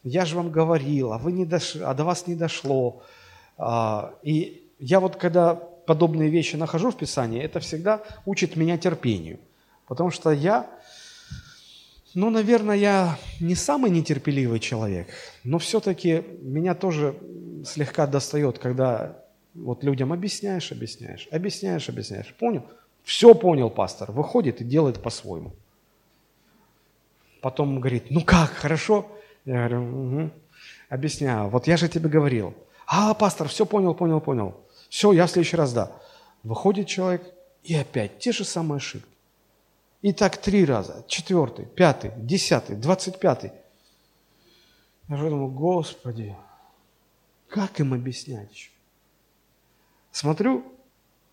Я 0.03 0.25
же 0.25 0.35
вам 0.35 0.51
говорил, 0.51 1.13
а, 1.13 1.17
вы 1.17 1.31
не 1.31 1.45
дошли, 1.45 1.81
а 1.81 1.93
до 1.93 2.03
вас 2.03 2.27
не 2.27 2.35
дошло. 2.35 3.01
А, 3.57 4.13
и 4.23 4.67
я 4.79 4.99
вот 4.99 5.15
когда 5.15 5.55
подобные 5.55 6.29
вещи 6.29 6.55
нахожу 6.55 6.91
в 6.91 6.97
Писании, 6.97 7.41
это 7.41 7.59
всегда 7.59 8.01
учит 8.25 8.55
меня 8.55 8.77
терпению. 8.77 9.39
Потому 9.87 10.09
что 10.09 10.31
я, 10.31 10.67
ну, 12.13 12.29
наверное, 12.29 12.75
я 12.75 13.17
не 13.39 13.55
самый 13.55 13.91
нетерпеливый 13.91 14.59
человек, 14.59 15.07
но 15.43 15.59
все-таки 15.59 16.23
меня 16.41 16.75
тоже 16.75 17.15
слегка 17.65 18.07
достает, 18.07 18.59
когда 18.59 19.17
вот 19.53 19.83
людям 19.83 20.13
объясняешь, 20.13 20.71
объясняешь, 20.71 21.27
объясняешь, 21.31 21.89
объясняешь. 21.89 22.33
Понял? 22.39 22.63
Все 23.03 23.33
понял 23.33 23.69
пастор. 23.69 24.11
Выходит 24.11 24.61
и 24.61 24.63
делает 24.63 25.01
по-своему. 25.01 25.53
Потом 27.41 27.79
говорит, 27.79 28.05
ну 28.09 28.21
как, 28.21 28.51
хорошо? 28.51 29.07
Я 29.45 29.67
говорю, 29.67 29.81
угу. 29.81 30.29
объясняю. 30.89 31.49
Вот 31.49 31.67
я 31.67 31.77
же 31.77 31.89
тебе 31.89 32.09
говорил. 32.09 32.53
А, 32.85 33.13
пастор, 33.13 33.47
все 33.47 33.65
понял, 33.65 33.95
понял, 33.95 34.21
понял. 34.21 34.55
Все, 34.89 35.11
я 35.11 35.25
в 35.25 35.31
следующий 35.31 35.55
раз, 35.55 35.73
да. 35.73 35.91
Выходит 36.43 36.87
человек, 36.87 37.23
и 37.63 37.75
опять 37.75 38.19
те 38.19 38.31
же 38.31 38.43
самые 38.43 38.77
ошибки. 38.77 39.10
И 40.01 40.13
так 40.13 40.37
три 40.37 40.65
раза. 40.65 41.05
Четвертый, 41.07 41.65
пятый, 41.65 42.11
десятый, 42.17 42.75
двадцать 42.75 43.19
пятый. 43.19 43.51
Я 45.07 45.17
же 45.17 45.29
думаю, 45.29 45.51
Господи, 45.51 46.35
как 47.49 47.79
им 47.79 47.93
объяснять 47.93 48.51
еще? 48.51 48.71
Смотрю, 50.11 50.63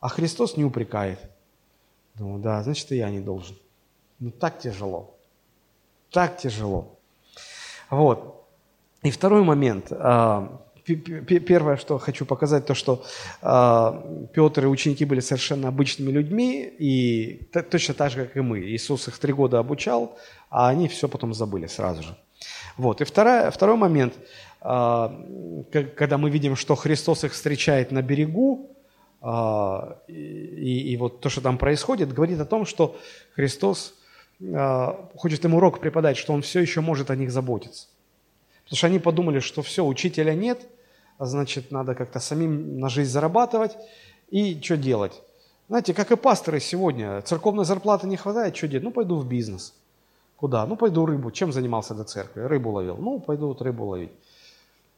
а 0.00 0.08
Христос 0.08 0.56
не 0.56 0.64
упрекает. 0.64 1.18
Думаю, 2.14 2.42
да, 2.42 2.62
значит, 2.62 2.90
и 2.92 2.96
я 2.96 3.10
не 3.10 3.20
должен. 3.20 3.56
Ну, 4.18 4.30
так 4.30 4.58
тяжело. 4.58 5.14
Так 6.10 6.38
тяжело. 6.38 6.98
Вот. 7.88 8.46
И 9.02 9.10
второй 9.10 9.42
момент. 9.44 9.92
А, 10.88 10.94
первое, 11.24 11.76
что 11.76 11.98
хочу 11.98 12.24
показать, 12.24 12.66
то, 12.66 12.74
что 12.74 13.04
э, 13.42 14.26
Петр 14.32 14.64
и 14.64 14.66
ученики 14.66 15.04
были 15.04 15.20
совершенно 15.20 15.68
обычными 15.68 16.10
людьми, 16.10 16.72
и 16.78 17.48
точно 17.70 17.94
так 17.94 18.10
же, 18.10 18.24
как 18.24 18.36
и 18.36 18.40
мы. 18.40 18.60
Иисус 18.60 19.08
их 19.08 19.18
три 19.18 19.32
года 19.32 19.58
обучал, 19.58 20.16
а 20.50 20.68
они 20.68 20.88
все 20.88 21.08
потом 21.08 21.34
забыли 21.34 21.66
сразу 21.66 22.02
же. 22.02 22.16
Вот. 22.76 23.00
И 23.00 23.04
вторая, 23.04 23.50
второй 23.50 23.76
момент, 23.76 24.14
э, 24.62 25.84
когда 25.96 26.18
мы 26.18 26.30
видим, 26.30 26.56
что 26.56 26.74
Христос 26.74 27.24
их 27.24 27.32
встречает 27.32 27.92
на 27.92 28.02
берегу, 28.02 28.70
э, 29.22 29.94
и, 30.08 30.92
и 30.92 30.96
вот 30.96 31.20
то, 31.20 31.28
что 31.28 31.40
там 31.40 31.58
происходит, 31.58 32.12
говорит 32.12 32.40
о 32.40 32.46
том, 32.46 32.66
что 32.66 32.96
Христос 33.34 33.94
хочет 35.16 35.44
им 35.44 35.54
урок 35.54 35.80
преподать, 35.80 36.16
что 36.16 36.32
Он 36.32 36.42
все 36.42 36.60
еще 36.60 36.80
может 36.80 37.10
о 37.10 37.16
них 37.16 37.32
заботиться. 37.32 37.88
Потому 38.62 38.76
что 38.76 38.86
они 38.86 39.00
подумали, 39.00 39.40
что 39.40 39.62
все, 39.62 39.84
учителя 39.84 40.32
нет– 40.32 40.60
а 40.70 40.76
значит, 41.26 41.70
надо 41.70 41.94
как-то 41.94 42.20
самим 42.20 42.78
на 42.78 42.88
жизнь 42.88 43.10
зарабатывать. 43.10 43.76
И 44.30 44.60
что 44.60 44.76
делать? 44.76 45.22
Знаете, 45.68 45.94
как 45.94 46.10
и 46.12 46.16
пасторы 46.16 46.60
сегодня, 46.60 47.20
церковной 47.22 47.64
зарплаты 47.64 48.06
не 48.06 48.16
хватает, 48.16 48.56
что 48.56 48.68
делать? 48.68 48.84
Ну, 48.84 48.90
пойду 48.90 49.16
в 49.16 49.26
бизнес. 49.26 49.74
Куда? 50.36 50.64
Ну, 50.66 50.76
пойду 50.76 51.04
рыбу. 51.04 51.30
Чем 51.30 51.52
занимался 51.52 51.94
до 51.94 52.04
церкви? 52.04 52.42
Рыбу 52.42 52.70
ловил. 52.70 52.96
Ну, 52.96 53.20
пойду 53.20 53.48
вот 53.48 53.60
рыбу 53.60 53.84
ловить. 53.84 54.12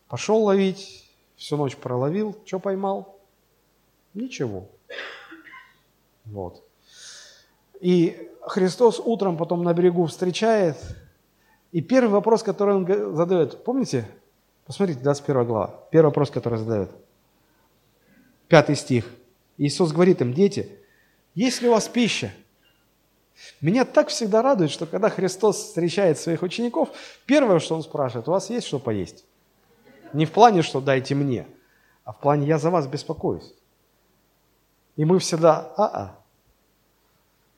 Пошел 0.09 0.43
ловить, 0.43 1.11
всю 1.37 1.57
ночь 1.57 1.77
проловил. 1.77 2.37
Что 2.45 2.59
поймал? 2.59 3.16
Ничего. 4.14 4.66
Вот. 6.25 6.62
И 7.81 8.31
Христос 8.43 9.01
утром 9.01 9.37
потом 9.37 9.62
на 9.62 9.73
берегу 9.73 10.07
встречает, 10.07 10.77
и 11.73 11.81
первый 11.81 12.11
вопрос, 12.11 12.43
который 12.43 12.75
он 12.75 13.16
задает, 13.16 13.64
помните, 13.64 14.09
Посмотрите, 14.66 15.00
21 15.00 15.44
глава. 15.44 15.80
Первый 15.90 16.08
вопрос, 16.08 16.30
который 16.30 16.58
задает. 16.58 16.90
Пятый 18.48 18.76
стих. 18.76 19.06
Иисус 19.58 19.92
говорит 19.92 20.20
им, 20.20 20.32
дети, 20.32 20.78
есть 21.34 21.62
ли 21.62 21.68
у 21.68 21.72
вас 21.72 21.88
пища? 21.88 22.32
Меня 23.61 23.84
так 23.84 24.08
всегда 24.08 24.42
радует, 24.42 24.70
что 24.70 24.86
когда 24.86 25.08
Христос 25.08 25.56
встречает 25.56 26.18
своих 26.18 26.42
учеников, 26.42 26.90
первое, 27.26 27.58
что 27.58 27.74
Он 27.74 27.82
спрашивает, 27.82 28.28
у 28.28 28.32
вас 28.32 28.50
есть 28.50 28.66
что 28.66 28.78
поесть? 28.78 29.24
Не 30.12 30.26
в 30.26 30.32
плане, 30.32 30.62
что 30.62 30.80
дайте 30.80 31.14
мне, 31.14 31.46
а 32.04 32.12
в 32.12 32.18
плане 32.20 32.46
я 32.46 32.58
за 32.58 32.70
вас 32.70 32.86
беспокоюсь. 32.86 33.54
И 34.96 35.04
мы 35.04 35.18
всегда, 35.18 35.72
а-а. 35.76 36.18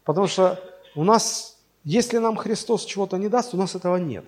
Потому 0.04 0.26
что 0.26 0.62
у 0.94 1.04
нас, 1.04 1.58
если 1.84 2.18
нам 2.18 2.36
Христос 2.36 2.84
чего-то 2.84 3.16
не 3.16 3.28
даст, 3.28 3.54
у 3.54 3.56
нас 3.56 3.74
этого 3.74 3.96
нет. 3.96 4.24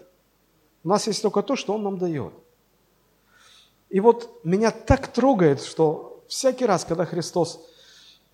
У 0.83 0.89
нас 0.89 1.07
есть 1.07 1.23
только 1.23 1.43
то, 1.43 1.57
что 1.57 1.75
Он 1.75 1.83
нам 1.83 1.99
дает. 1.99 2.33
И 3.95 4.01
вот 4.01 4.41
меня 4.43 4.73
так 4.73 5.07
трогает, 5.07 5.63
что 5.63 6.25
всякий 6.27 6.67
раз, 6.67 6.85
когда 6.85 7.05
Христос 7.05 7.65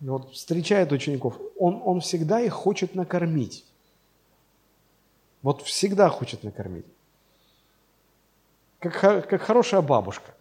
вот, 0.01 0.33
встречает 0.33 0.91
учеников, 0.91 1.39
он, 1.59 1.83
он 1.85 2.01
всегда 2.01 2.41
их 2.41 2.55
хочет 2.55 2.95
накормить. 2.95 3.67
Вот 5.43 5.61
всегда 5.61 6.09
хочет 6.09 6.45
накормить. 6.45 6.87
Как, 8.79 9.29
как 9.29 9.43
хорошая 9.43 9.83
бабушка. 9.83 10.35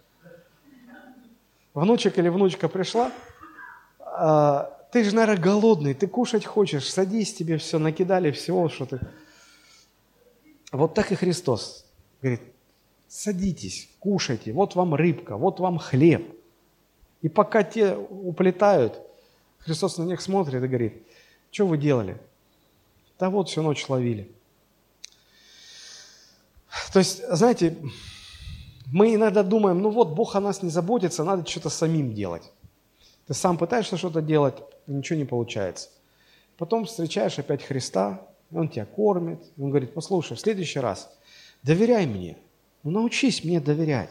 Внучек 1.74 2.18
или 2.18 2.30
внучка 2.30 2.70
пришла, 2.70 3.12
а, 4.00 4.72
ты 4.94 5.04
же, 5.04 5.14
наверное, 5.14 5.44
голодный, 5.44 5.96
ты 5.96 6.08
кушать 6.08 6.46
хочешь, 6.46 6.90
садись, 6.90 7.34
тебе 7.34 7.58
все 7.58 7.78
накидали, 7.78 8.32
всего, 8.32 8.70
что 8.70 8.86
ты... 8.86 9.02
Вот 10.72 10.94
так 10.94 11.12
и 11.12 11.16
Христос 11.16 11.86
говорит, 12.22 12.42
Садитесь, 13.10 13.90
кушайте, 14.00 14.54
вот 14.54 14.76
вам 14.76 14.94
рыбка, 14.94 15.36
вот 15.36 15.60
вам 15.60 15.80
хлеб. 15.80 16.32
И 17.24 17.28
пока 17.28 17.64
те 17.64 17.96
уплетают, 17.96 19.02
Христос 19.58 19.98
на 19.98 20.04
них 20.04 20.22
смотрит 20.22 20.64
и 20.64 20.68
говорит, 20.68 21.04
что 21.50 21.66
вы 21.66 21.80
делали? 21.80 22.22
Да 23.18 23.32
вот 23.32 23.50
всю 23.50 23.64
ночь 23.64 23.90
ловили. 23.90 24.32
То 26.94 27.00
есть, 27.00 27.28
знаете, 27.28 27.76
мы 28.86 29.16
иногда 29.16 29.42
думаем, 29.42 29.82
ну 29.82 29.90
вот, 29.90 30.10
Бог 30.10 30.36
о 30.36 30.40
нас 30.40 30.62
не 30.62 30.70
заботится, 30.70 31.24
надо 31.24 31.50
что-то 31.50 31.70
самим 31.70 32.14
делать. 32.14 32.52
Ты 33.26 33.34
сам 33.34 33.58
пытаешься 33.58 33.98
что-то 33.98 34.22
делать, 34.22 34.56
ничего 34.86 35.18
не 35.18 35.26
получается. 35.26 35.90
Потом 36.60 36.86
встречаешь 36.86 37.40
опять 37.40 37.64
Христа, 37.64 38.22
Он 38.52 38.70
тебя 38.70 38.86
кормит, 38.86 39.42
Он 39.58 39.70
говорит, 39.72 39.96
послушай, 39.96 40.38
в 40.38 40.40
следующий 40.40 40.80
раз 40.80 41.12
доверяй 41.64 42.06
мне– 42.06 42.38
ну, 42.90 43.00
научись 43.00 43.44
мне 43.44 43.60
доверять. 43.60 44.10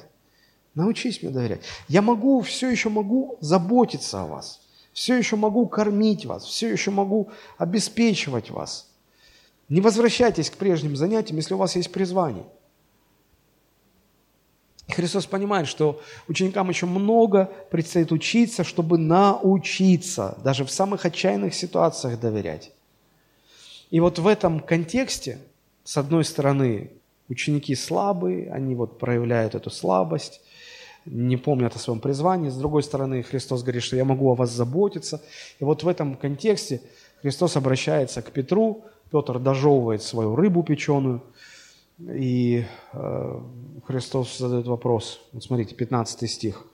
Научись 0.75 1.23
мне 1.23 1.31
доверять. 1.31 1.63
Я 1.89 2.03
могу, 2.03 2.41
все 2.41 2.71
еще 2.71 2.89
могу 2.89 3.37
заботиться 3.41 4.23
о 4.23 4.27
вас. 4.27 4.61
Все 4.93 5.17
еще 5.17 5.37
могу 5.37 5.67
кормить 5.67 6.27
вас. 6.27 6.45
Все 6.45 6.69
еще 6.69 6.91
могу 6.91 7.31
обеспечивать 7.57 8.51
вас. 8.51 8.89
Не 9.69 9.81
возвращайтесь 9.81 10.51
к 10.51 10.57
прежним 10.57 10.97
занятиям, 10.97 11.37
если 11.37 11.55
у 11.55 11.59
вас 11.59 11.77
есть 11.77 11.93
призвание. 11.93 12.47
Христос 14.89 15.27
понимает, 15.27 15.69
что 15.69 16.01
ученикам 16.29 16.71
еще 16.71 16.87
много 16.87 17.53
предстоит 17.71 18.11
учиться, 18.11 18.65
чтобы 18.65 18.97
научиться 18.97 20.39
даже 20.43 20.65
в 20.65 20.71
самых 20.71 21.05
отчаянных 21.05 21.55
ситуациях 21.55 22.19
доверять. 22.19 22.73
И 23.91 24.01
вот 24.01 24.19
в 24.19 24.27
этом 24.27 24.61
контексте, 24.61 25.39
с 25.85 25.97
одной 25.99 26.25
стороны, 26.25 26.91
Ученики 27.29 27.75
слабые, 27.75 28.51
они 28.51 28.75
вот 28.75 28.99
проявляют 28.99 29.55
эту 29.55 29.71
слабость, 29.71 30.41
не 31.05 31.37
помнят 31.37 31.75
о 31.77 31.79
своем 31.79 32.01
призвании. 32.01 32.49
С 32.49 32.57
другой 32.57 32.83
стороны, 32.83 33.23
Христос 33.23 33.63
говорит, 33.63 33.83
что 33.83 33.97
я 33.97 34.05
могу 34.05 34.31
о 34.31 34.35
вас 34.35 34.51
заботиться. 34.51 35.23
И 35.59 35.65
вот 35.65 35.83
в 35.83 35.89
этом 35.89 36.17
контексте 36.17 36.81
Христос 37.23 37.57
обращается 37.57 38.23
к 38.23 38.31
Петру, 38.31 38.85
Петр 39.11 39.39
дожевывает 39.39 40.03
свою 40.03 40.37
рыбу 40.37 40.63
печеную, 40.63 41.23
и 41.99 42.65
э, 42.93 43.41
Христос 43.87 44.39
задает 44.39 44.67
вопрос. 44.67 45.21
Вот 45.33 45.43
смотрите, 45.43 45.75
15 45.75 46.31
стих. 46.31 46.65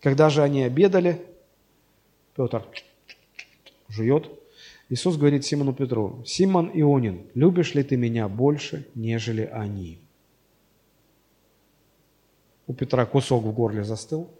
Когда 0.00 0.28
же 0.30 0.42
они 0.42 0.62
обедали, 0.62 1.24
Петр 2.36 2.64
жует, 3.88 4.30
Иисус 4.90 5.16
говорит 5.16 5.44
Симону 5.44 5.74
Петру, 5.74 6.22
«Симон 6.24 6.70
Ионин, 6.72 7.26
любишь 7.34 7.74
ли 7.74 7.82
ты 7.82 7.96
меня 7.96 8.28
больше, 8.28 8.86
нежели 8.94 9.42
они?» 9.42 10.00
У 12.66 12.72
Петра 12.72 13.04
кусок 13.04 13.44
в 13.44 13.52
горле 13.52 13.84
застыл, 13.84 14.30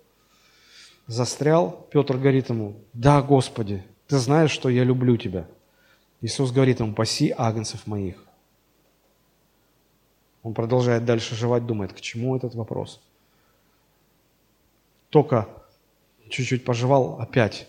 застрял. 1.06 1.86
Петр 1.90 2.16
говорит 2.16 2.48
ему, 2.48 2.76
«Да, 2.94 3.20
Господи, 3.20 3.84
ты 4.06 4.18
знаешь, 4.18 4.50
что 4.50 4.68
я 4.70 4.84
люблю 4.84 5.16
тебя». 5.16 5.46
Иисус 6.22 6.50
говорит 6.50 6.80
ему, 6.80 6.94
«Паси 6.94 7.34
агнцев 7.36 7.86
моих». 7.86 8.24
Он 10.42 10.54
продолжает 10.54 11.04
дальше 11.04 11.34
жевать, 11.34 11.66
думает, 11.66 11.92
к 11.92 12.00
чему 12.00 12.36
этот 12.36 12.54
вопрос. 12.54 13.02
Только 15.10 15.48
чуть-чуть 16.30 16.64
пожевал, 16.64 17.20
опять 17.20 17.68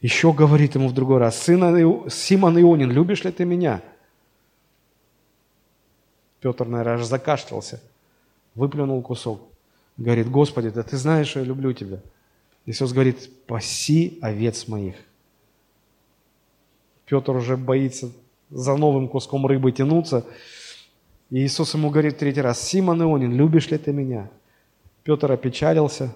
еще 0.00 0.32
говорит 0.32 0.74
ему 0.74 0.88
в 0.88 0.94
другой 0.94 1.18
раз, 1.18 1.42
Сын 1.42 2.08
Симон 2.10 2.58
Ионин, 2.58 2.90
любишь 2.90 3.24
ли 3.24 3.32
ты 3.32 3.44
меня? 3.44 3.82
Петр, 6.40 6.66
наверное, 6.66 6.94
аж 6.94 7.04
закашлялся, 7.04 7.82
выплюнул 8.54 9.02
кусок. 9.02 9.42
Говорит, 9.98 10.30
Господи, 10.30 10.70
да 10.70 10.82
ты 10.82 10.96
знаешь, 10.96 11.28
что 11.28 11.40
я 11.40 11.44
люблю 11.44 11.74
тебя. 11.74 12.00
Иисус 12.64 12.92
говорит, 12.92 13.46
паси 13.46 14.18
овец 14.22 14.66
моих. 14.66 14.96
Петр 17.04 17.32
уже 17.32 17.58
боится 17.58 18.10
за 18.48 18.76
новым 18.76 19.08
куском 19.08 19.46
рыбы 19.46 19.72
тянуться. 19.72 20.24
И 21.28 21.44
Иисус 21.44 21.74
ему 21.74 21.90
говорит 21.90 22.16
третий 22.16 22.40
раз, 22.40 22.62
Симон 22.62 23.02
Ионин, 23.02 23.34
любишь 23.34 23.70
ли 23.70 23.76
ты 23.76 23.92
меня? 23.92 24.30
Петр 25.02 25.30
опечалился, 25.30 26.14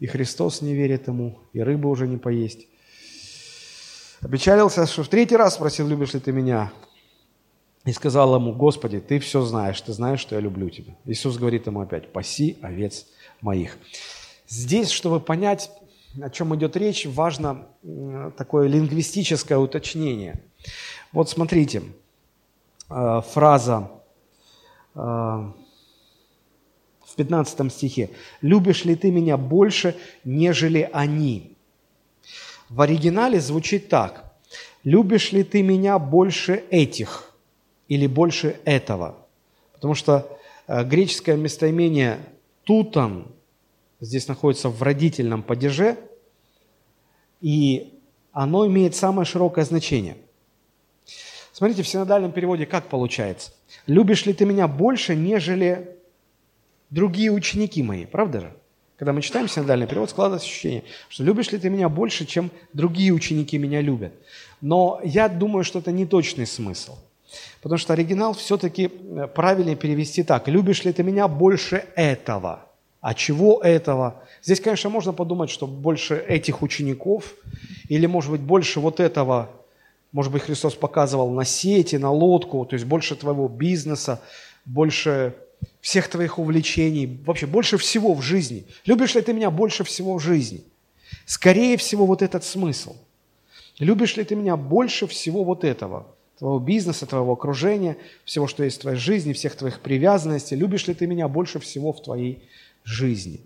и 0.00 0.06
Христос 0.06 0.62
не 0.62 0.74
верит 0.74 1.06
ему, 1.06 1.38
и 1.52 1.60
рыбы 1.60 1.88
уже 1.88 2.08
не 2.08 2.16
поесть. 2.16 2.66
Опечалился, 4.20 4.86
что 4.86 5.04
в 5.04 5.08
третий 5.08 5.36
раз 5.36 5.54
спросил, 5.54 5.86
любишь 5.86 6.14
ли 6.14 6.20
ты 6.20 6.32
меня? 6.32 6.72
И 7.84 7.92
сказал 7.92 8.34
ему, 8.34 8.52
Господи, 8.52 8.98
ты 9.00 9.20
все 9.20 9.42
знаешь, 9.42 9.80
ты 9.80 9.92
знаешь, 9.92 10.20
что 10.20 10.34
я 10.34 10.40
люблю 10.40 10.68
тебя. 10.70 10.94
Иисус 11.04 11.36
говорит 11.38 11.66
ему 11.66 11.80
опять, 11.80 12.12
паси 12.12 12.58
овец 12.60 13.06
моих. 13.40 13.78
Здесь, 14.48 14.90
чтобы 14.90 15.20
понять, 15.20 15.70
о 16.20 16.30
чем 16.30 16.54
идет 16.56 16.76
речь, 16.76 17.06
важно 17.06 17.68
такое 18.36 18.66
лингвистическое 18.66 19.56
уточнение. 19.56 20.42
Вот 21.12 21.30
смотрите, 21.30 21.82
э, 22.90 23.22
фраза, 23.30 23.90
э, 24.94 24.98
в 24.98 25.54
15 27.16 27.70
стихе. 27.72 28.10
«Любишь 28.42 28.84
ли 28.84 28.96
ты 28.96 29.10
меня 29.10 29.36
больше, 29.36 29.96
нежели 30.24 30.88
они?» 30.92 31.57
В 32.68 32.80
оригинале 32.82 33.40
звучит 33.40 33.88
так. 33.88 34.24
«Любишь 34.84 35.32
ли 35.32 35.42
ты 35.42 35.62
меня 35.62 35.98
больше 35.98 36.64
этих 36.70 37.34
или 37.88 38.06
больше 38.06 38.60
этого?» 38.64 39.26
Потому 39.72 39.94
что 39.94 40.38
э, 40.66 40.84
греческое 40.84 41.36
местоимение 41.36 42.18
«тутан» 42.64 43.26
здесь 44.00 44.28
находится 44.28 44.68
в 44.68 44.82
родительном 44.82 45.42
падеже, 45.42 45.96
и 47.40 47.98
оно 48.32 48.66
имеет 48.66 48.94
самое 48.94 49.26
широкое 49.26 49.64
значение. 49.64 50.16
Смотрите, 51.52 51.82
в 51.82 51.88
синодальном 51.88 52.32
переводе 52.32 52.66
как 52.66 52.88
получается? 52.88 53.52
«Любишь 53.86 54.26
ли 54.26 54.32
ты 54.32 54.44
меня 54.44 54.68
больше, 54.68 55.16
нежели 55.16 55.96
другие 56.90 57.32
ученики 57.32 57.82
мои?» 57.82 58.04
Правда 58.04 58.40
же? 58.40 58.52
Когда 58.98 59.12
мы 59.12 59.22
читаем 59.22 59.48
синодальный 59.48 59.86
перевод, 59.86 60.10
складывается 60.10 60.48
ощущение, 60.48 60.82
что 61.08 61.22
любишь 61.22 61.52
ли 61.52 61.58
ты 61.58 61.70
меня 61.70 61.88
больше, 61.88 62.26
чем 62.26 62.50
другие 62.72 63.12
ученики 63.12 63.56
меня 63.56 63.80
любят. 63.80 64.12
Но 64.60 65.00
я 65.04 65.28
думаю, 65.28 65.62
что 65.62 65.78
это 65.78 65.92
не 65.92 66.04
точный 66.04 66.46
смысл. 66.46 66.96
Потому 67.62 67.78
что 67.78 67.92
оригинал 67.92 68.32
все-таки 68.34 68.90
э, 68.90 69.28
правильнее 69.28 69.76
перевести 69.76 70.24
так. 70.24 70.48
Любишь 70.48 70.84
ли 70.84 70.92
ты 70.92 71.04
меня 71.04 71.28
больше 71.28 71.84
этого? 71.94 72.66
А 73.00 73.14
чего 73.14 73.60
этого? 73.60 74.22
Здесь, 74.42 74.60
конечно, 74.60 74.90
можно 74.90 75.12
подумать, 75.12 75.50
что 75.50 75.68
больше 75.68 76.16
этих 76.16 76.62
учеников, 76.62 77.34
или, 77.88 78.06
может 78.06 78.32
быть, 78.32 78.40
больше 78.40 78.80
вот 78.80 78.98
этого, 78.98 79.50
может 80.10 80.32
быть, 80.32 80.42
Христос 80.42 80.74
показывал 80.74 81.30
на 81.30 81.44
сети, 81.44 81.96
на 81.96 82.10
лодку, 82.10 82.64
то 82.64 82.74
есть 82.74 82.86
больше 82.86 83.14
твоего 83.14 83.46
бизнеса, 83.46 84.20
больше 84.64 85.34
всех 85.80 86.08
твоих 86.08 86.38
увлечений, 86.38 87.20
вообще 87.24 87.46
больше 87.46 87.78
всего 87.78 88.14
в 88.14 88.22
жизни. 88.22 88.66
Любишь 88.84 89.14
ли 89.14 89.22
ты 89.22 89.32
меня 89.32 89.50
больше 89.50 89.84
всего 89.84 90.18
в 90.18 90.20
жизни? 90.20 90.64
Скорее 91.24 91.76
всего, 91.76 92.06
вот 92.06 92.22
этот 92.22 92.44
смысл. 92.44 92.96
Любишь 93.78 94.16
ли 94.16 94.24
ты 94.24 94.34
меня 94.34 94.56
больше 94.56 95.06
всего 95.06 95.44
вот 95.44 95.64
этого? 95.64 96.06
Твоего 96.38 96.58
бизнеса, 96.58 97.06
твоего 97.06 97.32
окружения, 97.32 97.96
всего, 98.24 98.46
что 98.46 98.64
есть 98.64 98.78
в 98.78 98.80
твоей 98.80 98.98
жизни, 98.98 99.32
всех 99.32 99.56
твоих 99.56 99.80
привязанностей. 99.80 100.56
Любишь 100.56 100.86
ли 100.86 100.94
ты 100.94 101.06
меня 101.06 101.28
больше 101.28 101.58
всего 101.58 101.92
в 101.92 102.02
твоей 102.02 102.42
жизни? 102.84 103.40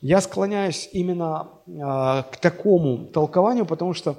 Я 0.00 0.20
склоняюсь 0.20 0.88
именно 0.92 1.48
э, 1.66 1.70
к 1.70 2.36
такому 2.40 3.06
толкованию, 3.06 3.66
потому 3.66 3.94
что, 3.94 4.16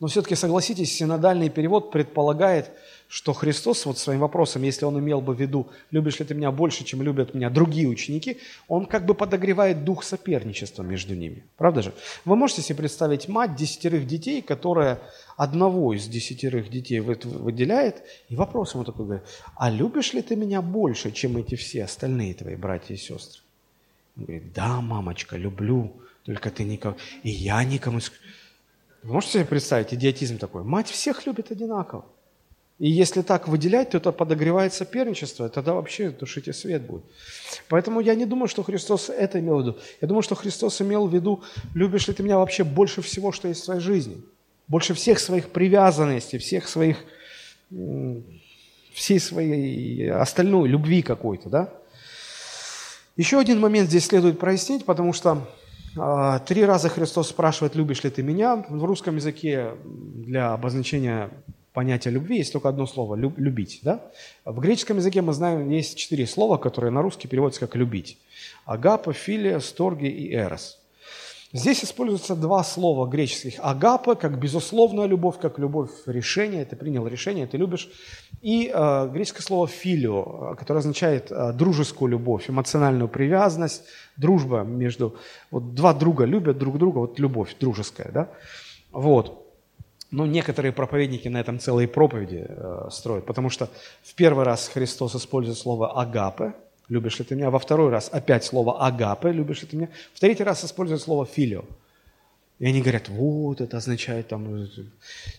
ну, 0.00 0.08
все-таки 0.08 0.34
согласитесь, 0.34 0.96
синодальный 0.96 1.50
перевод 1.50 1.92
предполагает, 1.92 2.70
что 3.08 3.32
Христос 3.32 3.86
вот 3.86 3.98
своим 3.98 4.20
вопросом, 4.20 4.62
если 4.62 4.84
он 4.84 4.98
имел 4.98 5.20
бы 5.20 5.34
в 5.34 5.40
виду, 5.40 5.68
любишь 5.90 6.18
ли 6.18 6.24
ты 6.24 6.34
меня 6.34 6.50
больше, 6.50 6.84
чем 6.84 7.02
любят 7.02 7.34
меня 7.34 7.50
другие 7.50 7.88
ученики, 7.88 8.38
он 8.68 8.86
как 8.86 9.06
бы 9.06 9.14
подогревает 9.14 9.84
дух 9.84 10.02
соперничества 10.02 10.82
между 10.82 11.14
ними. 11.14 11.44
Правда 11.56 11.82
же? 11.82 11.94
Вы 12.24 12.36
можете 12.36 12.62
себе 12.62 12.78
представить 12.78 13.28
мать 13.28 13.54
десятерых 13.54 14.06
детей, 14.06 14.42
которая 14.42 15.00
одного 15.36 15.94
из 15.94 16.08
десятерых 16.08 16.68
детей 16.68 17.00
выделяет, 17.00 18.02
и 18.28 18.36
вопрос 18.36 18.74
ему 18.74 18.84
такой 18.84 19.04
говорит, 19.04 19.24
а 19.56 19.70
любишь 19.70 20.12
ли 20.12 20.22
ты 20.22 20.34
меня 20.34 20.60
больше, 20.60 21.12
чем 21.12 21.36
эти 21.36 21.54
все 21.54 21.84
остальные 21.84 22.34
твои 22.34 22.56
братья 22.56 22.94
и 22.94 22.98
сестры? 22.98 23.42
Он 24.16 24.24
говорит, 24.24 24.52
да, 24.52 24.80
мамочка, 24.80 25.36
люблю, 25.36 25.92
только 26.24 26.50
ты 26.50 26.64
никого... 26.64 26.96
И 27.22 27.30
я 27.30 27.62
никому... 27.62 28.00
Вы 29.02 29.12
можете 29.12 29.34
себе 29.34 29.44
представить 29.44 29.94
идиотизм 29.94 30.38
такой? 30.38 30.64
Мать 30.64 30.88
всех 30.88 31.26
любит 31.26 31.52
одинаково. 31.52 32.04
И 32.78 32.90
если 32.90 33.22
так 33.22 33.48
выделять, 33.48 33.90
то 33.90 33.96
это 33.96 34.12
подогревает 34.12 34.74
соперничество, 34.74 35.48
тогда 35.48 35.72
вообще 35.72 36.10
тушите 36.10 36.52
свет 36.52 36.82
будет. 36.82 37.04
Поэтому 37.68 38.00
я 38.00 38.14
не 38.14 38.26
думаю, 38.26 38.48
что 38.48 38.62
Христос 38.62 39.08
это 39.08 39.40
имел 39.40 39.56
в 39.56 39.60
виду. 39.62 39.78
Я 40.02 40.08
думаю, 40.08 40.22
что 40.22 40.34
Христос 40.34 40.82
имел 40.82 41.06
в 41.06 41.14
виду, 41.14 41.42
любишь 41.74 42.06
ли 42.08 42.12
ты 42.14 42.22
меня 42.22 42.36
вообще 42.36 42.64
больше 42.64 43.00
всего, 43.00 43.32
что 43.32 43.48
есть 43.48 43.62
в 43.62 43.64
твоей 43.64 43.80
жизни. 43.80 44.18
Больше 44.68 44.92
всех 44.92 45.20
своих 45.20 45.50
привязанностей, 45.50 46.38
всех 46.38 46.68
своих, 46.68 46.98
всей 48.92 49.20
своей 49.20 50.10
остальной 50.10 50.68
любви 50.68 51.00
какой-то, 51.00 51.48
да? 51.48 51.72
Еще 53.16 53.38
один 53.38 53.58
момент 53.58 53.88
здесь 53.88 54.04
следует 54.04 54.38
прояснить, 54.38 54.84
потому 54.84 55.14
что 55.14 55.48
э, 55.96 56.40
три 56.46 56.66
раза 56.66 56.90
Христос 56.90 57.30
спрашивает, 57.30 57.74
любишь 57.74 58.04
ли 58.04 58.10
ты 58.10 58.22
меня. 58.22 58.66
В 58.68 58.84
русском 58.84 59.16
языке 59.16 59.70
для 59.82 60.52
обозначения 60.52 61.30
понятия 61.76 62.08
любви 62.08 62.38
есть 62.38 62.52
только 62.54 62.70
одно 62.70 62.86
слово– 62.86 63.14
любить. 63.36 63.80
Да? 63.82 64.00
В 64.46 64.60
греческом 64.60 64.96
языке 64.96 65.20
мы 65.20 65.34
знаем, 65.34 65.68
есть 65.68 65.98
четыре 65.98 66.26
слова, 66.26 66.56
которые 66.56 66.90
на 66.90 67.02
русский 67.02 67.28
переводятся 67.28 67.60
как 67.60 67.76
«любить». 67.76 68.16
Агапа, 68.64 69.12
филия, 69.12 69.60
сторги 69.60 70.08
и 70.08 70.34
эрос. 70.34 70.78
Здесь 71.52 71.84
используются 71.84 72.34
два 72.34 72.64
слова 72.64 73.06
греческих. 73.06 73.60
Агапа, 73.62 74.14
как 74.14 74.38
безусловная 74.38 75.04
любовь, 75.04 75.36
как 75.38 75.58
любовь 75.58 75.90
решения, 76.06 76.64
ты 76.64 76.76
принял 76.76 77.06
решение, 77.06 77.46
ты 77.46 77.58
любишь. 77.58 77.90
И 78.40 78.70
э, 78.72 79.10
греческое 79.12 79.42
слово 79.42 79.68
филио, 79.68 80.54
которое 80.58 80.78
означает 80.78 81.30
э, 81.30 81.52
дружескую 81.52 82.08
любовь, 82.10 82.48
эмоциональную 82.48 83.08
привязанность, 83.08 83.82
дружба 84.16 84.62
между... 84.62 85.14
Вот 85.50 85.74
два 85.74 85.92
друга 85.92 86.24
любят 86.24 86.56
друг 86.56 86.78
друга, 86.78 86.98
вот 87.00 87.18
любовь 87.18 87.54
дружеская, 87.60 88.10
да? 88.12 88.28
Вот. 88.92 89.45
Но 90.10 90.26
некоторые 90.26 90.72
проповедники 90.72 91.28
на 91.28 91.40
этом 91.40 91.58
целые 91.58 91.88
проповеди 91.88 92.46
э, 92.48 92.88
строят, 92.90 93.26
потому 93.26 93.50
что 93.50 93.68
в 94.02 94.14
первый 94.14 94.44
раз 94.44 94.68
Христос 94.68 95.16
использует 95.16 95.58
слово 95.58 96.00
«агапе», 96.00 96.54
любишь 96.88 97.18
ли 97.18 97.24
ты 97.24 97.34
меня. 97.34 97.50
Во 97.50 97.58
второй 97.58 97.90
раз 97.90 98.08
опять 98.12 98.44
слово 98.44 98.86
агапе, 98.86 99.32
любишь 99.32 99.62
ли 99.62 99.68
ты 99.68 99.76
меня. 99.76 99.88
В 100.14 100.20
третий 100.20 100.44
раз 100.44 100.64
используют 100.64 101.02
слово 101.02 101.26
филио. 101.26 101.64
И 102.58 102.66
они 102.66 102.80
говорят, 102.80 103.08
вот, 103.08 103.60
это 103.60 103.76
означает 103.76 104.28
там... 104.28 104.68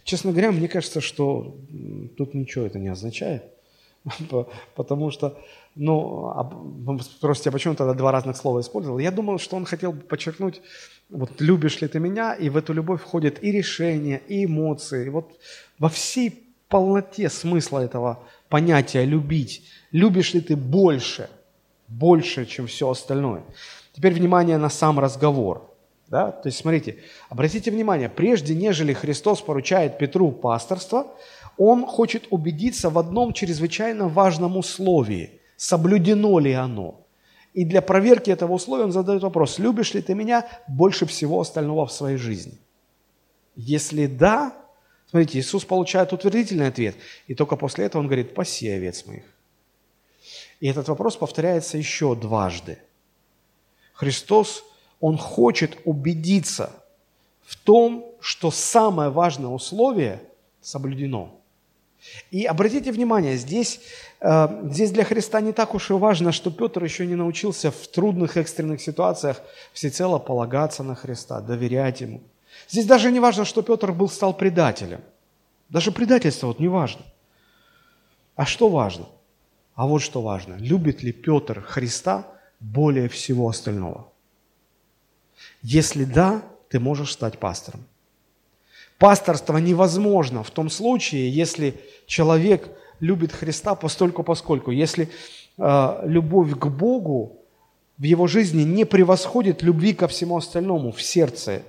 Честно 0.04 0.32
говоря, 0.32 0.52
мне 0.52 0.68
кажется, 0.68 1.02
что 1.02 1.56
тут 2.16 2.34
ничего 2.34 2.66
это 2.66 2.78
не 2.78 2.90
означает. 2.90 3.44
Потому 4.76 5.10
что, 5.10 5.38
ну, 5.76 6.32
вы 6.86 7.02
спросите, 7.02 7.50
а 7.50 7.52
почему 7.52 7.74
тогда 7.74 7.94
два 7.94 8.12
разных 8.12 8.38
слова 8.38 8.62
использовал? 8.62 9.00
Я 9.00 9.12
думал, 9.12 9.40
что 9.40 9.56
он 9.56 9.66
хотел 9.66 9.94
подчеркнуть, 9.94 10.62
вот 11.10 11.40
любишь 11.40 11.82
ли 11.82 11.88
ты 11.88 12.00
меня, 12.00 12.34
и 12.34 12.50
в 12.50 12.58
эту 12.58 12.74
любовь 12.74 13.02
входит 13.02 13.44
и 13.44 13.52
решение, 13.52 14.22
и 14.28 14.46
эмоции. 14.46 15.10
Вот 15.10 15.40
во 15.80 15.90
всей 15.90 16.54
полноте 16.68 17.30
смысла 17.30 17.80
этого 17.80 18.24
понятия 18.50 19.06
«любить». 19.06 19.64
Любишь 19.92 20.34
ли 20.34 20.42
ты 20.42 20.56
больше– 20.56 21.30
больше, 21.88 22.46
чем 22.46 22.68
все 22.68 22.90
остальное. 22.90 23.44
Теперь 23.94 24.14
внимание 24.14 24.58
на 24.58 24.70
сам 24.70 25.00
разговор. 25.00 25.74
Да? 26.08 26.32
То 26.32 26.48
есть, 26.48 26.60
смотрите, 26.60 26.98
обратите 27.30 27.72
внимание, 27.72 28.10
прежде 28.10 28.56
нежели 28.56 28.94
Христос 28.94 29.42
поручает 29.42 29.98
Петру 29.98 30.32
пасторство, 30.32 31.08
он 31.58 31.86
хочет 31.86 32.28
убедиться 32.30 32.90
в 32.90 32.98
одном 32.98 33.34
чрезвычайно 33.34 34.08
важном 34.08 34.58
условии, 34.58 35.42
соблюдено 35.56 36.40
ли 36.40 36.54
оно. 36.54 37.07
И 37.58 37.66
для 37.66 37.82
проверки 37.82 38.30
этого 38.30 38.54
условия 38.54 38.84
он 38.84 38.92
задает 38.92 39.24
вопрос, 39.24 39.58
любишь 39.58 39.96
ли 39.96 40.04
ты 40.04 40.14
меня 40.14 40.48
больше 40.68 41.08
всего 41.08 41.42
остального 41.42 41.88
в 41.88 41.92
своей 41.92 42.18
жизни? 42.18 42.60
Если 43.56 44.06
да, 44.06 44.54
смотрите, 45.10 45.40
Иисус 45.40 45.66
получает 45.66 46.14
утвердительный 46.14 46.68
ответ, 46.68 46.96
и 47.26 47.34
только 47.34 47.56
после 47.56 47.86
этого 47.86 48.04
он 48.04 48.06
говорит, 48.06 48.36
паси 48.36 48.70
овец 48.70 49.08
моих. 49.08 49.24
И 50.60 50.68
этот 50.68 50.88
вопрос 50.88 51.16
повторяется 51.18 51.80
еще 51.80 52.14
дважды. 52.16 52.78
Христос, 53.94 54.64
Он 55.00 55.18
хочет 55.18 55.80
убедиться 55.84 56.72
в 57.42 57.56
том, 57.56 58.06
что 58.20 58.52
самое 58.52 59.10
важное 59.10 59.50
условие 59.50 60.22
соблюдено. 60.62 61.37
И 62.32 62.46
обратите 62.46 62.92
внимание, 62.92 63.38
здесь, 63.38 63.80
э, 64.22 64.70
здесь 64.72 64.92
для 64.92 65.04
Христа 65.04 65.42
не 65.42 65.54
так 65.54 65.76
уж 65.76 65.90
и 65.90 65.94
важно, 65.94 66.32
что 66.32 66.52
Петр 66.52 66.84
еще 66.84 67.06
не 67.06 67.16
научился 67.16 67.72
в 67.72 67.88
трудных 67.88 68.38
экстренных 68.38 68.82
ситуациях 68.82 69.42
всецело 69.74 70.20
полагаться 70.20 70.84
на 70.84 70.96
Христа, 70.96 71.42
доверять 71.42 72.02
Ему. 72.02 72.22
Здесь 72.70 72.86
даже 72.86 73.12
не 73.12 73.20
важно, 73.20 73.46
что 73.46 73.62
Петр 73.62 73.92
был, 73.92 74.10
стал 74.10 74.34
предателем. 74.34 75.02
Даже 75.70 75.92
предательство 75.92 76.48
вот 76.48 76.60
не 76.60 76.68
важно. 76.68 77.02
А 78.36 78.46
что 78.46 78.70
важно? 78.70 79.06
А 79.76 79.86
вот 79.86 80.02
что 80.02 80.22
важно. 80.22 80.56
Любит 80.56 81.04
ли 81.04 81.12
Петр 81.12 81.62
Христа 81.62 82.26
более 82.60 83.10
всего 83.10 83.48
остального? 83.48 84.12
Если 85.62 86.04
да, 86.04 86.42
ты 86.70 86.80
можешь 86.80 87.14
стать 87.14 87.38
пастором. 87.38 87.86
Пасторство 88.98 89.58
невозможно 89.58 90.44
в 90.44 90.50
том 90.50 90.70
случае, 90.70 91.30
если 91.30 91.80
человек 92.08 92.70
любит 93.00 93.32
Христа 93.32 93.76
постольку 93.76 94.24
поскольку. 94.24 94.72
Если 94.72 95.10
э, 95.58 96.00
любовь 96.06 96.58
к 96.58 96.66
Богу 96.68 97.44
в 97.98 98.04
его 98.04 98.28
жизни 98.28 98.64
не 98.64 98.86
превосходит 98.86 99.62
любви 99.62 99.94
ко 99.94 100.08
всему 100.08 100.38
остальному 100.38 100.92
в 100.92 101.02
сердце 101.02 101.62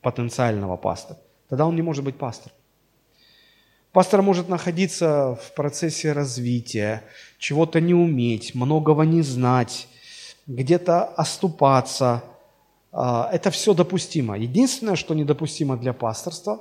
потенциального 0.00 0.76
пастора, 0.76 1.18
тогда 1.48 1.66
он 1.66 1.76
не 1.76 1.82
может 1.82 2.04
быть 2.04 2.16
пастором. 2.16 2.56
Пастор 3.92 4.22
может 4.22 4.48
находиться 4.48 5.38
в 5.42 5.54
процессе 5.54 6.12
развития, 6.12 7.04
чего-то 7.38 7.78
не 7.78 7.92
уметь, 7.92 8.54
многого 8.54 9.02
не 9.02 9.20
знать, 9.20 9.86
где-то 10.46 11.04
оступаться. 11.04 12.24
А, 12.92 13.28
это 13.32 13.50
все 13.50 13.74
допустимо. 13.74 14.38
Единственное, 14.38 14.96
что 14.96 15.14
недопустимо 15.14 15.76
для 15.76 15.92
пасторства, 15.92 16.60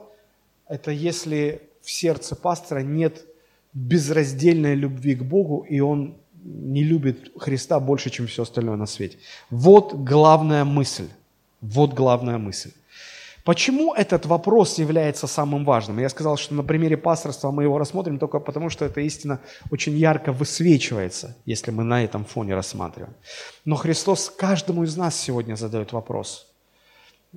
это 0.68 0.92
если 0.92 1.62
в 1.82 1.92
сердце 1.92 2.36
пастора 2.36 2.80
нет 2.80 3.26
безраздельной 3.74 4.76
любви 4.76 5.16
к 5.16 5.24
Богу, 5.24 5.66
и 5.70 5.80
он 5.80 6.16
не 6.44 6.84
любит 6.84 7.32
Христа 7.38 7.80
больше, 7.80 8.10
чем 8.10 8.28
все 8.28 8.44
остальное 8.44 8.78
на 8.78 8.86
свете. 8.86 9.18
Вот 9.50 9.94
главная 9.94 10.64
мысль. 10.64 11.08
Вот 11.62 11.94
главная 11.94 12.38
мысль. 12.38 12.72
Почему 13.44 13.94
этот 13.94 14.26
вопрос 14.26 14.78
является 14.78 15.28
самым 15.28 15.66
важным? 15.66 16.00
Я 16.00 16.10
сказал, 16.10 16.38
что 16.38 16.54
на 16.54 16.64
примере 16.64 16.96
пасторства 16.96 17.52
мы 17.52 17.64
его 17.64 17.78
рассмотрим 17.78 18.20
только 18.20 18.40
потому, 18.40 18.70
что 18.70 18.86
эта 18.86 19.02
истина 19.02 19.40
очень 19.72 19.98
ярко 19.98 20.32
высвечивается, 20.32 21.36
если 21.46 21.72
мы 21.72 21.84
на 21.84 22.04
этом 22.04 22.24
фоне 22.26 22.54
рассматриваем. 22.56 23.14
Но 23.66 23.76
Христос 23.76 24.30
каждому 24.30 24.84
из 24.84 24.96
нас 24.96 25.16
сегодня 25.20 25.56
задает 25.56 25.92
вопрос. 25.92 26.48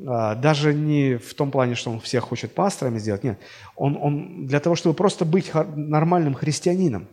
А, 0.06 0.34
даже 0.34 0.74
не 0.74 1.16
в 1.16 1.34
том 1.34 1.50
плане, 1.50 1.74
что 1.74 1.90
Он 1.90 2.00
всех 2.00 2.24
хочет 2.24 2.54
пасторами 2.54 2.98
сделать, 2.98 3.24
нет. 3.24 3.38
Он, 3.76 3.96
он 4.00 4.46
для 4.46 4.60
того, 4.60 4.76
чтобы 4.76 4.94
просто 4.94 5.24
быть 5.24 5.52
нормальным 5.54 6.34
христианином. 6.34 7.08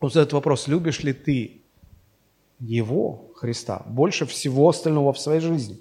Он 0.00 0.10
задает 0.10 0.32
вопрос, 0.32 0.66
любишь 0.66 1.00
ли 1.00 1.12
ты 1.12 1.60
Его, 2.58 3.30
Христа, 3.36 3.82
больше 3.86 4.26
всего 4.26 4.68
остального 4.68 5.12
в 5.12 5.18
своей 5.18 5.40
жизни? 5.40 5.78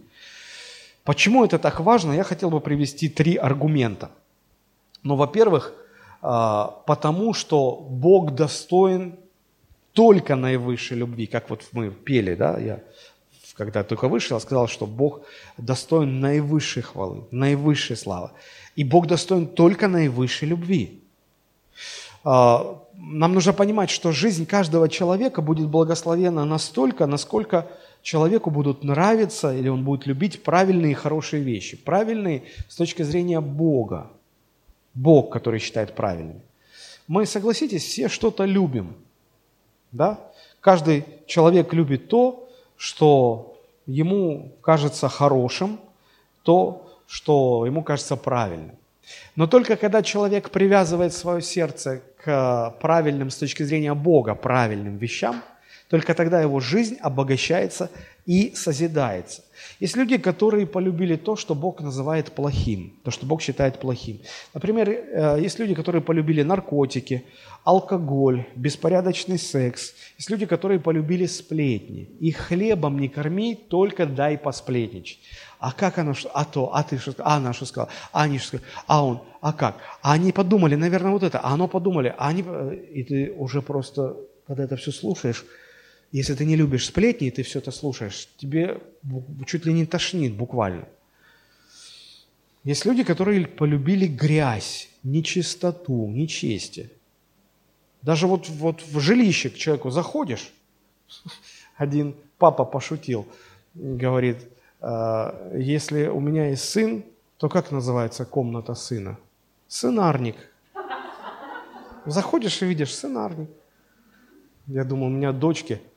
Почему 1.05 1.45
это 1.45 1.59
так 1.59 1.79
важно? 1.79 2.13
Я 2.13 2.23
хотел 2.23 2.49
бы 2.49 2.59
привести 2.59 3.07
три 3.07 3.35
аргумента. 3.35 4.09
Ну, 5.03 5.15
во-первых, 5.15 5.73
а, 6.21 6.81
потому 6.87 7.33
что 7.35 7.87
Бог 7.89 8.33
достоин 8.33 9.15
только 9.93 10.35
наивысшей 10.35 10.97
любви, 10.97 11.27
как 11.27 11.49
вот 11.49 11.63
мы 11.71 11.91
пели, 11.91 12.35
да, 12.35 12.57
я 12.59 12.79
когда 13.55 13.83
только 13.83 14.09
вышел, 14.09 14.35
я 14.35 14.41
сказал, 14.41 14.67
что 14.67 14.85
Бог 14.85 15.21
достоин 15.57 16.19
наивысшей 16.19 16.83
хвалы, 16.83 17.23
наивысшей 17.31 17.95
славы. 17.95 18.31
И 18.75 18.83
Бог 18.83 19.07
достоин 19.07 19.47
только 19.47 19.87
наивысшей 19.87 20.49
любви. 20.49 20.99
А, 22.23 22.81
нам 22.95 23.33
нужно 23.33 23.53
понимать, 23.53 23.89
что 23.89 24.11
жизнь 24.11 24.45
каждого 24.45 24.89
человека 24.89 25.41
будет 25.41 25.67
благословена 25.67 26.43
настолько, 26.43 27.05
насколько 27.05 27.67
человеку 28.05 28.51
будут 28.51 28.83
нравиться 28.83 29.51
или 29.51 29.67
он 29.67 29.83
будет 29.83 30.05
любить 30.05 30.43
правильные 30.43 30.91
и 30.91 30.93
хорошие 30.93 31.41
вещи. 31.41 31.75
Правильные 31.75 32.43
с 32.69 32.75
точки 32.75 33.01
зрения 33.01 33.41
Бога. 33.41 34.11
Бог, 34.93 35.33
который 35.33 35.59
считает 35.59 35.95
правильными. 35.95 36.41
Мы, 37.07 37.25
согласитесь, 37.25 37.83
все 37.83 38.07
что-то 38.07 38.45
любим. 38.45 38.95
Да? 39.91 40.19
Каждый 40.61 41.03
человек 41.25 41.73
любит 41.73 42.07
то, 42.07 42.47
что 42.77 43.57
ему 43.87 44.51
кажется 44.61 45.09
хорошим, 45.09 45.79
то, 46.43 46.99
что 47.07 47.65
ему 47.65 47.83
кажется 47.83 48.15
правильным. 48.15 48.75
Но 49.35 49.47
только 49.47 49.77
когда 49.77 50.03
человек 50.03 50.51
привязывает 50.51 51.13
свое 51.13 51.41
сердце 51.41 52.01
к 52.23 52.75
правильным 52.79 53.31
с 53.31 53.37
точки 53.37 53.63
зрения 53.63 53.95
Бога 53.95 54.35
правильным 54.35 54.97
вещам– 54.97 55.41
только 55.89 56.13
тогда 56.13 56.41
его 56.41 56.59
жизнь 56.59 56.97
обогащается 56.99 57.89
и 58.25 58.53
созидается. 58.55 59.43
Есть 59.79 59.95
люди, 59.95 60.17
которые 60.17 60.65
полюбили 60.65 61.15
то, 61.15 61.35
что 61.35 61.53
Бог 61.53 61.81
называет 61.81 62.31
плохим, 62.31 62.93
то, 63.03 63.11
что 63.11 63.25
Бог 63.25 63.41
считает 63.41 63.79
плохим. 63.79 64.19
Например, 64.53 64.89
э, 64.89 65.37
есть 65.41 65.59
люди, 65.59 65.75
которые 65.75 66.01
полюбили 66.01 66.41
наркотики, 66.41 67.23
алкоголь, 67.63 68.45
беспорядочный 68.55 69.37
секс. 69.37 69.93
Есть 70.17 70.29
люди, 70.29 70.45
которые 70.45 70.79
полюбили 70.79 71.27
сплетни. 71.27 72.09
И 72.19 72.31
хлебом 72.31 72.99
не 72.99 73.09
корми, 73.09 73.55
только 73.55 74.05
дай 74.05 74.37
посплетничать. 74.37 75.19
А 75.59 75.71
как 75.71 75.97
оно, 75.97 76.13
а 76.33 76.45
то, 76.45 76.73
а 76.75 76.83
ты 76.83 76.97
что 76.97 77.11
сказал, 77.11 77.31
а 77.31 77.35
она 77.37 77.53
что 77.53 77.65
сказала, 77.65 77.89
а 78.11 78.23
они 78.23 78.37
что 78.37 78.47
сказали, 78.47 78.71
а 78.87 79.05
он, 79.05 79.21
а 79.41 79.53
как? 79.53 79.77
А 80.01 80.13
они 80.13 80.31
подумали, 80.31 80.75
наверное, 80.75 81.11
вот 81.11 81.23
это, 81.23 81.39
а 81.39 81.53
оно 81.53 81.67
подумали, 81.67 82.13
а 82.17 82.27
они... 82.27 82.43
И 82.93 83.03
ты 83.03 83.31
уже 83.31 83.61
просто, 83.61 84.15
когда 84.47 84.63
это 84.63 84.75
все 84.77 84.91
слушаешь, 84.91 85.45
если 86.11 86.33
ты 86.33 86.45
не 86.45 86.55
любишь 86.55 86.87
сплетни, 86.87 87.27
и 87.27 87.31
ты 87.31 87.43
все 87.43 87.59
это 87.59 87.71
слушаешь, 87.71 88.29
тебе 88.37 88.81
чуть 89.45 89.65
ли 89.65 89.73
не 89.73 89.85
тошнит 89.85 90.33
буквально. 90.33 90.87
Есть 92.63 92.85
люди, 92.85 93.03
которые 93.03 93.45
полюбили 93.45 94.07
грязь, 94.07 94.89
нечистоту, 95.03 96.07
нечестие. 96.07 96.89
Даже 98.01 98.27
вот, 98.27 98.49
вот 98.49 98.81
в 98.81 98.99
жилище 98.99 99.49
к 99.49 99.55
человеку 99.55 99.89
заходишь, 99.89 100.53
один 101.75 102.15
папа 102.37 102.65
пошутил, 102.65 103.27
говорит, 103.73 104.37
«А, 104.81 105.51
если 105.55 106.07
у 106.07 106.19
меня 106.19 106.49
есть 106.49 106.63
сын, 106.69 107.03
то 107.37 107.49
как 107.49 107.71
называется 107.71 108.25
комната 108.25 108.73
сына? 108.73 109.19
Сынарник. 109.67 110.37
Заходишь 112.05 112.61
и 112.61 112.65
видишь 112.65 112.95
сынарник. 112.95 113.49
Я 114.67 114.83
думаю, 114.83 115.07
у 115.07 115.15
меня 115.15 115.31
дочки– 115.31 115.81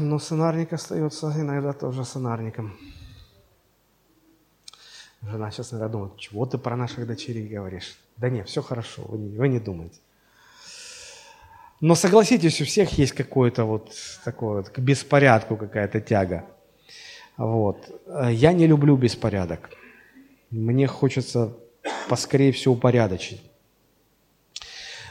но 0.00 0.18
сценарник 0.18 0.72
остается 0.72 1.32
иногда 1.36 1.72
тоже 1.72 2.04
сценарником. 2.04 2.76
Жена 5.22 5.50
сейчас, 5.50 5.72
наверное, 5.72 5.92
думает, 5.92 6.16
чего 6.18 6.44
ты 6.46 6.58
про 6.58 6.76
наших 6.76 7.06
дочерей 7.06 7.48
говоришь? 7.48 7.98
Да 8.16 8.28
нет, 8.28 8.48
все 8.48 8.62
хорошо, 8.62 9.02
вы 9.06 9.18
не, 9.18 9.36
вы 9.36 9.48
не 9.48 9.58
думайте. 9.58 10.00
Но 11.80 11.94
согласитесь, 11.94 12.60
у 12.60 12.64
всех 12.64 12.98
есть 12.98 13.12
какое-то 13.12 13.64
вот 13.64 13.92
такое 14.24 14.62
к 14.62 14.78
беспорядку 14.78 15.56
какая-то 15.56 16.00
тяга. 16.00 16.44
Вот. 17.36 17.90
Я 18.30 18.52
не 18.52 18.66
люблю 18.66 18.96
беспорядок. 18.96 19.70
Мне 20.50 20.86
хочется 20.86 21.56
поскорее 22.08 22.52
все 22.52 22.70
упорядочить. 22.70 23.42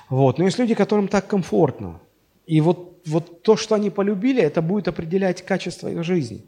Вот. 0.10 0.38
Но 0.38 0.46
есть 0.46 0.58
люди, 0.58 0.74
которым 0.74 1.08
так 1.08 1.28
комфортно. 1.28 2.00
И 2.46 2.60
вот, 2.62 3.02
вот 3.06 3.42
то, 3.42 3.56
что 3.56 3.76
они 3.76 3.90
полюбили, 3.90 4.42
это 4.42 4.62
будет 4.62 4.88
определять 4.88 5.42
качество 5.44 5.88
их 5.88 6.04
жизни. 6.04 6.46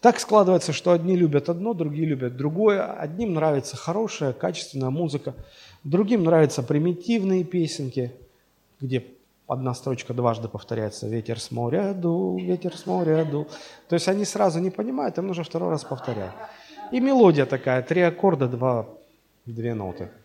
Так 0.00 0.20
складывается, 0.20 0.72
что 0.72 0.92
одни 0.92 1.16
любят 1.16 1.48
одно, 1.48 1.72
другие 1.72 2.06
любят 2.06 2.36
другое. 2.36 2.92
Одним 2.92 3.34
нравится 3.34 3.76
хорошая, 3.76 4.32
качественная 4.32 4.90
музыка, 4.90 5.34
другим 5.82 6.24
нравятся 6.24 6.62
примитивные 6.62 7.44
песенки, 7.44 8.12
где 8.80 9.04
одна 9.46 9.74
строчка 9.74 10.12
дважды 10.12 10.48
повторяется 10.48 11.08
«Ветер 11.08 11.40
с 11.40 11.50
моря 11.50 11.94
дул, 11.94 12.38
ветер 12.38 12.76
с 12.76 12.86
моря 12.86 13.24
дул». 13.24 13.46
То 13.88 13.94
есть 13.94 14.08
они 14.08 14.24
сразу 14.24 14.58
не 14.58 14.70
понимают, 14.70 15.18
им 15.18 15.26
нужно 15.26 15.44
второй 15.44 15.70
раз 15.70 15.84
повторять. 15.84 16.32
И 16.92 17.00
мелодия 17.00 17.46
такая, 17.46 17.82
три 17.82 18.02
аккорда, 18.02 18.46
два, 18.46 18.86
две 19.46 19.74
ноты– 19.74 20.10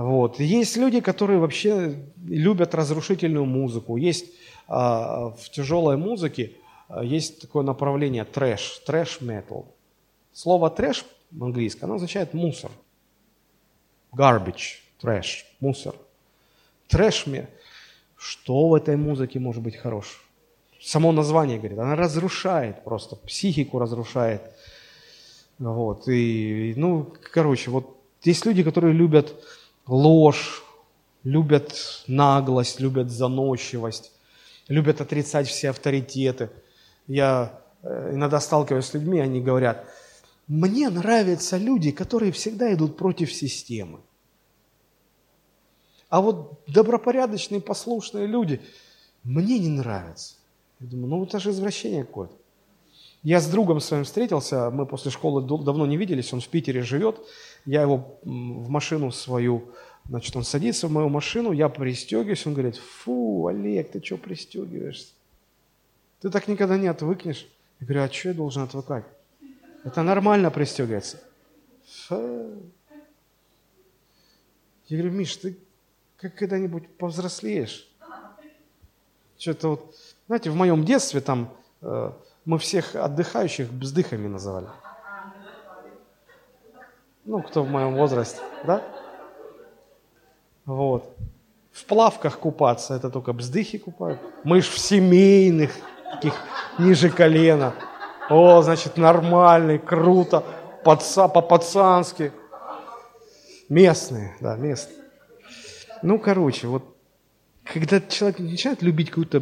вот. 0.00 0.40
Есть 0.40 0.78
люди, 0.78 1.00
которые 1.00 1.38
вообще 1.38 1.94
любят 2.24 2.74
разрушительную 2.74 3.44
музыку. 3.44 3.98
Есть 3.98 4.32
а, 4.66 5.28
в 5.28 5.50
тяжелой 5.50 5.98
музыке 5.98 6.52
а, 6.88 7.04
есть 7.04 7.42
такое 7.42 7.62
направление 7.64 8.24
трэш, 8.24 8.80
трэш-метал. 8.86 9.66
Слово 10.32 10.70
трэш 10.70 11.04
в 11.30 11.44
английском, 11.44 11.90
оно 11.90 11.96
означает 11.96 12.32
мусор. 12.32 12.70
Garbage, 14.10 14.78
трэш, 15.02 15.44
мусор. 15.60 15.94
Трэш 16.88 17.26
мне. 17.26 17.50
Что 18.16 18.68
в 18.68 18.74
этой 18.74 18.96
музыке 18.96 19.38
может 19.38 19.62
быть 19.62 19.76
хорош? 19.76 20.24
Само 20.80 21.12
название 21.12 21.58
говорит, 21.58 21.78
она 21.78 21.94
разрушает 21.94 22.84
просто, 22.84 23.16
психику 23.16 23.78
разрушает. 23.78 24.40
Вот, 25.58 26.08
и, 26.08 26.72
ну, 26.78 27.12
короче, 27.34 27.70
вот 27.70 27.98
есть 28.22 28.46
люди, 28.46 28.62
которые 28.62 28.94
любят 28.94 29.34
ложь, 29.90 30.62
любят 31.24 32.04
наглость, 32.06 32.80
любят 32.80 33.10
заносчивость, 33.10 34.12
любят 34.68 35.00
отрицать 35.00 35.48
все 35.48 35.70
авторитеты. 35.70 36.50
Я 37.06 37.60
э, 37.82 38.12
иногда 38.14 38.40
сталкиваюсь 38.40 38.86
с 38.86 38.94
людьми, 38.94 39.20
они 39.20 39.40
говорят, 39.40 39.84
мне 40.46 40.88
нравятся 40.88 41.56
люди, 41.56 41.90
которые 41.90 42.32
всегда 42.32 42.72
идут 42.72 42.96
против 42.96 43.32
системы. 43.32 44.00
А 46.08 46.20
вот 46.20 46.60
добропорядочные, 46.66 47.60
послушные 47.60 48.26
люди 48.26 48.60
мне 49.22 49.58
не 49.58 49.68
нравятся. 49.68 50.34
Я 50.80 50.86
думаю, 50.86 51.08
ну 51.08 51.24
это 51.24 51.38
же 51.38 51.50
извращение 51.50 52.04
какое-то. 52.04 52.34
Я 53.22 53.40
с 53.40 53.48
другом 53.48 53.80
своим 53.80 54.04
встретился, 54.04 54.70
мы 54.70 54.86
после 54.86 55.10
школы 55.10 55.42
давно 55.42 55.84
не 55.86 55.98
виделись, 55.98 56.32
он 56.32 56.40
в 56.40 56.48
Питере 56.48 56.82
живет. 56.82 57.20
Я 57.64 57.82
его 57.82 58.18
в 58.22 58.68
машину 58.68 59.10
свою, 59.12 59.70
значит, 60.08 60.34
он 60.36 60.44
садится 60.44 60.88
в 60.88 60.92
мою 60.92 61.08
машину, 61.08 61.52
я 61.52 61.68
пристегиваюсь, 61.68 62.46
он 62.46 62.54
говорит, 62.54 62.76
фу, 62.76 63.46
Олег, 63.46 63.92
ты 63.92 64.02
что 64.02 64.16
пристегиваешься? 64.16 65.12
Ты 66.20 66.30
так 66.30 66.48
никогда 66.48 66.76
не 66.76 66.88
отвыкнешь. 66.88 67.46
Я 67.80 67.86
говорю, 67.86 68.02
а 68.02 68.08
что 68.12 68.28
я 68.28 68.34
должен 68.34 68.62
отвыкать? 68.62 69.04
Это 69.84 70.02
нормально 70.02 70.50
пристегиваться. 70.50 71.22
Фу. 72.08 72.62
Я 74.88 74.98
говорю, 74.98 75.12
Миш, 75.12 75.36
ты 75.36 75.56
как 76.16 76.34
когда-нибудь 76.34 76.88
повзрослеешь? 76.96 77.88
Что-то 79.38 79.68
вот, 79.68 79.94
знаете, 80.26 80.50
в 80.50 80.54
моем 80.54 80.84
детстве 80.84 81.20
там 81.22 81.56
э, 81.80 82.12
мы 82.44 82.58
всех 82.58 82.94
отдыхающих 82.94 83.72
бздыхами 83.72 84.28
называли. 84.28 84.66
Ну, 87.30 87.42
кто 87.42 87.62
в 87.62 87.70
моем 87.70 87.94
возрасте, 87.94 88.40
да? 88.64 88.82
Вот. 90.66 91.16
В 91.70 91.84
плавках 91.84 92.40
купаться, 92.40 92.94
это 92.96 93.08
только 93.08 93.32
бздыхи 93.32 93.78
купают. 93.78 94.20
Мы 94.42 94.60
ж 94.60 94.66
в 94.66 94.76
семейных, 94.76 95.70
таких 96.14 96.34
ниже 96.76 97.08
колена. 97.08 97.72
О, 98.28 98.62
значит, 98.62 98.96
нормальный, 98.96 99.78
круто, 99.78 100.42
паца, 100.82 101.28
по-пацански. 101.28 102.32
Местные, 103.68 104.36
да, 104.40 104.56
местные. 104.56 104.98
Ну, 106.02 106.18
короче, 106.18 106.66
вот 106.66 106.82
когда 107.62 108.00
человек 108.00 108.40
начинает 108.40 108.82
любить 108.82 109.10
какую-то 109.10 109.40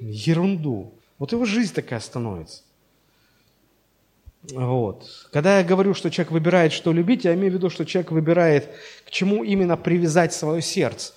ерунду, 0.00 0.94
вот 1.20 1.30
его 1.30 1.44
жизнь 1.44 1.72
такая 1.72 2.00
становится. 2.00 2.64
Вот. 4.42 5.04
Когда 5.32 5.58
я 5.58 5.64
говорю, 5.64 5.94
что 5.94 6.10
человек 6.10 6.32
выбирает, 6.32 6.72
что 6.72 6.92
любить, 6.92 7.24
я 7.24 7.34
имею 7.34 7.52
в 7.52 7.54
виду, 7.54 7.70
что 7.70 7.84
человек 7.84 8.12
выбирает, 8.12 8.70
к 9.06 9.10
чему 9.10 9.44
именно 9.44 9.76
привязать 9.76 10.32
свое 10.32 10.62
сердце, 10.62 11.12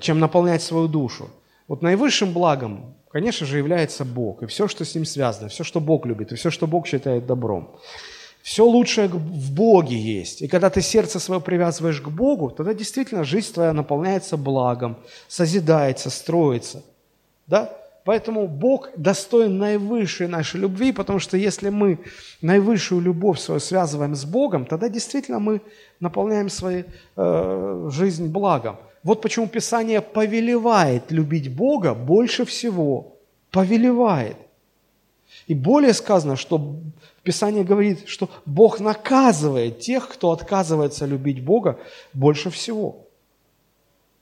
чем 0.00 0.18
наполнять 0.18 0.62
свою 0.62 0.86
душу. 0.86 1.30
Вот 1.66 1.82
наивысшим 1.82 2.32
благом, 2.32 2.94
конечно 3.10 3.46
же, 3.46 3.58
является 3.58 4.04
Бог, 4.04 4.42
и 4.42 4.46
все, 4.46 4.68
что 4.68 4.84
с 4.84 4.94
ним 4.94 5.06
связано, 5.06 5.48
все, 5.48 5.64
что 5.64 5.80
Бог 5.80 6.04
любит, 6.06 6.32
и 6.32 6.36
все, 6.36 6.50
что 6.50 6.66
Бог 6.66 6.86
считает 6.86 7.26
добром. 7.26 7.76
Все 8.42 8.66
лучшее 8.66 9.08
в 9.08 9.52
Боге 9.52 9.96
есть. 9.96 10.42
И 10.42 10.48
когда 10.48 10.68
ты 10.68 10.82
сердце 10.82 11.18
свое 11.18 11.40
привязываешь 11.40 12.02
к 12.02 12.08
Богу, 12.08 12.50
тогда 12.50 12.74
действительно 12.74 13.24
жизнь 13.24 13.54
твоя 13.54 13.72
наполняется 13.72 14.36
благом, 14.36 14.98
созидается, 15.28 16.10
строится. 16.10 16.82
Да? 17.46 17.74
Поэтому 18.04 18.46
Бог 18.46 18.90
достоин 18.96 19.58
наивысшей 19.58 20.28
нашей 20.28 20.60
любви, 20.60 20.92
потому 20.92 21.18
что 21.18 21.38
если 21.38 21.70
мы 21.70 21.98
наивысшую 22.42 23.00
любовь 23.00 23.40
свою 23.40 23.60
связываем 23.60 24.14
с 24.14 24.26
Богом, 24.26 24.66
тогда 24.66 24.90
действительно 24.90 25.38
мы 25.38 25.62
наполняем 26.00 26.50
свою 26.50 26.84
э, 27.16 27.88
жизнь 27.90 28.28
благом. 28.28 28.76
Вот 29.02 29.22
почему 29.22 29.46
Писание 29.46 30.02
повелевает 30.02 31.10
любить 31.12 31.54
Бога 31.54 31.94
больше 31.94 32.44
всего. 32.44 33.16
Повелевает. 33.50 34.36
И 35.46 35.54
более 35.54 35.94
сказано, 35.94 36.36
что 36.36 36.76
Писание 37.22 37.64
говорит, 37.64 38.06
что 38.06 38.28
Бог 38.44 38.80
наказывает 38.80 39.80
тех, 39.80 40.08
кто 40.08 40.30
отказывается 40.30 41.06
любить 41.06 41.42
Бога 41.42 41.78
больше 42.12 42.50
всего. 42.50 43.06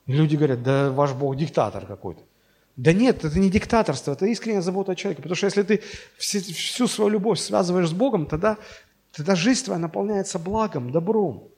И 0.07 0.13
люди 0.13 0.37
говорят, 0.37 0.63
да 0.63 0.91
ваш 0.91 1.13
Бог 1.13 1.37
диктатор 1.37 1.85
какой-то. 1.85 2.23
Да 2.77 2.93
нет, 2.93 3.25
это 3.25 3.39
не 3.39 3.51
диктаторство, 3.51 4.13
это 4.13 4.27
искренняя 4.27 4.63
забота 4.63 4.93
о 4.93 4.95
человеке. 4.95 5.23
Потому 5.23 5.37
что 5.37 5.47
если 5.47 5.63
ты 5.63 5.83
всю 6.17 6.87
свою 6.87 7.11
любовь 7.11 7.39
связываешь 7.39 7.91
с 7.91 7.93
Богом, 7.93 8.27
тогда, 8.27 8.57
тогда 9.13 9.35
жизнь 9.35 9.65
твоя 9.65 9.79
наполняется 9.79 10.39
благом, 10.39 10.91
добром. 10.91 11.49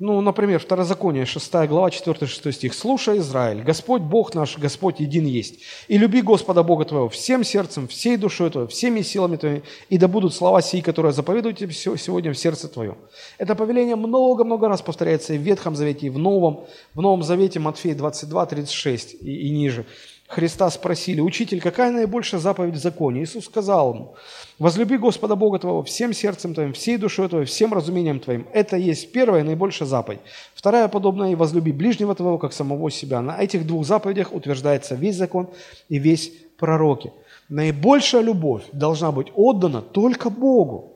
Ну, 0.00 0.20
например, 0.20 0.58
Второзаконие, 0.58 1.24
6 1.24 1.52
глава, 1.68 1.88
4-6 1.88 2.52
стих. 2.52 2.74
«Слушай, 2.74 3.18
Израиль, 3.18 3.62
Господь 3.62 4.02
Бог 4.02 4.34
наш, 4.34 4.58
Господь 4.58 4.98
един 4.98 5.24
есть. 5.24 5.60
И 5.86 5.96
люби 5.98 6.20
Господа 6.20 6.64
Бога 6.64 6.84
твоего 6.84 7.08
всем 7.08 7.44
сердцем, 7.44 7.86
всей 7.86 8.16
душой 8.16 8.50
твоей, 8.50 8.66
всеми 8.66 9.02
силами 9.02 9.36
твоими, 9.36 9.62
и 9.90 9.96
да 9.96 10.08
будут 10.08 10.34
слова 10.34 10.62
сии, 10.62 10.80
которые 10.80 11.12
заповедуют 11.12 11.58
тебе 11.58 11.72
сегодня 11.72 12.32
в 12.32 12.38
сердце 12.38 12.66
твоем». 12.66 12.96
Это 13.38 13.54
повеление 13.54 13.94
много-много 13.94 14.68
раз 14.68 14.82
повторяется 14.82 15.34
и 15.34 15.38
в 15.38 15.42
Ветхом 15.42 15.76
Завете, 15.76 16.06
и 16.06 16.10
в 16.10 16.18
Новом. 16.18 16.64
В 16.94 17.00
Новом 17.00 17.22
Завете 17.22 17.60
Матфея 17.60 17.94
22, 17.94 18.46
36 18.46 19.14
и, 19.22 19.46
и 19.46 19.50
ниже. 19.50 19.86
Христа 20.26 20.70
спросили, 20.70 21.20
«Учитель, 21.20 21.60
какая 21.60 21.90
наибольшая 21.90 22.40
заповедь 22.40 22.74
в 22.74 22.78
законе?» 22.78 23.22
Иисус 23.22 23.44
сказал 23.44 23.94
ему, 23.94 24.14
«Возлюби 24.58 24.96
Господа 24.96 25.36
Бога 25.36 25.58
твоего 25.58 25.82
всем 25.82 26.12
сердцем 26.14 26.54
твоим, 26.54 26.72
всей 26.72 26.96
душой 26.96 27.28
твоей, 27.28 27.44
всем 27.44 27.74
разумением 27.74 28.20
твоим. 28.20 28.46
Это 28.52 28.76
есть 28.76 29.12
первая 29.12 29.44
наибольшая 29.44 29.86
заповедь. 29.86 30.20
Вторая 30.54 30.88
подобная, 30.88 31.32
и 31.32 31.34
возлюби 31.34 31.72
ближнего 31.72 32.14
твоего, 32.14 32.38
как 32.38 32.52
самого 32.52 32.90
себя». 32.90 33.20
На 33.20 33.38
этих 33.40 33.66
двух 33.66 33.84
заповедях 33.84 34.32
утверждается 34.32 34.94
весь 34.94 35.16
закон 35.16 35.48
и 35.90 35.98
весь 35.98 36.32
пророки. 36.58 37.12
Наибольшая 37.50 38.22
любовь 38.22 38.62
должна 38.72 39.12
быть 39.12 39.28
отдана 39.34 39.82
только 39.82 40.30
Богу. 40.30 40.94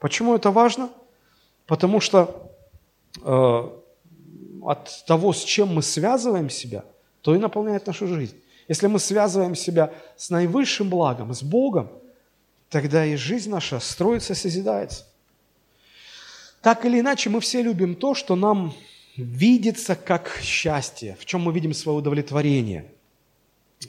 Почему 0.00 0.34
это 0.34 0.50
важно? 0.50 0.90
Потому 1.66 2.00
что 2.00 2.50
э, 3.22 3.68
от 4.64 5.04
того, 5.06 5.32
с 5.32 5.44
чем 5.44 5.74
мы 5.74 5.82
связываем 5.82 6.50
себя, 6.50 6.84
то 7.22 7.34
и 7.34 7.38
наполняет 7.38 7.86
нашу 7.86 8.08
жизнь. 8.08 8.34
Если 8.68 8.86
мы 8.86 8.98
связываем 8.98 9.54
себя 9.54 9.92
с 10.16 10.30
наивысшим 10.30 10.90
благом, 10.90 11.34
с 11.34 11.42
Богом, 11.42 11.90
тогда 12.68 13.04
и 13.04 13.16
жизнь 13.16 13.50
наша 13.50 13.80
строится, 13.80 14.34
созидается. 14.34 15.06
Так 16.60 16.84
или 16.84 17.00
иначе, 17.00 17.30
мы 17.30 17.40
все 17.40 17.62
любим 17.62 17.94
то, 17.94 18.14
что 18.14 18.36
нам 18.36 18.74
видится 19.16 19.96
как 19.96 20.38
счастье, 20.42 21.16
в 21.18 21.24
чем 21.24 21.42
мы 21.42 21.52
видим 21.52 21.72
свое 21.72 21.98
удовлетворение. 21.98 22.92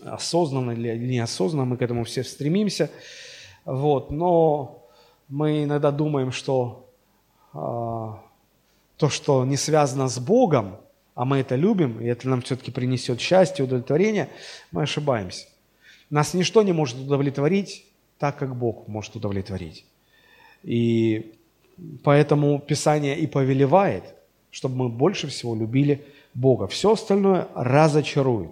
Осознанно 0.04 0.72
или 0.72 0.98
неосознанно 0.98 1.66
мы 1.66 1.78
к 1.78 1.82
этому 1.82 2.06
все 2.06 2.24
стремимся. 2.24 2.90
Вот. 3.66 4.12
Но 4.12 4.88
мы 5.28 5.64
иногда 5.64 5.92
думаем, 5.92 6.32
что 6.32 6.90
а, 7.54 8.22
то, 8.98 9.10
что 9.10 9.46
не 9.46 9.58
связано 9.58 10.08
с 10.08 10.20
Богом, 10.20 10.78
а 11.20 11.26
мы 11.26 11.40
это 11.40 11.58
любим, 11.58 12.00
и 12.00 12.06
это 12.06 12.30
нам 12.30 12.42
все-таки 12.42 12.72
принесет 12.72 13.20
счастье, 13.20 13.66
удовлетворение, 13.66 14.30
мы 14.72 14.84
ошибаемся. 14.84 15.48
Нас 16.10 16.34
ничто 16.34 16.64
не 16.64 16.72
может 16.72 16.98
удовлетворить 16.98 17.86
так, 18.20 18.38
как 18.38 18.56
Бог 18.56 18.88
может 18.88 19.18
удовлетворить. 19.18 19.86
И 20.64 21.36
поэтому 22.06 22.60
Писание 22.60 23.20
и 23.20 23.28
повелевает, 23.28 24.16
чтобы 24.50 24.78
мы 24.78 24.88
больше 24.88 25.28
всего 25.28 25.56
любили 25.56 26.06
Бога. 26.34 26.68
Все 26.68 26.94
остальное 26.94 27.50
разочарует. 27.54 28.52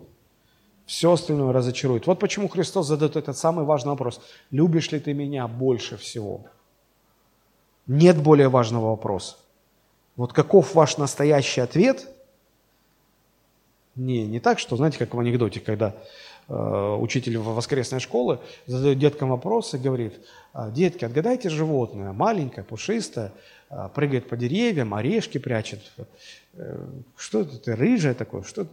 Все 0.86 1.14
остальное 1.14 1.54
разочарует. 1.54 2.06
Вот 2.06 2.20
почему 2.20 2.50
Христос 2.50 2.88
задает 2.88 3.16
этот 3.16 3.38
самый 3.38 3.64
важный 3.64 3.92
вопрос. 3.92 4.20
Любишь 4.52 4.92
ли 4.92 5.00
ты 5.00 5.14
меня 5.14 5.48
больше 5.48 5.96
всего? 5.96 6.42
Нет 7.88 8.22
более 8.22 8.50
важного 8.50 8.88
вопроса. 8.88 9.38
Вот 10.18 10.34
каков 10.34 10.76
ваш 10.76 10.98
настоящий 10.98 11.62
ответ– 11.62 12.10
не, 13.98 14.26
не 14.26 14.40
так, 14.40 14.60
что, 14.60 14.78
знаете, 14.78 14.98
как 14.98 15.14
в 15.14 15.20
анекдоте, 15.20 15.60
когда 15.60 15.96
э, 16.48 16.98
учитель 17.00 17.38
воскресной 17.38 18.00
школы 18.00 18.40
задает 18.66 19.00
деткам 19.00 19.30
вопрос 19.30 19.74
и 19.74 19.78
говорит, 19.78 20.14
«А, 20.54 20.72
детки, 20.72 21.04
отгадайте 21.04 21.50
животное, 21.50 22.14
маленькое, 22.14 22.64
пушистое, 22.64 23.34
э, 23.70 23.90
прыгает 23.94 24.30
по 24.30 24.38
деревьям, 24.38 24.94
орешки 24.94 25.38
прячет. 25.38 25.82
Э, 26.54 26.86
что 27.18 27.42
это 27.42 27.58
ты, 27.58 27.76
рыжее 27.76 28.14
такое? 28.14 28.44
Что 28.44 28.68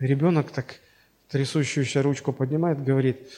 Ребенок 0.00 0.50
так 0.50 0.80
трясущуюся 1.28 2.02
ручку 2.02 2.32
поднимает, 2.32 2.82
говорит, 2.82 3.28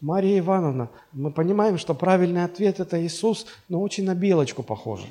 Мария 0.00 0.38
Ивановна, 0.38 0.88
мы 1.12 1.32
понимаем, 1.32 1.76
что 1.76 1.92
правильный 1.94 2.44
ответ 2.44 2.78
это 2.78 3.04
Иисус, 3.04 3.46
но 3.68 3.82
очень 3.82 4.04
на 4.04 4.14
белочку 4.14 4.62
похоже. 4.62 5.06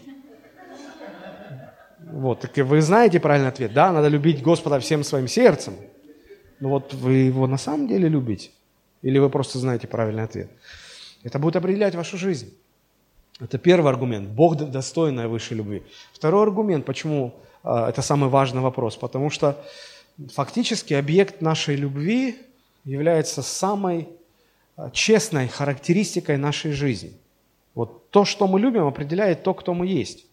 Вот, 2.14 2.42
так 2.42 2.56
вы 2.58 2.80
знаете 2.82 3.20
правильный 3.20 3.50
ответ. 3.50 3.74
Да, 3.74 3.92
надо 3.92 4.08
любить 4.08 4.44
Господа 4.44 4.80
всем 4.80 5.04
своим 5.04 5.28
сердцем. 5.28 5.74
Но 6.60 6.70
вот 6.70 6.94
вы 6.94 7.14
его 7.14 7.48
на 7.48 7.58
самом 7.58 7.88
деле 7.88 8.08
любите? 8.08 8.52
Или 9.02 9.18
вы 9.18 9.32
просто 9.32 9.58
знаете 9.58 9.88
правильный 9.88 10.24
ответ? 10.24 10.52
Это 11.24 11.40
будет 11.40 11.56
определять 11.56 11.96
вашу 11.96 12.18
жизнь. 12.18 12.54
Это 13.40 13.58
первый 13.58 13.90
аргумент. 13.90 14.30
Бог 14.30 14.58
достоин 14.58 15.16
наивысшей 15.16 15.58
любви. 15.58 15.82
Второй 16.14 16.44
аргумент, 16.44 16.86
почему 16.86 17.34
э, 17.64 17.88
это 17.90 18.04
самый 18.04 18.30
важный 18.30 18.62
вопрос. 18.62 18.96
Потому 18.96 19.32
что 19.32 19.66
фактически 20.34 20.94
объект 20.94 21.42
нашей 21.42 21.76
любви 21.76 22.38
является 22.86 23.42
самой 23.42 24.08
э, 24.78 24.90
честной 24.94 25.48
характеристикой 25.48 26.38
нашей 26.38 26.74
жизни. 26.74 27.14
Вот 27.74 28.12
то, 28.12 28.24
что 28.24 28.48
мы 28.48 28.60
любим, 28.60 28.86
определяет 28.86 29.42
то, 29.42 29.56
кто 29.56 29.74
мы 29.74 29.88
есть. 29.88 30.28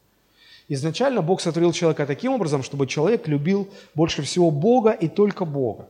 Изначально 0.72 1.20
Бог 1.20 1.40
сотворил 1.40 1.72
человека 1.72 2.06
таким 2.06 2.32
образом, 2.32 2.62
чтобы 2.62 2.86
человек 2.86 3.26
любил 3.26 3.68
больше 3.96 4.22
всего 4.22 4.52
Бога 4.52 4.92
и 4.92 5.08
только 5.08 5.44
Бога. 5.44 5.88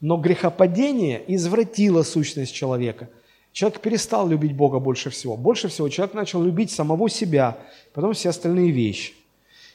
Но 0.00 0.16
грехопадение 0.16 1.22
извратило 1.26 2.02
сущность 2.02 2.54
человека. 2.54 3.10
Человек 3.52 3.80
перестал 3.80 4.26
любить 4.26 4.56
Бога 4.56 4.78
больше 4.78 5.10
всего. 5.10 5.36
Больше 5.36 5.68
всего 5.68 5.90
человек 5.90 6.14
начал 6.14 6.42
любить 6.42 6.70
самого 6.70 7.10
себя, 7.10 7.58
потом 7.92 8.14
все 8.14 8.30
остальные 8.30 8.70
вещи. 8.70 9.12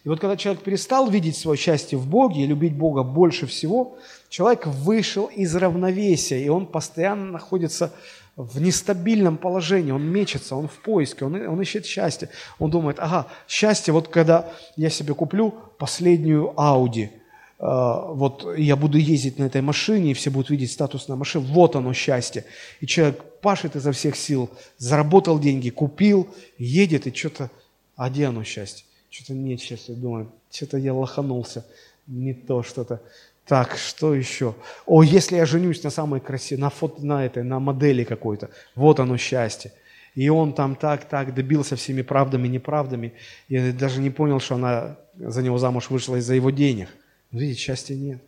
И 0.04 0.10
вот 0.10 0.20
когда 0.20 0.36
человек 0.36 0.64
перестал 0.64 1.12
видеть 1.12 1.38
свое 1.38 1.56
счастье 1.56 1.96
в 1.96 2.08
Боге 2.08 2.42
и 2.42 2.48
любить 2.48 2.74
Бога 2.74 3.04
больше 3.04 3.46
всего, 3.46 4.00
человек 4.30 4.66
вышел 4.66 5.28
из 5.28 5.56
равновесия, 5.56 6.44
и 6.44 6.50
он 6.50 6.66
постоянно 6.66 7.32
находится 7.32 7.94
в 8.36 8.60
нестабильном 8.60 9.38
положении, 9.38 9.92
он 9.92 10.04
мечется, 10.04 10.56
он 10.56 10.68
в 10.68 10.80
поиске, 10.80 11.26
он, 11.26 11.36
он 11.36 11.62
ищет 11.62 11.86
счастье. 11.86 12.30
Он 12.60 12.72
думает, 12.72 12.98
ага, 13.00 13.28
счастье, 13.48 13.94
вот 13.94 14.08
когда 14.08 14.52
я 14.76 14.90
себе 14.90 15.14
куплю 15.14 15.54
последнюю 15.78 16.60
Ауди, 16.60 17.12
вот 17.60 18.58
я 18.58 18.76
буду 18.76 18.98
ездить 18.98 19.40
на 19.40 19.44
этой 19.44 19.62
машине, 19.62 20.12
и 20.12 20.14
все 20.14 20.30
будут 20.30 20.50
видеть 20.50 20.72
статус 20.72 21.08
на 21.08 21.16
машине, 21.16 21.46
вот 21.48 21.76
оно 21.76 21.94
счастье. 21.94 22.44
И 22.82 22.88
человек 22.88 23.24
пашет 23.40 23.76
изо 23.76 23.92
всех 23.92 24.18
сил, 24.18 24.50
заработал 24.78 25.40
деньги, 25.40 25.70
купил, 25.70 26.28
едет, 26.58 27.08
и 27.08 27.14
что-то, 27.16 27.52
а 27.96 28.10
где 28.10 28.26
оно 28.26 28.44
счастье? 28.44 28.86
Что-то 29.10 29.34
нет 29.34 29.62
счастья, 29.62 29.94
думаю, 29.94 30.32
что-то 30.52 30.78
я 30.78 30.94
лоханулся, 30.94 31.66
не 32.08 32.34
то 32.34 32.64
что-то. 32.64 33.02
Так, 33.46 33.78
что 33.78 34.16
еще? 34.16 34.56
О, 34.86 35.04
если 35.04 35.36
я 35.36 35.46
женюсь 35.46 35.84
на 35.84 35.90
самой 35.90 36.22
красивой, 36.22 36.62
на, 36.62 36.70
фото, 36.70 37.06
на 37.06 37.26
этой, 37.26 37.44
на 37.44 37.60
модели 37.60 38.04
какой-то, 38.04 38.50
вот 38.76 39.00
оно 39.00 39.18
счастье. 39.18 39.74
И 40.16 40.30
он 40.30 40.54
там 40.54 40.76
так, 40.76 41.06
так 41.06 41.34
добился 41.34 41.76
всеми 41.76 42.04
правдами, 42.04 42.48
неправдами. 42.48 43.14
И 43.50 43.72
даже 43.72 44.00
не 44.00 44.12
понял, 44.12 44.40
что 44.40 44.56
она 44.56 44.98
за 45.16 45.42
него 45.42 45.58
замуж 45.58 45.90
вышла 45.90 46.18
из-за 46.18 46.36
его 46.36 46.52
денег. 46.52 46.90
Но 47.32 47.40
видите, 47.40 47.60
счастья 47.60 47.96
нет. 47.96 48.22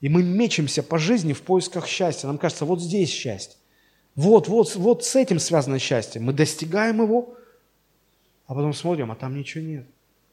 И 0.00 0.08
мы 0.08 0.22
мечемся 0.22 0.82
по 0.82 0.98
жизни 0.98 1.32
в 1.32 1.42
поисках 1.42 1.86
счастья. 1.86 2.26
Нам 2.26 2.38
кажется, 2.38 2.64
вот 2.64 2.80
здесь 2.80 3.08
счастье. 3.08 3.56
Вот, 4.14 4.46
вот, 4.48 4.74
вот 4.74 5.04
с 5.04 5.16
этим 5.16 5.38
связано 5.38 5.78
счастье. 5.78 6.20
Мы 6.20 6.32
достигаем 6.32 7.00
его, 7.00 7.34
а 8.46 8.54
потом 8.54 8.74
смотрим, 8.74 9.10
а 9.10 9.14
там 9.14 9.36
ничего 9.36 9.64
нет. 9.64 9.86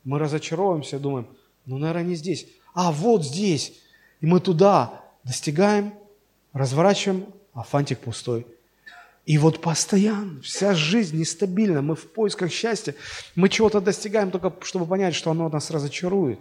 Мы 0.04 0.20
разочаровываемся, 0.20 1.00
думаем, 1.00 1.28
ну, 1.66 1.78
наверное, 1.78 2.04
не 2.04 2.16
здесь. 2.16 2.47
А, 2.82 2.94
вот 2.94 3.26
здесь. 3.26 3.74
И 4.22 4.26
мы 4.26 4.40
туда 4.40 5.04
достигаем, 5.26 5.94
разворачиваем, 6.54 7.26
а 7.54 7.64
фантик 7.64 8.00
пустой. 8.00 8.48
И 9.26 9.38
вот 9.38 9.60
постоянно, 9.60 10.42
вся 10.42 10.74
жизнь 10.74 11.20
нестабильна, 11.20 11.82
мы 11.82 11.98
в 11.98 12.10
поисках 12.14 12.54
счастья, 12.54 12.96
мы 13.36 13.50
чего-то 13.50 13.82
достигаем 13.82 14.32
только, 14.32 14.54
чтобы 14.62 14.86
понять, 14.86 15.14
что 15.14 15.32
оно 15.32 15.50
нас 15.50 15.72
разочарует. 15.72 16.40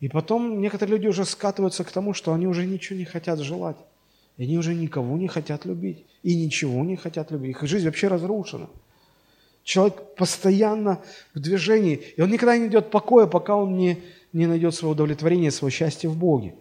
И 0.00 0.08
потом 0.08 0.60
некоторые 0.60 0.96
люди 0.96 1.06
уже 1.06 1.24
скатываются 1.24 1.84
к 1.84 1.92
тому, 1.92 2.14
что 2.14 2.32
они 2.34 2.48
уже 2.48 2.66
ничего 2.66 2.98
не 2.98 3.04
хотят 3.04 3.38
желать. 3.38 3.76
И 4.38 4.42
они 4.42 4.58
уже 4.58 4.74
никого 4.74 5.16
не 5.16 5.28
хотят 5.28 5.66
любить. 5.66 6.04
И 6.24 6.34
ничего 6.34 6.84
не 6.84 6.96
хотят 6.96 7.30
любить. 7.30 7.50
Их 7.50 7.62
жизнь 7.62 7.84
вообще 7.84 8.08
разрушена. 8.08 8.68
Человек 9.62 10.16
постоянно 10.16 11.00
в 11.32 11.38
движении. 11.38 11.94
И 12.16 12.20
он 12.20 12.30
никогда 12.30 12.56
не 12.56 12.66
идет 12.66 12.90
покоя, 12.90 13.26
пока 13.26 13.54
он 13.54 13.76
не, 13.76 14.02
не 14.32 14.46
найдет 14.46 14.74
свое 14.74 14.92
удовлетворение, 14.92 15.50
свое 15.50 15.72
счастье 15.72 16.08
в 16.08 16.16
Боге. 16.16 16.54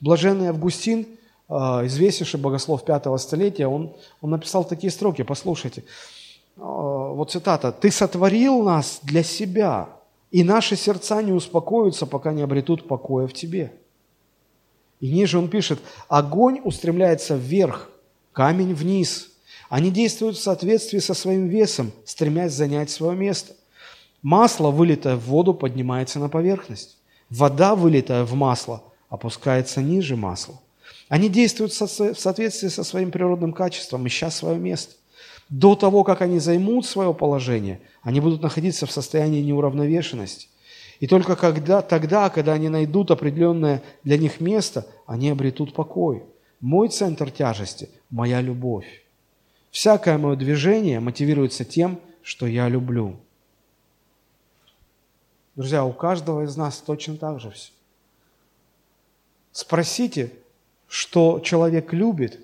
Блаженный 0.00 0.48
Августин, 0.48 1.06
а, 1.48 1.86
известнейший 1.86 2.40
богослов 2.40 2.84
пятого 2.84 3.16
столетия, 3.16 3.66
он, 3.66 3.92
он 4.20 4.30
написал 4.30 4.64
такие 4.64 4.90
строки, 4.90 5.22
послушайте. 5.22 5.84
А, 6.56 6.62
вот 7.12 7.30
цитата. 7.30 7.72
«Ты 7.72 7.90
сотворил 7.90 8.62
нас 8.62 9.00
для 9.02 9.22
себя, 9.22 9.88
и 10.30 10.42
наши 10.42 10.76
сердца 10.76 11.22
не 11.22 11.32
успокоятся, 11.32 12.06
пока 12.06 12.32
не 12.32 12.42
обретут 12.42 12.88
покоя 12.88 13.26
в 13.26 13.32
тебе». 13.32 13.72
И 15.00 15.12
ниже 15.12 15.38
он 15.38 15.48
пишет, 15.48 15.78
огонь 16.08 16.60
устремляется 16.64 17.36
вверх, 17.36 17.90
камень 18.32 18.74
вниз. 18.74 19.30
Они 19.68 19.90
действуют 19.90 20.36
в 20.36 20.42
соответствии 20.42 21.00
со 21.00 21.12
своим 21.12 21.48
весом, 21.48 21.92
стремясь 22.04 22.52
занять 22.52 22.90
свое 22.90 23.16
место. 23.16 23.54
Масло, 24.22 24.70
вылитое 24.70 25.16
в 25.16 25.26
воду, 25.26 25.52
поднимается 25.54 26.18
на 26.18 26.28
поверхность. 26.28 26.96
Вода, 27.30 27.74
вылитая 27.74 28.24
в 28.24 28.34
масло, 28.34 28.82
опускается 29.08 29.82
ниже 29.82 30.16
масла. 30.16 30.60
Они 31.08 31.28
действуют 31.28 31.72
в 31.72 32.18
соответствии 32.18 32.68
со 32.68 32.84
своим 32.84 33.10
природным 33.10 33.52
качеством, 33.52 34.06
ища 34.06 34.30
свое 34.30 34.58
место. 34.58 34.94
До 35.48 35.76
того, 35.76 36.02
как 36.02 36.22
они 36.22 36.40
займут 36.40 36.86
свое 36.86 37.14
положение, 37.14 37.80
они 38.02 38.20
будут 38.20 38.42
находиться 38.42 38.86
в 38.86 38.90
состоянии 38.90 39.42
неуравновешенности. 39.42 40.48
И 40.98 41.06
только 41.06 41.36
когда, 41.36 41.82
тогда, 41.82 42.30
когда 42.30 42.54
они 42.54 42.68
найдут 42.68 43.10
определенное 43.10 43.82
для 44.02 44.18
них 44.18 44.40
место, 44.40 44.86
они 45.06 45.28
обретут 45.30 45.74
покой. 45.74 46.24
Мой 46.60 46.88
центр 46.88 47.30
тяжести– 47.30 47.90
моя 48.10 48.40
любовь. 48.40 49.04
Всякое 49.70 50.16
мое 50.16 50.36
движение 50.36 51.00
мотивируется 51.00 51.64
тем, 51.64 52.00
что 52.22 52.46
я 52.46 52.68
люблю. 52.68 53.16
Друзья, 55.56 55.84
у 55.84 55.92
каждого 55.92 56.44
из 56.44 56.54
нас 56.56 56.78
точно 56.78 57.16
так 57.16 57.40
же 57.40 57.50
все. 57.50 57.72
Спросите, 59.52 60.32
что 60.86 61.40
человек 61.40 61.94
любит, 61.94 62.40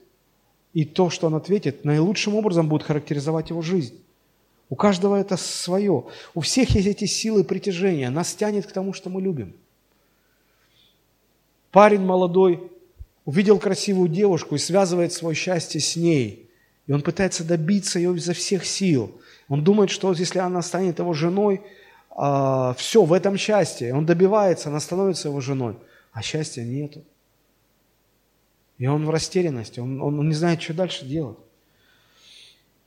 и 0.72 0.86
то, 0.86 1.10
что 1.10 1.26
он 1.26 1.34
ответит, 1.34 1.84
наилучшим 1.84 2.34
образом 2.34 2.68
будет 2.68 2.82
характеризовать 2.82 3.50
его 3.50 3.60
жизнь. 3.60 4.02
У 4.70 4.74
каждого 4.74 5.16
это 5.16 5.36
свое. 5.36 6.06
У 6.32 6.40
всех 6.40 6.70
есть 6.70 6.86
эти 6.86 7.04
силы 7.04 7.44
притяжения. 7.44 8.08
Нас 8.08 8.34
тянет 8.34 8.66
к 8.66 8.72
тому, 8.72 8.94
что 8.94 9.10
мы 9.10 9.20
любим. 9.20 9.52
Парень 11.70 12.00
молодой 12.00 12.70
увидел 13.26 13.58
красивую 13.58 14.08
девушку 14.08 14.54
и 14.54 14.58
связывает 14.58 15.12
свое 15.12 15.34
счастье 15.34 15.78
с 15.78 15.94
ней. 15.94 16.48
И 16.86 16.92
он 16.92 17.02
пытается 17.02 17.44
добиться 17.44 17.98
ее 17.98 18.16
изо 18.16 18.32
всех 18.32 18.64
сил. 18.64 19.12
Он 19.48 19.62
думает, 19.62 19.90
что 19.90 20.10
если 20.14 20.38
она 20.38 20.62
станет 20.62 20.98
его 20.98 21.12
женой, 21.12 21.60
а, 22.14 22.74
все, 22.74 23.04
в 23.04 23.12
этом 23.12 23.36
счастье. 23.36 23.94
Он 23.94 24.06
добивается, 24.06 24.68
она 24.68 24.80
становится 24.80 25.28
его 25.28 25.40
женой. 25.40 25.76
А 26.12 26.22
счастья 26.22 26.62
нету. 26.62 27.02
И 28.78 28.86
он 28.86 29.06
в 29.06 29.10
растерянности, 29.10 29.80
он, 29.80 30.02
он, 30.02 30.18
он 30.18 30.28
не 30.28 30.34
знает, 30.34 30.60
что 30.60 30.74
дальше 30.74 31.06
делать. 31.06 31.38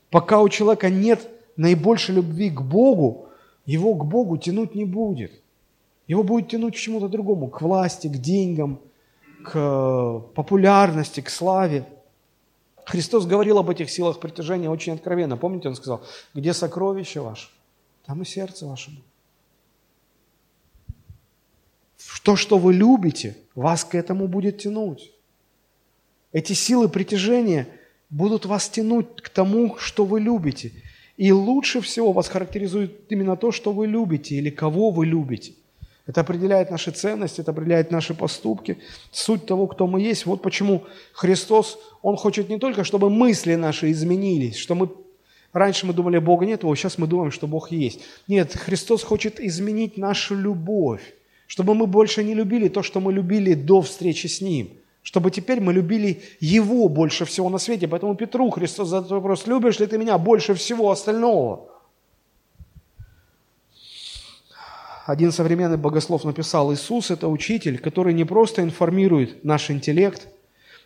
Пока 0.09 0.41
у 0.41 0.49
человека 0.49 0.89
нет 0.89 1.27
наибольшей 1.55 2.15
любви 2.15 2.49
к 2.49 2.61
Богу, 2.61 3.29
его 3.65 3.95
к 3.95 4.05
Богу 4.05 4.37
тянуть 4.37 4.75
не 4.75 4.85
будет. 4.85 5.31
Его 6.07 6.21
будет 6.21 6.49
тянуть 6.49 6.75
к 6.75 6.77
чему-то 6.77 7.07
другому, 7.07 7.47
к 7.47 7.61
власти, 7.61 8.07
к 8.07 8.17
деньгам, 8.17 8.79
к 9.43 10.19
популярности, 10.35 11.21
к 11.21 11.29
славе. 11.29 11.85
Христос 12.85 13.25
говорил 13.25 13.57
об 13.57 13.69
этих 13.71 13.89
силах 13.89 14.19
притяжения 14.19 14.69
очень 14.69 14.93
откровенно. 14.93 15.37
Помните, 15.37 15.69
Он 15.69 15.75
сказал, 15.75 16.03
где 16.35 16.53
сокровище 16.53 17.21
ваше, 17.21 17.49
там 18.05 18.21
и 18.21 18.25
сердце 18.25 18.67
ваше 18.67 18.91
будет. 18.91 19.14
То, 22.25 22.35
что 22.35 22.57
вы 22.57 22.73
любите, 22.73 23.37
вас 23.53 23.85
к 23.85 23.93
этому 23.93 24.27
будет 24.27 24.57
тянуть. 24.57 25.11
Эти 26.33 26.53
силы 26.53 26.89
притяжения 26.89 27.67
будут 28.09 28.47
вас 28.47 28.67
тянуть 28.67 29.21
к 29.21 29.29
тому, 29.29 29.77
что 29.77 30.05
вы 30.05 30.19
любите. 30.19 30.71
И 31.17 31.31
лучше 31.31 31.81
всего 31.81 32.13
вас 32.13 32.27
характеризует 32.27 32.91
именно 33.09 33.37
то, 33.37 33.51
что 33.51 33.71
вы 33.71 33.85
любите 33.85 34.33
или 34.33 34.49
кого 34.49 34.89
вы 34.89 35.05
любите. 35.05 35.53
Это 36.07 36.21
определяет 36.21 36.71
наши 36.71 36.89
ценности, 36.89 37.41
это 37.41 37.51
определяет 37.51 37.91
наши 37.91 38.15
поступки, 38.15 38.79
суть 39.11 39.45
того, 39.45 39.67
кто 39.67 39.85
мы 39.85 40.01
есть. 40.01 40.25
Вот 40.25 40.41
почему 40.41 40.83
Христос, 41.13 41.77
Он 42.01 42.17
хочет 42.17 42.49
не 42.49 42.57
только, 42.57 42.83
чтобы 42.83 43.11
мысли 43.11 43.53
наши 43.53 43.91
изменились, 43.91 44.55
что 44.55 44.73
мы 44.73 44.89
Раньше 45.53 45.85
мы 45.85 45.93
думали, 45.93 46.17
Бога 46.17 46.47
нет, 46.47 46.65
а 46.65 46.75
сейчас 46.75 46.97
мы 46.97 47.05
думаем, 47.05 47.31
что 47.31 47.47
Бог 47.47 47.71
есть. 47.71 48.01
Нет, 48.27 48.53
Христос 48.53 49.03
хочет 49.03 49.39
изменить 49.39 49.95
нашу 49.95 50.35
любовь, 50.35 51.13
чтобы 51.47 51.75
мы 51.75 51.87
больше 51.87 52.23
не 52.23 52.33
любили 52.33 52.67
то, 52.67 52.83
что 52.83 52.99
мы 52.99 53.13
любили 53.13 53.53
до 53.53 53.81
встречи 53.81 54.27
с 54.27 54.41
Ним– 54.41 54.69
чтобы 55.05 55.29
теперь 55.29 55.61
мы 55.61 55.71
любили 55.71 56.23
Его 56.39 56.89
больше 56.89 57.25
всего 57.25 57.49
на 57.49 57.59
свете. 57.59 57.87
Поэтому 57.87 58.15
Петру 58.15 58.49
Христос 58.49 58.89
задает 58.89 59.11
вопрос, 59.11 59.45
любишь 59.45 59.79
ли 59.79 59.85
ты 59.85 59.99
меня 59.99 60.17
больше 60.17 60.55
всего 60.55 60.89
остального? 60.89 61.69
Один 65.05 65.31
современный 65.31 65.77
богослов 65.77 66.23
написал, 66.23 66.73
Иисус– 66.73 67.11
это 67.11 67.27
учитель, 67.27 67.77
который 67.77 68.15
не 68.15 68.25
просто 68.25 68.63
информирует 68.63 69.43
наш 69.43 69.69
интеллект, 69.69 70.27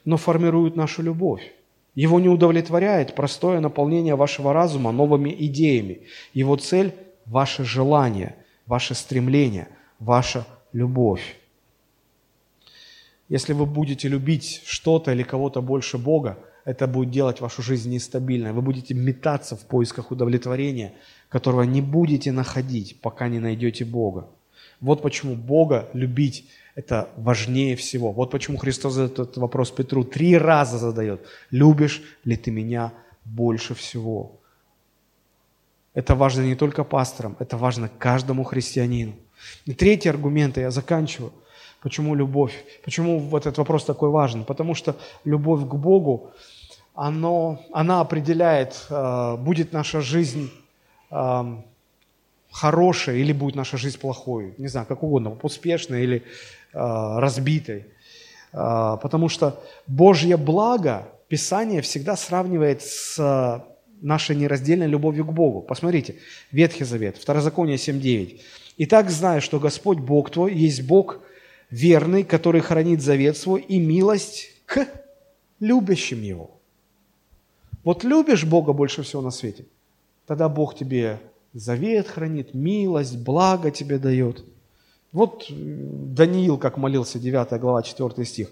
но 0.04 0.18
формирует 0.18 0.76
нашу 0.76 1.02
любовь. 1.02 1.54
Его 1.96 2.20
не 2.20 2.28
удовлетворяет 2.28 3.16
простое 3.16 3.62
наполнение 3.62 4.16
вашего 4.16 4.52
разума 4.52 4.92
новыми 4.92 5.34
идеями. 5.40 6.02
Его 6.34 6.58
цель– 6.58 6.94
ваше 7.26 7.64
желание, 7.64 8.36
ваше 8.66 8.96
стремление, 8.96 9.70
ваша 10.00 10.46
любовь. 10.74 11.38
Если 13.28 13.54
вы 13.54 13.66
будете 13.66 14.08
любить 14.08 14.62
что-то 14.66 15.12
или 15.12 15.24
кого-то 15.24 15.62
больше 15.62 15.98
Бога, 15.98 16.40
это 16.66 16.88
будет 16.88 17.12
делать 17.12 17.42
вашу 17.42 17.62
жизнь 17.62 17.90
нестабильной. 17.92 18.52
Вы 18.52 18.62
будете 18.62 18.94
метаться 18.94 19.56
в 19.56 19.66
поисках 19.66 20.12
удовлетворения, 20.12 20.94
которого 21.30 21.64
не 21.64 21.82
будете 21.82 22.32
находить, 22.32 23.00
пока 23.02 23.28
не 23.28 23.40
найдете 23.40 23.86
Бога. 23.86 24.28
Вот 24.82 25.02
почему 25.02 25.36
Бога 25.36 25.90
любить– 25.94 26.50
это 26.76 27.10
важнее 27.18 27.76
всего. 27.76 28.12
Вот 28.12 28.32
почему 28.32 28.58
Христос 28.58 28.98
этот 28.98 29.38
вопрос 29.38 29.72
Петру, 29.72 30.04
три 30.04 30.38
раза 30.38 30.78
задает. 30.78 31.22
«Любишь 31.52 32.02
ли 32.24 32.36
ты 32.36 32.52
меня 32.52 32.94
больше 33.26 33.76
всего?» 33.76 34.40
Это 35.94 36.16
важно 36.16 36.42
не 36.42 36.56
только 36.56 36.84
пасторам, 36.84 37.36
это 37.40 37.58
важно 37.58 37.90
каждому 37.90 38.44
христианину. 38.44 39.16
И 39.66 39.74
третий 39.74 40.10
аргумент, 40.10 40.58
и 40.58 40.62
я 40.62 40.72
заканчиваю– 40.72 41.34
Почему 41.82 42.14
любовь? 42.16 42.66
Почему 42.84 43.20
вот 43.20 43.46
этот 43.46 43.58
вопрос 43.58 43.86
такой 43.86 44.10
важен? 44.10 44.44
Потому 44.44 44.76
что 44.76 44.96
любовь 45.24 45.62
к 45.62 45.76
Богу, 45.76 46.32
оно, 46.94 47.62
она 47.72 48.02
определяет, 48.02 48.86
э, 48.90 49.38
будет 49.38 49.72
наша 49.72 50.02
жизнь 50.02 50.52
э, 51.10 51.56
хорошей 52.52 53.22
или 53.22 53.32
будет 53.32 53.56
наша 53.56 53.78
жизнь 53.78 53.98
плохой, 53.98 54.56
не 54.58 54.68
знаю, 54.68 54.88
как 54.88 55.04
угодно, 55.04 55.38
успешной 55.42 56.04
или 56.04 56.18
э, 56.18 56.24
разбитой. 56.74 57.86
Э, 58.52 58.98
потому 59.02 59.30
что 59.30 59.64
Божье 59.88 60.36
благо 60.36 61.08
Писание 61.30 61.82
всегда 61.82 62.18
сравнивает 62.18 62.82
с 62.82 63.64
нашей 64.02 64.36
нераздельной 64.36 64.88
любовью 64.88 65.24
к 65.26 65.32
Богу. 65.32 65.62
Посмотрите, 65.62 66.16
Ветхий 66.52 66.84
Завет, 66.84 67.18
Второзаконие 67.18 67.78
7.9. 67.78 68.42
«Итак, 68.82 69.10
знай, 69.10 69.42
что 69.42 69.60
Господь 69.60 70.00
Бог 70.00 70.32
твой 70.32 70.56
есть 70.56 70.88
Бог 70.88 71.20
верный, 71.70 72.24
который 72.24 72.62
хранит 72.62 73.02
завет 73.02 73.36
свой 73.36 73.62
и 73.62 73.78
милость 73.78 74.54
к 74.66 74.88
любящим 75.60 76.22
Его». 76.24 76.50
Вот 77.84 78.06
любишь 78.06 78.46
Бога 78.46 78.72
больше 78.72 79.04
всего 79.04 79.22
на 79.22 79.32
свете, 79.32 79.66
тогда 80.26 80.48
Бог 80.48 80.76
тебе 80.78 81.20
завет 81.54 82.08
хранит, 82.08 82.54
милость, 82.54 83.18
благо 83.18 83.70
тебе 83.70 83.98
дает. 83.98 84.46
Вот 85.12 85.48
Даниил, 85.50 86.58
как 86.58 86.78
молился, 86.78 87.20
9 87.20 87.60
глава, 87.60 87.84
4 87.84 88.26
стих. 88.26 88.48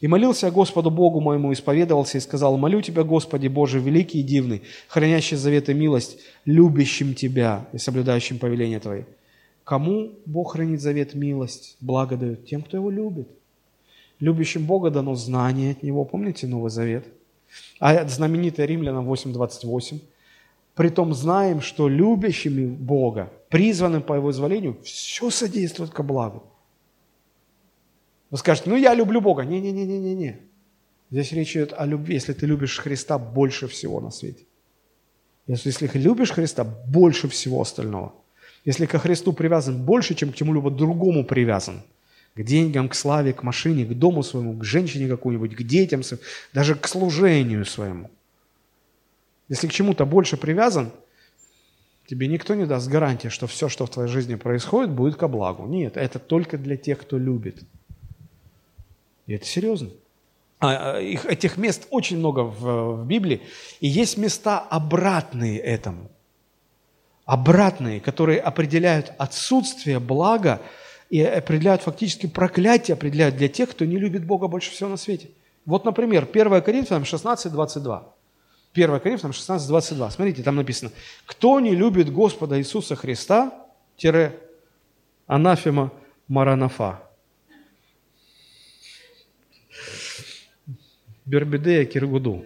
«И 0.00 0.08
молился 0.08 0.50
Господу 0.50 0.90
Богу 0.90 1.20
моему, 1.20 1.52
исповедовался 1.52 2.18
и 2.18 2.20
сказал, 2.20 2.58
молю 2.58 2.82
Тебя, 2.82 3.02
Господи 3.02 3.48
Боже, 3.48 3.80
великий 3.80 4.20
и 4.20 4.24
дивный, 4.24 4.62
хранящий 4.88 5.38
завет 5.38 5.70
и 5.70 5.74
милость, 5.74 6.18
любящим 6.44 7.14
Тебя 7.14 7.66
и 7.72 7.78
соблюдающим 7.78 8.38
повеления 8.38 8.80
Твои». 8.80 9.04
Кому 9.64 10.12
Бог 10.26 10.52
хранит 10.52 10.80
завет, 10.80 11.14
милость, 11.14 11.76
благо 11.80 12.16
дает? 12.16 12.46
Тем, 12.46 12.62
кто 12.62 12.76
Его 12.76 12.90
любит. 12.90 13.28
Любящим 14.18 14.66
Бога 14.66 14.90
дано 14.90 15.14
знание 15.14 15.72
от 15.72 15.82
Него. 15.82 16.04
Помните 16.04 16.46
Новый 16.46 16.70
Завет? 16.70 17.06
А 17.78 18.06
знаменитая 18.06 18.66
Римлянам 18.66 19.10
8.28. 19.10 20.00
Притом 20.74 21.14
знаем, 21.14 21.60
что 21.60 21.88
любящими 21.88 22.66
Бога, 22.66 23.32
призванным 23.48 24.02
по 24.02 24.14
Его 24.14 24.30
изволению, 24.30 24.78
все 24.82 25.30
содействует 25.30 25.90
ко 25.90 26.02
благу. 26.02 26.44
Вы 28.30 28.38
скажете, 28.38 28.70
ну 28.70 28.76
я 28.76 28.94
люблю 28.94 29.20
Бога. 29.20 29.42
Не-не-не-не-не. 29.42 30.40
Здесь 31.10 31.32
речь 31.32 31.56
идет 31.56 31.72
о 31.76 31.86
любви, 31.86 32.14
если 32.14 32.32
ты 32.32 32.46
любишь 32.46 32.78
Христа 32.78 33.18
больше 33.18 33.66
всего 33.66 34.00
на 34.00 34.10
свете. 34.10 34.44
Если, 35.48 35.70
если 35.70 35.98
любишь 35.98 36.30
Христа 36.30 36.62
больше 36.64 37.28
всего 37.28 37.60
остального. 37.60 38.14
Если 38.64 38.86
ко 38.86 38.98
Христу 38.98 39.32
привязан 39.32 39.82
больше, 39.82 40.14
чем 40.14 40.32
к 40.32 40.34
чему-либо 40.34 40.70
другому 40.70 41.24
привязан. 41.24 41.82
К 42.34 42.42
деньгам, 42.42 42.88
к 42.88 42.94
славе, 42.94 43.32
к 43.32 43.42
машине, 43.42 43.84
к 43.84 43.94
дому 43.94 44.22
своему, 44.22 44.56
к 44.56 44.64
женщине 44.64 45.08
какой-нибудь, 45.08 45.56
к 45.56 45.62
детям 45.62 46.02
своим, 46.02 46.22
даже 46.52 46.74
к 46.74 46.86
служению 46.86 47.64
своему– 47.64 48.10
если 49.50 49.66
к 49.66 49.72
чему-то 49.72 50.06
больше 50.06 50.36
привязан, 50.36 50.92
тебе 52.06 52.28
никто 52.28 52.54
не 52.54 52.66
даст 52.66 52.88
гарантии, 52.88 53.28
что 53.28 53.48
все, 53.48 53.68
что 53.68 53.84
в 53.84 53.90
твоей 53.90 54.08
жизни 54.08 54.36
происходит, 54.36 54.92
будет 54.92 55.16
ко 55.16 55.26
благу. 55.26 55.66
Нет, 55.66 55.96
это 55.96 56.20
только 56.20 56.56
для 56.56 56.76
тех, 56.76 57.00
кто 57.00 57.18
любит. 57.18 57.64
И 59.26 59.34
это 59.34 59.44
серьезно. 59.44 59.90
А, 60.60 60.94
а 60.94 61.00
их, 61.00 61.26
этих 61.26 61.56
мест 61.56 61.88
очень 61.90 62.18
много 62.18 62.44
в, 62.44 63.02
в 63.02 63.06
Библии, 63.06 63.42
и 63.80 63.88
есть 63.88 64.18
места 64.18 64.60
обратные 64.60 65.58
этому. 65.58 66.08
Обратные, 67.30 68.00
которые 68.00 68.40
определяют 68.40 69.12
отсутствие 69.16 70.00
блага 70.00 70.60
и 71.10 71.22
определяют 71.22 71.82
фактически 71.82 72.26
проклятие, 72.26 72.94
определяют 72.94 73.36
для 73.36 73.46
тех, 73.48 73.70
кто 73.70 73.84
не 73.84 73.98
любит 73.98 74.24
Бога 74.24 74.48
больше 74.48 74.72
всего 74.72 74.88
на 74.88 74.96
свете. 74.96 75.30
Вот, 75.64 75.84
например, 75.84 76.26
1 76.28 76.60
Коринфянам 76.60 77.04
16, 77.04 77.52
22. 77.52 78.14
1 78.74 78.98
Коринфянам 78.98 79.32
16, 79.32 79.68
22. 79.68 80.10
Смотрите, 80.10 80.42
там 80.42 80.56
написано, 80.56 80.90
кто 81.24 81.60
не 81.60 81.76
любит 81.76 82.12
Господа 82.12 82.58
Иисуса 82.58 82.96
Христа, 82.96 83.54
тире 83.96 84.36
анафема 85.28 85.92
маранафа. 86.26 87.00
Бербедея 91.24 91.84
Киргуду. 91.84 92.44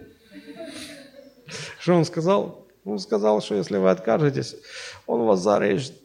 Что 1.79 1.95
он 1.95 2.05
сказал? 2.05 2.64
Он 2.85 2.99
сказал, 2.99 3.41
что 3.41 3.55
если 3.55 3.77
вы 3.77 3.89
откажетесь, 3.89 4.55
он 5.07 5.25
вас 5.25 5.39
зарежет. 5.39 5.95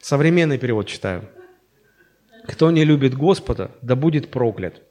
Современный 0.00 0.58
перевод 0.58 0.86
читаю. 0.86 1.28
Кто 2.46 2.70
не 2.70 2.84
любит 2.84 3.14
Господа, 3.14 3.70
да 3.82 3.94
будет 3.94 4.30
проклят. 4.30 4.82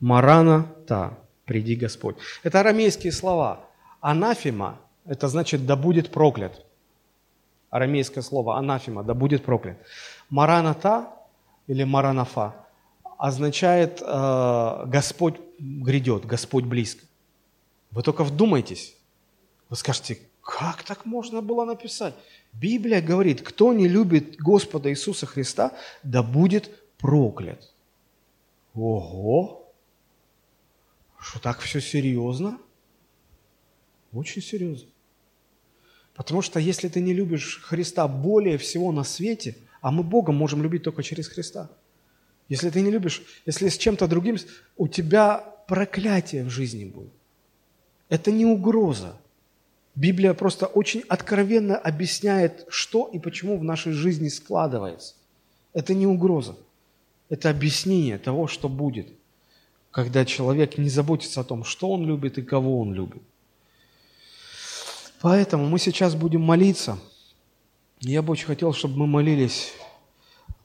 Марана 0.00 0.66
та, 0.86 1.18
приди 1.44 1.76
Господь. 1.76 2.16
Это 2.42 2.60
арамейские 2.60 3.12
слова. 3.12 3.64
Анафима– 4.00 4.80
это 5.04 5.28
значит 5.28 5.66
«да 5.66 5.76
будет 5.76 6.10
проклят». 6.10 6.64
Арамейское 7.70 8.22
слово 8.22 8.58
анафима– 8.58 9.02
«да 9.04 9.14
будет 9.14 9.44
проклят». 9.44 9.76
Мараната 10.28 11.08
или 11.68 11.84
маранафа 11.84 12.61
означает 13.22 14.02
э, 14.02 14.84
«Господь 14.86 15.36
грядет», 15.60 16.26
«Господь 16.26 16.64
близко». 16.64 17.04
Вы 17.92 18.02
только 18.02 18.24
вдумайтесь. 18.24 18.96
Вы 19.68 19.76
скажете, 19.76 20.18
как 20.40 20.82
так 20.82 21.06
можно 21.06 21.40
было 21.40 21.64
написать? 21.64 22.14
Библия 22.52 23.00
говорит, 23.00 23.42
кто 23.42 23.72
не 23.72 23.86
любит 23.86 24.38
Господа 24.38 24.90
Иисуса 24.90 25.26
Христа, 25.26 25.70
да 26.02 26.24
будет 26.24 26.68
проклят. 26.98 27.70
Ого! 28.74 29.72
Что 31.20 31.38
так 31.38 31.60
все 31.60 31.80
серьезно? 31.80 32.58
Очень 34.12 34.42
серьезно. 34.42 34.88
Потому 36.14 36.42
что 36.42 36.58
если 36.58 36.88
ты 36.88 37.00
не 37.00 37.14
любишь 37.14 37.60
Христа 37.62 38.08
более 38.08 38.58
всего 38.58 38.90
на 38.90 39.04
свете, 39.04 39.56
а 39.80 39.92
мы 39.92 40.02
Бога 40.02 40.32
можем 40.32 40.60
любить 40.60 40.82
только 40.82 41.04
через 41.04 41.28
Христа. 41.28 41.70
Если 42.52 42.70
ты 42.70 42.82
не 42.82 42.90
любишь, 42.90 43.22
если 43.46 43.68
с 43.68 43.78
чем-то 43.78 44.06
другим, 44.06 44.36
у 44.76 44.88
тебя 44.88 45.38
проклятие 45.66 46.44
в 46.44 46.50
жизни 46.50 46.84
будет. 46.84 47.12
Это 48.08 48.30
не 48.30 48.44
угроза. 48.44 49.16
Библия 49.94 50.34
просто 50.34 50.66
очень 50.66 51.02
откровенно 51.08 51.76
объясняет, 51.76 52.66
что 52.68 53.08
и 53.12 53.18
почему 53.18 53.58
в 53.58 53.64
нашей 53.64 53.92
жизни 53.92 54.28
складывается. 54.28 55.14
Это 55.72 55.94
не 55.94 56.06
угроза. 56.06 56.56
Это 57.28 57.48
объяснение 57.50 58.18
того, 58.18 58.46
что 58.46 58.68
будет– 58.68 59.08
когда 59.92 60.24
человек 60.24 60.78
не 60.78 60.88
заботится 60.88 61.42
о 61.42 61.44
том, 61.44 61.64
что 61.64 61.90
он 61.90 62.06
любит 62.06 62.38
и 62.38 62.42
кого 62.42 62.80
он 62.80 62.94
любит. 62.94 63.22
Поэтому 65.20 65.68
мы 65.68 65.78
сейчас 65.78 66.14
будем 66.14 66.40
молиться. 66.40 66.98
Я 68.00 68.22
бы 68.22 68.32
очень 68.32 68.46
хотел, 68.46 68.72
чтобы 68.72 68.96
мы 68.96 69.06
молились. 69.06 69.72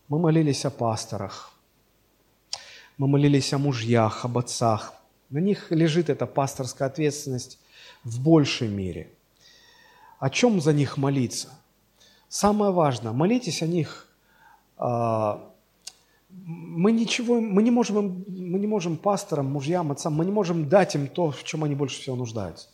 Мы 0.07 0.17
молились 0.17 0.65
о 0.65 0.71
пасторах. 0.71 1.51
Мы 2.97 3.07
молились 3.07 3.53
о 3.53 3.57
мужьях, 3.57 4.25
об 4.25 4.37
отцах. 4.37 4.93
На 5.29 5.39
них 5.39 5.71
лежит 5.71 6.09
эта 6.09 6.25
пасторская 6.25 6.87
ответственность 6.87 7.59
в 8.03 8.21
большей 8.21 8.67
мере. 8.67 9.11
О 10.19 10.29
чем 10.29 10.61
за 10.61 10.73
них 10.73 10.97
молиться? 10.97 11.49
Самое 12.29 12.71
важное, 12.71 13.11
молитесь 13.11 13.61
о 13.61 13.67
них 13.67 14.07
а, 14.77 15.47
мы 16.29 16.91
ничего, 16.91 17.39
мы 17.39 17.63
не 17.63 17.71
можем, 17.71 18.25
мы 18.27 18.59
не 18.59 18.67
можем 18.67 18.97
пасторам, 18.97 19.47
мужьям, 19.47 19.91
отцам, 19.91 20.13
мы 20.13 20.25
не 20.25 20.31
можем 20.31 20.69
дать 20.69 20.95
им 20.95 21.07
то, 21.07 21.31
в 21.31 21.43
чем 21.43 21.63
они 21.63 21.75
больше 21.75 22.01
всего 22.01 22.15
нуждаются. 22.15 22.67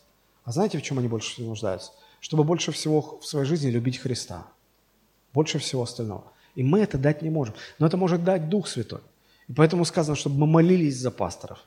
А 0.44 0.52
знаете, 0.52 0.78
в 0.78 0.82
чем 0.82 0.98
они 0.98 1.08
больше 1.08 1.32
всего 1.32 1.48
нуждаются? 1.50 1.92
Чтобы 2.20 2.44
больше 2.44 2.72
всего 2.72 3.18
в 3.20 3.26
своей 3.26 3.46
жизни 3.46 3.70
любить 3.70 3.98
Христа. 3.98 4.46
Больше 5.32 5.58
всего 5.58 5.82
остального. 5.82 6.24
И 6.54 6.62
мы 6.62 6.80
это 6.80 6.98
дать 6.98 7.22
не 7.22 7.30
можем. 7.30 7.54
Но 7.78 7.86
это 7.86 7.96
может 7.96 8.24
дать 8.24 8.48
Дух 8.48 8.68
Святой. 8.68 9.00
Поэтому 9.54 9.84
сказано, 9.84 10.16
чтобы 10.16 10.38
мы 10.38 10.46
молились 10.46 10.98
за 10.98 11.10
пасторов. 11.10 11.58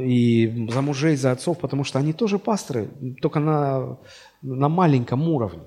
И 0.00 0.68
за 0.70 0.82
мужей, 0.82 1.16
за 1.16 1.32
отцов, 1.32 1.58
потому 1.58 1.84
что 1.84 1.98
они 1.98 2.12
тоже 2.12 2.38
пасторы, 2.38 2.90
только 3.20 3.40
на, 3.40 3.96
на 4.42 4.68
маленьком 4.68 5.28
уровне. 5.28 5.62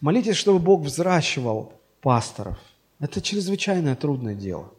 Молитесь, 0.00 0.36
чтобы 0.36 0.58
Бог 0.58 0.82
взращивал 0.82 1.72
пасторов– 2.00 2.56
это 2.98 3.20
чрезвычайно 3.20 3.94
трудное 3.94 4.34
дело. 4.34 4.72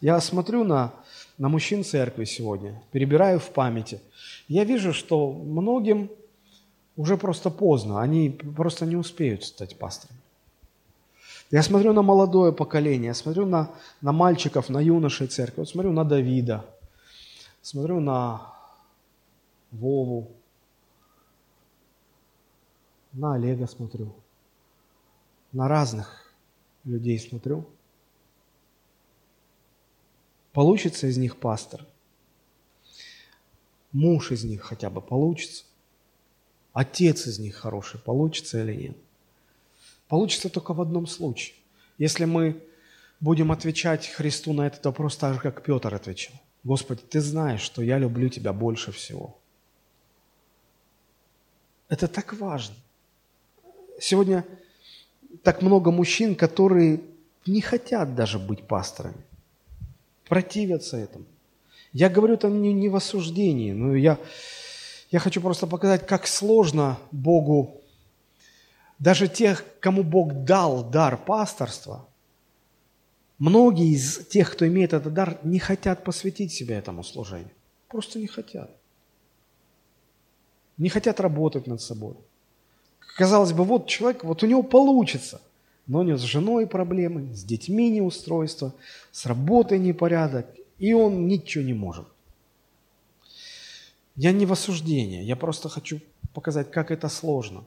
Я 0.00 0.20
смотрю 0.20 0.64
на, 0.64 0.94
на 1.36 1.48
мужчин 1.48 1.84
церкви 1.84 2.24
сегодня, 2.24 2.82
перебираю 2.90 3.38
в 3.38 3.50
памяти. 3.50 4.00
Я 4.48 4.64
вижу, 4.64 4.94
что 4.94 5.30
многим 5.30 6.10
уже 6.96 7.16
просто 7.16 7.50
поздно, 7.50 8.00
они 8.00 8.30
просто 8.30 8.86
не 8.86 8.96
успеют 8.96 9.44
стать 9.44 9.78
пасторами. 9.78 10.19
Я 11.50 11.62
смотрю 11.62 11.92
на 11.92 12.02
молодое 12.02 12.52
поколение, 12.52 13.08
я 13.08 13.14
смотрю 13.14 13.44
на, 13.44 13.74
на 14.00 14.12
мальчиков, 14.12 14.68
на 14.68 14.80
юношей 14.80 15.26
церкви, 15.26 15.60
вот 15.60 15.68
смотрю 15.68 15.90
на 15.90 16.04
Давида, 16.04 16.64
смотрю 17.60 17.98
на 17.98 18.54
Вову, 19.72 20.30
на 23.12 23.34
Олега 23.34 23.66
смотрю, 23.66 24.14
на 25.50 25.66
разных 25.66 26.32
людей 26.84 27.18
смотрю. 27.18 27.66
Получится 30.52 31.08
из 31.08 31.16
них 31.16 31.36
пастор. 31.36 31.84
Муж 33.92 34.30
из 34.30 34.44
них 34.44 34.62
хотя 34.62 34.88
бы 34.88 35.00
получится. 35.00 35.64
отец 36.72 37.26
из 37.26 37.40
них 37.40 37.56
хороший, 37.56 37.98
получится 37.98 38.62
или 38.62 38.74
нет? 38.74 38.96
Получится 40.10 40.48
только 40.50 40.74
в 40.74 40.80
одном 40.80 41.06
случае. 41.06 41.54
Если 41.96 42.24
мы 42.24 42.60
будем 43.20 43.52
отвечать 43.52 44.08
Христу 44.08 44.52
на 44.52 44.66
этот 44.66 44.84
вопрос 44.84 45.16
так 45.16 45.34
же, 45.34 45.40
как 45.40 45.62
Петр 45.62 45.94
отвечал. 45.94 46.34
Господи, 46.64 47.02
Ты 47.08 47.20
знаешь, 47.20 47.60
что 47.60 47.80
я 47.80 47.96
люблю 47.96 48.28
Тебя 48.28 48.52
больше 48.52 48.90
всего. 48.90 49.38
Это 51.88 52.08
так 52.08 52.32
важно. 52.40 52.74
Сегодня 54.00 54.44
так 55.44 55.62
много 55.62 55.92
мужчин, 55.92 56.34
которые 56.34 57.02
не 57.46 57.60
хотят 57.60 58.16
даже 58.16 58.40
быть 58.40 58.66
пасторами, 58.66 59.24
противятся 60.26 60.96
этому. 60.96 61.26
Я 61.92 62.08
говорю 62.08 62.34
это 62.34 62.48
не, 62.48 62.72
не 62.72 62.88
в 62.88 62.96
осуждении, 62.96 63.70
но 63.70 63.94
я, 63.94 64.18
я 65.12 65.20
хочу 65.20 65.40
просто 65.40 65.68
показать, 65.68 66.04
как 66.04 66.26
сложно 66.26 66.98
Богу, 67.12 67.80
даже 69.00 69.28
тех, 69.28 69.64
кому 69.80 70.04
Бог 70.04 70.44
дал 70.44 70.84
дар 70.84 71.16
пасторства, 71.16 72.06
многие 73.38 73.94
из 73.94 74.26
тех, 74.28 74.52
кто 74.52 74.68
имеет 74.68 74.92
этот 74.92 75.12
дар, 75.12 75.38
не 75.42 75.58
хотят 75.58 76.04
посвятить 76.04 76.52
себя 76.52 76.78
этому 76.78 77.02
служению. 77.02 77.50
Просто 77.88 78.18
не 78.18 78.26
хотят. 78.26 78.70
Не 80.76 80.90
хотят 80.90 81.18
работать 81.18 81.66
над 81.66 81.80
собой. 81.80 82.14
Казалось 83.16 83.52
бы, 83.52 83.64
вот 83.64 83.86
человек, 83.86 84.22
вот 84.22 84.42
у 84.42 84.46
него 84.46 84.62
получится, 84.62 85.40
но 85.86 86.00
у 86.00 86.02
него 86.02 86.18
с 86.18 86.22
женой 86.22 86.66
проблемы, 86.66 87.34
с 87.34 87.42
детьми 87.42 87.90
неустройство, 87.90 88.74
с 89.12 89.26
работой 89.26 89.78
непорядок, 89.78 90.46
и 90.78 90.92
он 90.92 91.26
ничего 91.26 91.64
не 91.64 91.74
может. 91.74 92.06
Я 94.14 94.32
не 94.32 94.44
в 94.44 94.52
осуждении, 94.52 95.22
я 95.22 95.36
просто 95.36 95.70
хочу 95.70 96.00
показать, 96.34 96.70
как 96.70 96.90
это 96.90 97.08
сложно, 97.08 97.64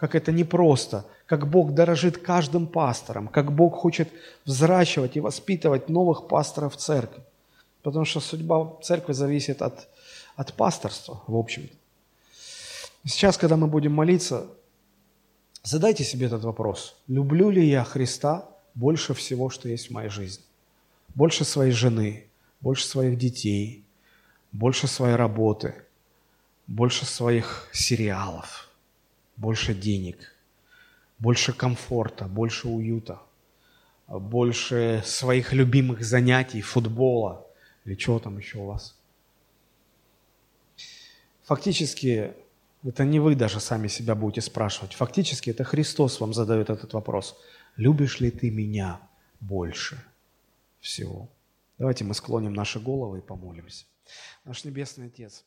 как 0.00 0.14
это 0.14 0.32
непросто, 0.32 1.04
как 1.26 1.46
Бог 1.46 1.74
дорожит 1.74 2.16
каждым 2.16 2.66
пастором, 2.66 3.28
как 3.28 3.52
Бог 3.52 3.74
хочет 3.74 4.08
взращивать 4.46 5.16
и 5.16 5.20
воспитывать 5.20 5.90
новых 5.90 6.26
пасторов 6.26 6.74
церкви. 6.78 7.22
Потому 7.82 8.06
что 8.06 8.20
судьба 8.20 8.78
церкви 8.82 9.12
зависит 9.12 9.60
от, 9.60 9.88
от 10.36 10.54
пасторства, 10.54 11.22
в 11.26 11.36
общем-то. 11.36 11.74
Сейчас, 13.04 13.36
когда 13.36 13.56
мы 13.56 13.66
будем 13.66 13.92
молиться, 13.92 14.46
задайте 15.62 16.02
себе 16.02 16.28
этот 16.28 16.44
вопрос. 16.44 16.96
Люблю 17.06 17.50
ли 17.50 17.68
я 17.68 17.84
Христа 17.84 18.48
больше 18.74 19.12
всего, 19.12 19.50
что 19.50 19.68
есть 19.68 19.88
в 19.88 19.92
моей 19.92 20.08
жизни? 20.08 20.44
Больше 21.14 21.44
своей 21.44 21.72
жены, 21.72 22.26
больше 22.62 22.86
своих 22.86 23.18
детей, 23.18 23.84
больше 24.50 24.86
своей 24.86 25.16
работы, 25.16 25.74
больше 26.66 27.04
своих 27.04 27.68
сериалов, 27.72 28.69
больше 29.40 29.74
денег, 29.74 30.36
больше 31.18 31.52
комфорта, 31.54 32.26
больше 32.26 32.68
уюта, 32.68 33.22
больше 34.06 35.02
своих 35.04 35.54
любимых 35.54 36.04
занятий, 36.04 36.60
футбола 36.60 37.46
или 37.86 37.94
чего 37.94 38.18
там 38.18 38.38
еще 38.38 38.58
у 38.58 38.66
вас. 38.66 38.98
Фактически, 41.44 42.34
это 42.84 43.04
не 43.04 43.18
вы 43.18 43.34
даже 43.34 43.60
сами 43.60 43.88
себя 43.88 44.14
будете 44.14 44.42
спрашивать. 44.42 44.92
Фактически, 44.94 45.50
это 45.50 45.64
Христос 45.64 46.20
вам 46.20 46.34
задает 46.34 46.68
этот 46.68 46.92
вопрос. 46.92 47.36
Любишь 47.76 48.20
ли 48.20 48.30
ты 48.30 48.50
меня 48.50 49.00
больше 49.40 50.04
всего? 50.80 51.30
Давайте 51.78 52.04
мы 52.04 52.14
склоним 52.14 52.52
наши 52.52 52.78
головы 52.78 53.18
и 53.18 53.22
помолимся. 53.22 53.86
Наш 54.44 54.64
Небесный 54.64 55.06
Отец, 55.06 55.44